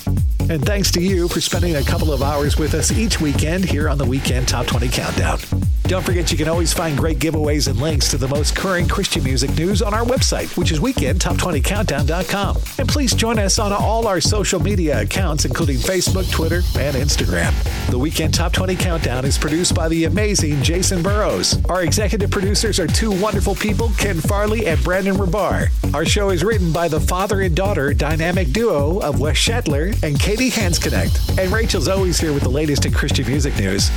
And 0.50 0.66
thanks 0.66 0.92
to 0.92 1.02
you 1.02 1.28
for 1.28 1.42
spending 1.42 1.76
a 1.76 1.84
couple 1.84 2.12
of 2.12 2.22
hours 2.22 2.58
with 2.58 2.74
us 2.74 2.92
each 2.92 3.22
weekend 3.22 3.66
here 3.66 3.88
on 3.88 3.98
the 3.98 4.06
Weekend 4.06 4.48
Top 4.48 4.66
20 4.66 4.90
Countdown. 4.90 5.40
Don't 5.86 6.04
forget 6.04 6.32
you 6.32 6.38
can 6.38 6.48
always 6.48 6.72
find 6.74 6.98
great 6.98 7.20
giveaways 7.20 7.68
and 7.68 7.80
links 7.80 8.10
to 8.12 8.18
the 8.18 8.28
most 8.28 8.56
current 8.56 8.90
Christian 8.90 9.24
music 9.24 9.56
news 9.58 9.82
on 9.82 9.94
our 9.94 10.04
website, 10.06 10.56
which 10.58 10.72
is 10.72 10.80
weekendtop20countdown.com. 10.80 12.58
And 12.80 12.88
please 12.88 13.14
join 13.14 13.38
us 13.38 13.60
on 13.60 13.74
all 13.74 14.08
our 14.08 14.22
social 14.22 14.62
media 14.62 15.02
accounts, 15.02 15.46
including 15.46 15.78
Facebook, 15.78 16.32
Twitter, 16.32 16.62
and 16.80 16.96
Instagram. 16.96 17.54
The 17.92 18.00
Weekend 18.00 18.34
Top 18.34 18.54
20 18.54 18.76
Countdown 18.78 19.26
is 19.26 19.38
produced 19.38 19.76
by 19.76 19.90
the 19.90 20.06
amazing 20.06 20.64
Jason 20.64 21.04
Burrows. 21.04 21.64
Our 21.66 21.84
executive 21.84 22.32
producers 22.32 22.80
are 22.80 22.88
two 22.88 23.12
wonderful 23.22 23.54
people, 23.54 23.92
Ken 23.98 24.20
Farley 24.22 24.66
and 24.68 24.82
Brandon 24.84 25.16
Rabar. 25.16 25.68
Our 25.94 26.06
show 26.06 26.30
is 26.30 26.44
written 26.44 26.72
by 26.72 26.88
the 26.88 27.00
father 27.00 27.42
and 27.42 27.56
daughter 27.56 27.94
dynamic 27.94 28.52
duo 28.52 29.00
of 29.00 29.20
Wes 29.20 29.36
Shetler 29.36 30.02
and 30.02 30.20
Katie 30.20 30.50
Hansknecht. 30.50 31.38
And 31.38 31.52
Rachel's 31.52 31.88
always 31.90 32.20
here 32.20 32.34
with 32.34 32.44
the 32.44 32.50
latest 32.50 32.86
in 32.86 32.94
Christian 32.94 33.28
music 33.28 33.56
news. 33.58 33.92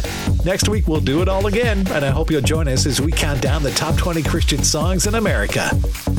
Next 0.44 0.68
week, 0.68 0.86
we'll 0.88 1.00
do 1.00 1.22
it 1.22 1.28
all 1.28 1.46
again, 1.46 1.76
and 1.90 2.05
I 2.05 2.11
hope 2.11 2.31
you'll 2.31 2.40
join 2.40 2.69
us 2.69 2.86
as 2.86 3.01
we 3.01 3.12
count 3.12 3.43
down 3.43 3.62
the 3.62 3.70
top 3.73 3.97
20 3.97 4.23
Christian 4.23 4.62
songs 4.62 5.07
in 5.07 5.15
America. 5.15 5.70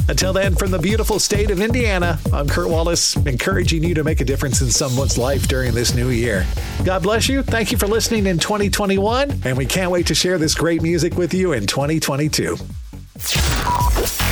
Until 0.08 0.34
then, 0.34 0.56
from 0.56 0.72
the 0.72 0.80
beautiful 0.80 1.20
state 1.20 1.52
of 1.52 1.60
Indiana, 1.60 2.20
I'm 2.32 2.48
Kurt 2.48 2.70
Wallace, 2.70 3.16
encouraging 3.16 3.84
you 3.84 3.94
to 3.96 4.04
make 4.04 4.22
a 4.22 4.26
difference 4.26 4.62
in 4.62 4.70
someone's 4.70 5.18
life 5.18 5.48
during 5.48 5.74
this 5.74 5.96
new 5.96 6.10
year. 6.10 6.46
God 6.84 7.04
bless 7.04 7.28
you. 7.28 7.44
Thank 7.44 7.72
you 7.72 7.78
for 7.78 7.88
listening 7.88 8.28
in 8.28 8.38
2021, 8.38 9.42
and 9.46 9.58
we 9.58 9.66
can't 9.66 9.92
wait 9.92 10.08
to 10.08 10.16
share 10.16 10.38
this 10.38 10.54
great 10.54 10.82
music 10.82 11.16
with 11.18 11.34
you 11.34 11.54
in 11.54 11.66
2022. 11.66 12.56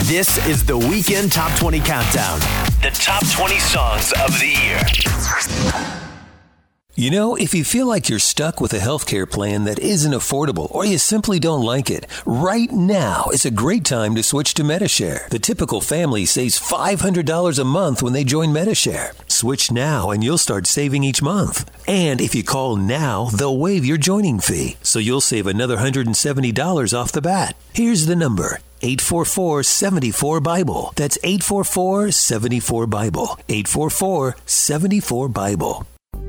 This 0.03 0.37
is 0.47 0.63
the 0.63 0.77
Weekend 0.77 1.31
Top 1.31 1.57
20 1.59 1.79
Countdown. 1.79 2.39
The 2.81 2.91
top 2.93 3.25
20 3.31 3.59
songs 3.59 4.13
of 4.13 4.39
the 4.39 5.99
year. 5.99 6.04
You 6.97 7.11
know, 7.11 7.35
if 7.35 7.53
you 7.53 7.65
feel 7.65 7.87
like 7.87 8.07
you're 8.07 8.19
stuck 8.19 8.61
with 8.61 8.71
a 8.71 8.79
healthcare 8.79 9.29
plan 9.29 9.65
that 9.65 9.79
isn't 9.79 10.13
affordable 10.13 10.73
or 10.73 10.85
you 10.85 10.97
simply 10.97 11.39
don't 11.39 11.61
like 11.61 11.89
it, 11.89 12.05
right 12.25 12.71
now 12.71 13.25
is 13.33 13.43
a 13.43 13.51
great 13.51 13.83
time 13.83 14.15
to 14.15 14.23
switch 14.23 14.53
to 14.53 14.63
Medi-Share. 14.63 15.27
The 15.29 15.37
typical 15.37 15.81
family 15.81 16.25
saves 16.25 16.57
$500 16.57 17.59
a 17.59 17.63
month 17.65 18.01
when 18.01 18.13
they 18.13 18.23
join 18.23 18.53
Medi-Share. 18.53 19.11
Switch 19.27 19.73
now 19.73 20.11
and 20.11 20.23
you'll 20.23 20.37
start 20.37 20.67
saving 20.67 21.03
each 21.03 21.21
month. 21.21 21.69
And 21.85 22.21
if 22.21 22.33
you 22.33 22.43
call 22.43 22.77
now, 22.77 23.25
they'll 23.25 23.57
waive 23.57 23.85
your 23.85 23.97
joining 23.97 24.39
fee, 24.39 24.77
so 24.81 24.97
you'll 24.97 25.19
save 25.19 25.47
another 25.47 25.75
$170 25.75 26.97
off 26.97 27.11
the 27.11 27.21
bat. 27.21 27.57
Here's 27.73 28.05
the 28.05 28.15
number 28.15 28.59
844 28.81 29.63
74 29.63 30.39
Bible. 30.39 30.93
That's 30.95 31.17
844 31.23 32.11
74 32.11 32.87
Bible. 32.87 33.37
844 33.49 34.37
74 34.45 35.27
Bible. 35.27 35.85